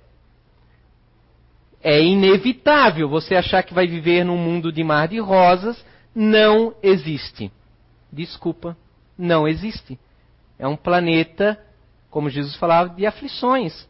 É 1.80 2.02
inevitável 2.02 3.08
você 3.08 3.36
achar 3.36 3.62
que 3.62 3.72
vai 3.72 3.86
viver 3.86 4.24
num 4.24 4.36
mundo 4.36 4.72
de 4.72 4.82
mar 4.82 5.06
de 5.06 5.20
rosas. 5.20 5.84
Não 6.12 6.74
existe. 6.82 7.52
Desculpa, 8.12 8.76
não 9.16 9.46
existe. 9.46 9.96
É 10.58 10.66
um 10.66 10.76
planeta, 10.76 11.58
como 12.12 12.30
Jesus 12.30 12.54
falava, 12.56 12.90
de 12.90 13.06
aflições. 13.06 13.88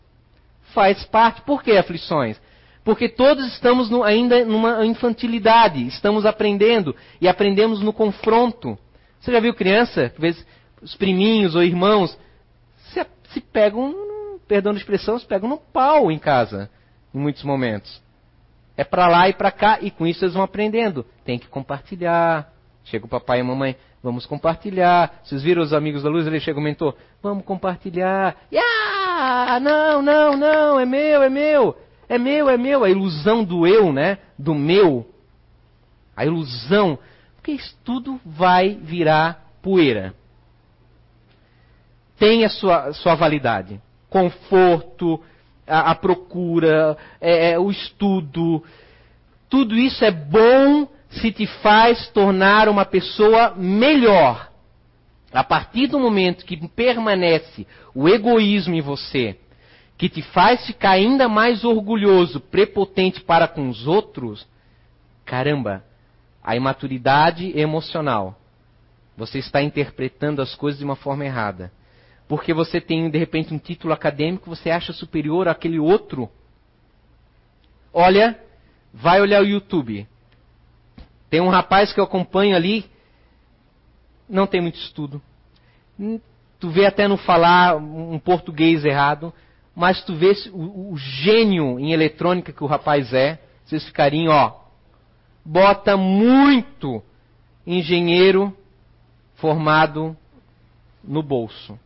Faz 0.72 1.04
parte. 1.04 1.42
Por 1.42 1.62
que 1.62 1.72
aflições? 1.72 2.40
Porque 2.84 3.08
todos 3.08 3.46
estamos 3.52 3.90
no, 3.90 4.02
ainda 4.02 4.44
numa 4.44 4.86
infantilidade, 4.86 5.86
estamos 5.86 6.24
aprendendo 6.24 6.96
e 7.20 7.28
aprendemos 7.28 7.80
no 7.80 7.92
confronto. 7.92 8.78
Você 9.20 9.30
já 9.30 9.40
viu 9.40 9.54
criança, 9.54 10.06
às 10.06 10.18
vezes, 10.18 10.46
os 10.80 10.94
priminhos 10.94 11.54
ou 11.54 11.62
irmãos, 11.62 12.16
se, 12.92 13.04
se 13.30 13.40
pegam, 13.40 13.94
perdão 14.48 14.72
a 14.72 14.76
expressão, 14.76 15.18
se 15.18 15.26
pegam 15.26 15.48
no 15.48 15.58
pau 15.58 16.10
em 16.10 16.18
casa, 16.18 16.70
em 17.14 17.18
muitos 17.18 17.42
momentos. 17.42 18.00
É 18.76 18.84
para 18.84 19.06
lá 19.06 19.28
e 19.28 19.32
para 19.32 19.50
cá, 19.50 19.78
e 19.80 19.90
com 19.90 20.06
isso 20.06 20.24
eles 20.24 20.34
vão 20.34 20.42
aprendendo. 20.42 21.04
Tem 21.24 21.38
que 21.38 21.46
compartilhar. 21.48 22.50
Chega 22.84 23.04
o 23.04 23.08
papai 23.08 23.38
e 23.38 23.40
a 23.42 23.44
mamãe, 23.44 23.76
vamos 24.02 24.26
compartilhar. 24.26 25.20
Vocês 25.22 25.42
viram 25.42 25.62
os 25.62 25.72
amigos 25.72 26.02
da 26.02 26.10
luz? 26.10 26.26
Ele 26.26 26.40
chega 26.40 26.52
e 26.52 26.54
comentou, 26.54 26.96
vamos 27.22 27.44
compartilhar. 27.44 28.36
Ah, 28.54 29.58
não, 29.60 30.02
não, 30.02 30.36
não, 30.36 30.80
é 30.80 30.84
meu, 30.84 31.22
é 31.22 31.28
meu. 31.28 31.76
É 32.08 32.18
meu, 32.18 32.48
é 32.48 32.56
meu. 32.56 32.84
A 32.84 32.90
ilusão 32.90 33.44
do 33.44 33.66
eu, 33.66 33.92
né? 33.92 34.18
Do 34.38 34.54
meu. 34.54 35.06
A 36.16 36.26
ilusão. 36.26 36.98
Porque 37.36 37.52
isso 37.52 37.76
tudo 37.84 38.20
vai 38.24 38.74
virar 38.74 39.46
poeira. 39.62 40.14
Tem 42.18 42.44
a 42.44 42.48
sua, 42.48 42.92
sua 42.92 43.14
validade. 43.14 43.80
Conforto, 44.10 45.20
a, 45.66 45.90
a 45.90 45.94
procura, 45.94 46.96
é, 47.20 47.52
é, 47.52 47.58
o 47.58 47.70
estudo. 47.70 48.62
Tudo 49.48 49.74
isso 49.74 50.04
é 50.04 50.10
bom 50.10 50.86
se 51.12 51.30
te 51.30 51.46
faz 51.46 52.08
tornar 52.08 52.68
uma 52.68 52.84
pessoa 52.84 53.54
melhor. 53.56 54.50
A 55.32 55.42
partir 55.42 55.86
do 55.86 55.98
momento 55.98 56.44
que 56.44 56.56
permanece 56.68 57.66
o 57.94 58.08
egoísmo 58.08 58.74
em 58.74 58.80
você, 58.80 59.38
que 59.96 60.08
te 60.08 60.22
faz 60.22 60.66
ficar 60.66 60.90
ainda 60.90 61.28
mais 61.28 61.64
orgulhoso, 61.64 62.40
prepotente 62.40 63.20
para 63.20 63.48
com 63.48 63.68
os 63.68 63.86
outros, 63.86 64.46
caramba, 65.24 65.84
a 66.42 66.56
imaturidade 66.56 67.56
emocional. 67.58 68.38
Você 69.16 69.38
está 69.38 69.62
interpretando 69.62 70.42
as 70.42 70.54
coisas 70.54 70.78
de 70.78 70.84
uma 70.84 70.96
forma 70.96 71.24
errada. 71.24 71.70
Porque 72.26 72.54
você 72.54 72.80
tem, 72.80 73.10
de 73.10 73.18
repente, 73.18 73.52
um 73.52 73.58
título 73.58 73.92
acadêmico, 73.92 74.48
você 74.48 74.70
acha 74.70 74.92
superior 74.92 75.48
àquele 75.48 75.78
outro. 75.78 76.30
Olha, 77.92 78.38
vai 78.92 79.20
olhar 79.20 79.42
o 79.42 79.46
YouTube. 79.46 80.06
Tem 81.32 81.40
um 81.40 81.48
rapaz 81.48 81.94
que 81.94 81.98
eu 81.98 82.04
acompanho 82.04 82.54
ali, 82.54 82.84
não 84.28 84.46
tem 84.46 84.60
muito 84.60 84.78
estudo. 84.78 85.22
Tu 86.60 86.68
vê 86.68 86.84
até 86.84 87.08
não 87.08 87.16
falar 87.16 87.74
um 87.74 88.18
português 88.18 88.84
errado, 88.84 89.32
mas 89.74 90.04
tu 90.04 90.14
vês 90.14 90.44
o, 90.52 90.92
o, 90.92 90.98
gênio 90.98 91.80
em 91.80 91.90
eletrônica 91.90 92.52
que 92.52 92.62
o 92.62 92.66
rapaz 92.66 93.14
é, 93.14 93.40
vocês 93.64 93.82
ficariam, 93.82 94.30
ó, 94.30 94.60
bota 95.42 95.96
muito 95.96 97.02
engenheiro 97.66 98.54
formado 99.36 100.14
no 101.02 101.22
bolso. 101.22 101.80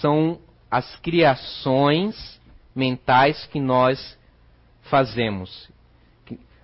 São 0.00 0.40
as 0.68 0.96
criações 0.96 2.40
mentais 2.74 3.46
que 3.46 3.60
nós 3.60 4.18
fazemos. 4.82 5.70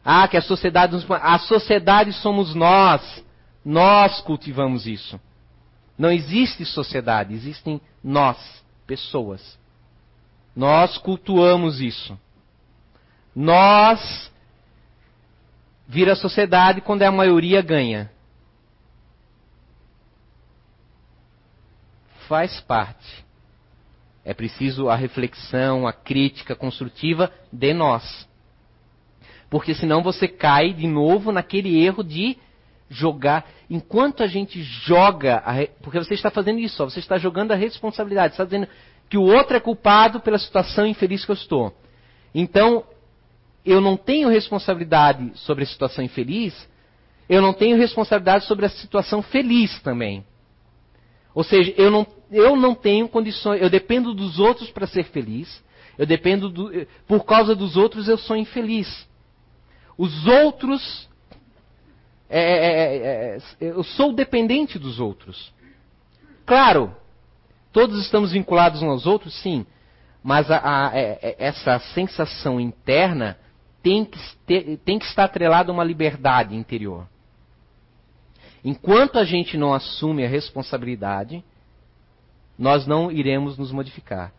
Ah, 0.08 0.28
que 0.28 0.36
a 0.36 0.40
sociedade, 0.40 0.94
a 1.20 1.38
sociedade 1.40 2.12
somos 2.12 2.54
nós. 2.54 3.24
Nós 3.64 4.20
cultivamos 4.20 4.86
isso. 4.86 5.20
Não 5.98 6.12
existe 6.12 6.64
sociedade, 6.64 7.34
existem 7.34 7.80
nós, 8.04 8.38
pessoas. 8.86 9.58
Nós 10.54 10.96
cultuamos 10.96 11.80
isso. 11.80 12.16
Nós 13.34 14.30
vira 15.88 16.14
sociedade 16.14 16.80
quando 16.80 17.02
a 17.02 17.10
maioria 17.10 17.60
ganha. 17.60 18.08
Faz 22.28 22.60
parte. 22.60 23.24
É 24.24 24.32
preciso 24.32 24.88
a 24.88 24.94
reflexão, 24.94 25.84
a 25.84 25.92
crítica 25.92 26.54
construtiva 26.54 27.32
de 27.52 27.74
nós. 27.74 28.25
Porque 29.48 29.74
senão 29.74 30.02
você 30.02 30.26
cai 30.26 30.72
de 30.72 30.86
novo 30.86 31.30
naquele 31.30 31.82
erro 31.82 32.02
de 32.02 32.36
jogar. 32.88 33.48
Enquanto 33.68 34.22
a 34.22 34.26
gente 34.26 34.62
joga, 34.62 35.42
a, 35.44 35.66
porque 35.82 35.98
você 35.98 36.14
está 36.14 36.30
fazendo 36.30 36.58
isso, 36.58 36.82
ó, 36.82 36.88
você 36.88 37.00
está 37.00 37.18
jogando 37.18 37.52
a 37.52 37.56
responsabilidade, 37.56 38.34
está 38.34 38.44
dizendo 38.44 38.68
que 39.08 39.18
o 39.18 39.22
outro 39.22 39.56
é 39.56 39.60
culpado 39.60 40.20
pela 40.20 40.38
situação 40.38 40.86
infeliz 40.86 41.24
que 41.24 41.30
eu 41.30 41.36
estou. 41.36 41.74
Então, 42.34 42.84
eu 43.64 43.80
não 43.80 43.96
tenho 43.96 44.28
responsabilidade 44.28 45.32
sobre 45.34 45.64
a 45.64 45.66
situação 45.66 46.04
infeliz, 46.04 46.68
eu 47.28 47.42
não 47.42 47.52
tenho 47.52 47.76
responsabilidade 47.76 48.44
sobre 48.44 48.66
a 48.66 48.68
situação 48.68 49.22
feliz 49.22 49.80
também. 49.80 50.24
Ou 51.34 51.42
seja, 51.42 51.74
eu 51.76 51.90
não, 51.90 52.06
eu 52.30 52.56
não 52.56 52.74
tenho 52.74 53.08
condições, 53.08 53.60
eu 53.60 53.68
dependo 53.68 54.14
dos 54.14 54.38
outros 54.38 54.70
para 54.70 54.86
ser 54.86 55.04
feliz, 55.04 55.62
eu 55.98 56.06
dependo 56.06 56.48
do, 56.48 56.70
por 57.06 57.24
causa 57.24 57.54
dos 57.54 57.76
outros 57.76 58.08
eu 58.08 58.16
sou 58.16 58.36
infeliz. 58.36 59.06
Os 59.96 60.26
outros 60.26 61.08
É, 62.28 62.40
é, 62.40 63.36
é, 63.36 63.38
eu 63.60 63.84
sou 63.84 64.12
dependente 64.12 64.78
dos 64.78 64.98
outros. 64.98 65.52
Claro, 66.44 66.94
todos 67.72 68.00
estamos 68.04 68.32
vinculados 68.32 68.82
uns 68.82 68.88
aos 68.88 69.06
outros, 69.06 69.34
sim. 69.42 69.64
Mas 70.22 70.50
a, 70.50 70.58
a, 70.58 70.92
essa 71.38 71.78
sensação 71.94 72.60
interna 72.60 73.38
tem 73.80 74.04
que, 74.04 74.18
ter, 74.44 74.76
tem 74.78 74.98
que 74.98 75.04
estar 75.04 75.24
atrelada 75.24 75.70
a 75.70 75.74
uma 75.74 75.84
liberdade 75.84 76.56
interior. 76.56 77.06
Enquanto 78.64 79.20
a 79.20 79.24
gente 79.24 79.56
não 79.56 79.72
assume 79.72 80.24
a 80.24 80.28
responsabilidade, 80.28 81.44
nós 82.58 82.84
não 82.88 83.12
iremos 83.12 83.56
nos 83.56 83.70
modificar. 83.70 84.32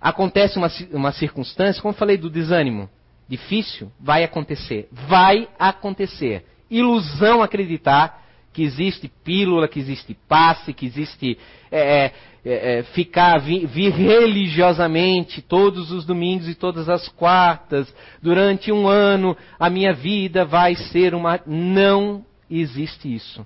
Acontece 0.00 0.58
uma, 0.58 0.68
uma 0.92 1.12
circunstância, 1.12 1.80
como 1.80 1.94
eu 1.94 1.98
falei 1.98 2.16
do 2.16 2.28
desânimo, 2.28 2.90
difícil, 3.28 3.90
vai 3.98 4.24
acontecer. 4.24 4.88
Vai 4.92 5.48
acontecer. 5.58 6.44
Ilusão 6.70 7.42
acreditar 7.42 8.22
que 8.52 8.62
existe 8.62 9.10
pílula, 9.24 9.66
que 9.66 9.80
existe 9.80 10.14
passe, 10.28 10.72
que 10.72 10.86
existe 10.86 11.36
é, 11.72 12.04
é, 12.04 12.12
é, 12.44 12.78
é 12.78 12.82
ficar, 12.84 13.38
vir, 13.40 13.66
vir, 13.66 13.90
religiosamente 13.92 15.42
todos 15.42 15.90
os 15.90 16.04
domingos 16.06 16.48
e 16.48 16.54
todas 16.54 16.88
as 16.88 17.08
quartas, 17.08 17.92
durante 18.22 18.70
um 18.70 18.86
ano, 18.86 19.36
a 19.58 19.68
minha 19.68 19.92
vida 19.92 20.44
vai 20.44 20.76
ser 20.76 21.14
uma. 21.14 21.40
Não 21.44 22.24
existe 22.48 23.12
isso. 23.12 23.44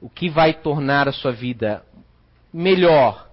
O 0.00 0.08
que 0.08 0.28
vai 0.28 0.52
tornar 0.52 1.08
a 1.08 1.12
sua 1.12 1.32
vida 1.32 1.82
melhor, 2.52 3.28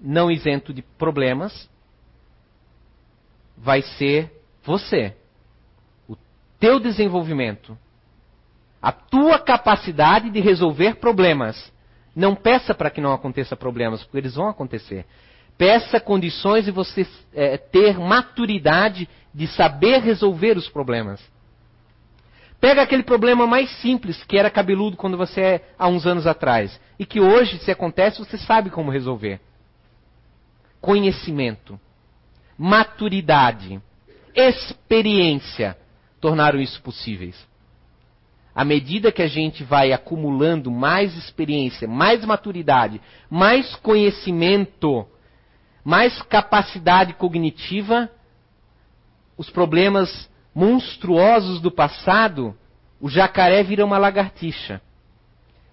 não 0.00 0.30
isento 0.30 0.72
de 0.72 0.82
problemas, 0.82 1.69
vai 3.60 3.82
ser 3.82 4.32
você. 4.64 5.14
O 6.08 6.16
teu 6.58 6.80
desenvolvimento 6.80 7.76
a 8.80 8.92
tua 8.92 9.38
capacidade 9.38 10.30
de 10.30 10.40
resolver 10.40 10.96
problemas. 10.96 11.70
Não 12.16 12.34
peça 12.34 12.74
para 12.74 12.90
que 12.90 13.00
não 13.00 13.12
aconteça 13.12 13.54
problemas, 13.54 14.02
porque 14.02 14.18
eles 14.18 14.34
vão 14.34 14.48
acontecer. 14.48 15.04
Peça 15.58 16.00
condições 16.00 16.64
de 16.64 16.70
você 16.70 17.06
é, 17.34 17.58
ter 17.58 17.98
maturidade 17.98 19.08
de 19.34 19.46
saber 19.48 20.00
resolver 20.00 20.56
os 20.56 20.68
problemas. 20.68 21.20
Pega 22.58 22.82
aquele 22.82 23.02
problema 23.02 23.46
mais 23.46 23.70
simples, 23.80 24.22
que 24.24 24.36
era 24.36 24.50
cabeludo 24.50 24.96
quando 24.96 25.16
você 25.16 25.40
é 25.40 25.64
há 25.78 25.86
uns 25.88 26.06
anos 26.06 26.26
atrás, 26.26 26.78
e 26.98 27.06
que 27.06 27.20
hoje, 27.20 27.58
se 27.58 27.70
acontece, 27.70 28.18
você 28.18 28.36
sabe 28.36 28.70
como 28.70 28.90
resolver. 28.90 29.40
Conhecimento, 30.80 31.78
maturidade, 32.62 33.80
experiência 34.34 35.78
tornaram 36.20 36.60
isso 36.60 36.82
possíveis 36.82 37.48
à 38.54 38.64
medida 38.64 39.10
que 39.10 39.22
a 39.22 39.26
gente 39.26 39.64
vai 39.64 39.90
acumulando 39.90 40.70
mais 40.70 41.16
experiência, 41.16 41.88
mais 41.88 42.22
maturidade, 42.24 43.00
mais 43.30 43.74
conhecimento, 43.76 45.06
mais 45.82 46.20
capacidade 46.22 47.14
cognitiva, 47.14 48.10
os 49.38 49.48
problemas 49.48 50.28
monstruosos 50.54 51.60
do 51.62 51.70
passado, 51.70 52.54
o 53.00 53.08
jacaré 53.08 53.62
vira 53.62 53.86
uma 53.86 53.96
lagartixa. 53.96 54.82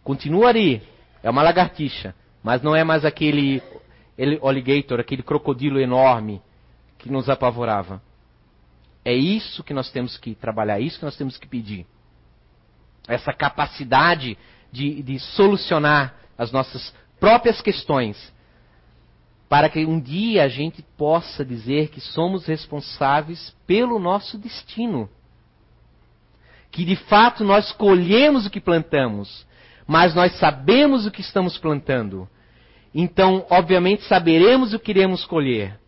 Continua 0.03 0.49
ali, 0.49 0.81
é 1.21 1.29
uma 1.29 1.43
lagartixa, 1.43 2.15
mas 2.41 2.61
não 2.61 2.73
é 2.73 2.83
mais 2.85 3.03
aquele 3.03 3.61
alligator, 4.41 4.99
aquele 4.99 5.23
crocodilo 5.23 5.79
enorme 5.79 6.41
que 6.97 7.11
nos 7.11 7.29
apavorava. 7.29 8.01
É 9.03 9.13
isso 9.13 9.63
que 9.63 9.73
nós 9.73 9.89
temos 9.89 10.17
que 10.17 10.35
trabalhar, 10.35 10.79
é 10.79 10.81
isso 10.81 10.99
que 10.99 11.05
nós 11.05 11.15
temos 11.15 11.37
que 11.37 11.47
pedir 11.47 11.85
essa 13.07 13.31
capacidade 13.31 14.37
de, 14.71 15.01
de 15.01 15.19
solucionar 15.19 16.15
as 16.37 16.51
nossas 16.51 16.93
próprias 17.19 17.61
questões, 17.61 18.33
para 19.49 19.69
que 19.69 19.85
um 19.85 19.99
dia 19.99 20.43
a 20.43 20.49
gente 20.49 20.81
possa 20.97 21.43
dizer 21.45 21.87
que 21.87 22.01
somos 22.01 22.45
responsáveis 22.45 23.55
pelo 23.65 23.97
nosso 23.97 24.37
destino. 24.37 25.09
Que 26.69 26.83
de 26.83 26.97
fato 26.97 27.45
nós 27.45 27.71
colhemos 27.71 28.45
o 28.45 28.49
que 28.49 28.59
plantamos, 28.59 29.47
mas 29.87 30.13
nós 30.13 30.37
sabemos 30.37 31.05
o 31.05 31.11
que 31.11 31.21
estamos 31.21 31.57
plantando. 31.57 32.27
Então, 32.93 33.45
obviamente, 33.49 34.03
saberemos 34.03 34.73
o 34.73 34.79
que 34.79 34.91
iremos 34.91 35.23
colher. 35.25 35.79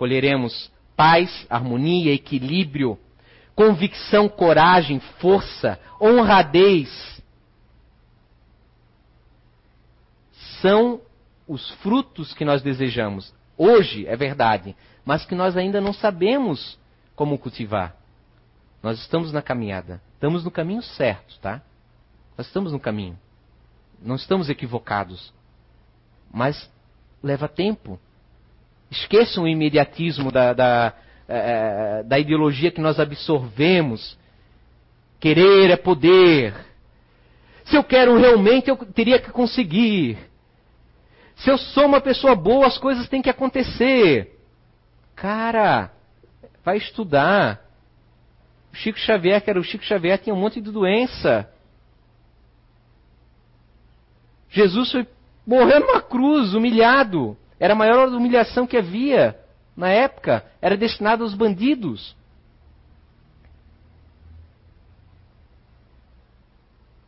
Colheremos 0.00 0.72
paz, 0.96 1.46
harmonia, 1.50 2.14
equilíbrio, 2.14 2.98
convicção, 3.54 4.30
coragem, 4.30 4.98
força, 5.18 5.78
honradez. 6.00 7.22
São 10.62 11.02
os 11.46 11.68
frutos 11.82 12.32
que 12.32 12.46
nós 12.46 12.62
desejamos. 12.62 13.34
Hoje 13.58 14.06
é 14.06 14.16
verdade, 14.16 14.74
mas 15.04 15.26
que 15.26 15.34
nós 15.34 15.54
ainda 15.54 15.82
não 15.82 15.92
sabemos 15.92 16.78
como 17.14 17.38
cultivar. 17.38 17.94
Nós 18.82 18.98
estamos 19.00 19.34
na 19.34 19.42
caminhada. 19.42 20.00
Estamos 20.14 20.44
no 20.44 20.50
caminho 20.50 20.80
certo, 20.80 21.38
tá? 21.40 21.60
Nós 22.38 22.46
estamos 22.46 22.72
no 22.72 22.80
caminho. 22.80 23.18
Não 24.00 24.16
estamos 24.16 24.48
equivocados. 24.48 25.30
Mas 26.32 26.70
leva 27.22 27.46
tempo. 27.46 28.00
Esqueçam 28.90 29.44
o 29.44 29.48
imediatismo 29.48 30.32
da, 30.32 30.52
da, 30.52 30.92
é, 31.28 32.02
da 32.02 32.18
ideologia 32.18 32.70
que 32.70 32.80
nós 32.80 32.98
absorvemos. 32.98 34.18
Querer 35.20 35.70
é 35.70 35.76
poder. 35.76 36.54
Se 37.64 37.76
eu 37.76 37.84
quero 37.84 38.18
realmente, 38.18 38.68
eu 38.68 38.76
teria 38.76 39.20
que 39.20 39.30
conseguir. 39.30 40.18
Se 41.36 41.50
eu 41.50 41.56
sou 41.56 41.86
uma 41.86 42.00
pessoa 42.00 42.34
boa, 42.34 42.66
as 42.66 42.78
coisas 42.78 43.08
têm 43.08 43.22
que 43.22 43.30
acontecer. 43.30 44.36
Cara, 45.14 45.92
vai 46.64 46.76
estudar. 46.76 47.60
O 48.72 48.76
Chico 48.76 48.98
Xavier, 48.98 49.40
que 49.40 49.50
era 49.50 49.58
o 49.58 49.64
Chico 49.64 49.84
Xavier, 49.84 50.18
tinha 50.18 50.34
um 50.34 50.40
monte 50.40 50.60
de 50.60 50.70
doença. 50.70 51.48
Jesus 54.48 54.90
foi 54.90 55.06
morrer 55.46 55.78
numa 55.78 56.02
cruz, 56.02 56.54
humilhado. 56.54 57.36
Era 57.60 57.74
a 57.74 57.76
maior 57.76 58.08
humilhação 58.08 58.66
que 58.66 58.78
havia 58.78 59.38
na 59.76 59.90
época, 59.90 60.44
era 60.60 60.76
destinado 60.76 61.22
aos 61.22 61.34
bandidos. 61.34 62.16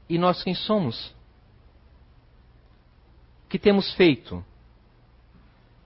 E 0.09 0.18
nós 0.18 0.42
quem 0.42 0.55
somos? 0.55 1.09
O 3.46 3.48
que 3.48 3.59
temos 3.59 3.92
feito? 3.94 4.44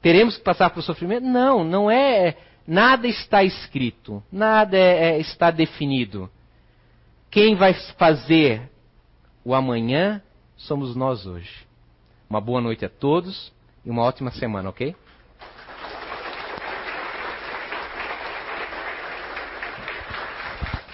Teremos 0.02 0.36
que 0.36 0.42
passar 0.42 0.70
por 0.70 0.82
sofrimento? 0.82 1.24
Não, 1.24 1.64
não 1.64 1.90
é. 1.90 2.36
Nada 2.66 3.06
está 3.06 3.44
escrito, 3.44 4.22
nada 4.30 4.76
é, 4.76 5.10
é, 5.10 5.20
está 5.20 5.52
definido. 5.52 6.28
Quem 7.30 7.54
vai 7.54 7.72
fazer 7.96 8.68
o 9.44 9.54
amanhã 9.54 10.20
somos 10.56 10.96
nós 10.96 11.24
hoje. 11.26 11.66
Uma 12.28 12.40
boa 12.40 12.60
noite 12.60 12.84
a 12.84 12.88
todos 12.88 13.52
e 13.86 13.90
uma 13.90 14.02
ótima 14.02 14.32
semana, 14.32 14.68
ok? 14.68 14.94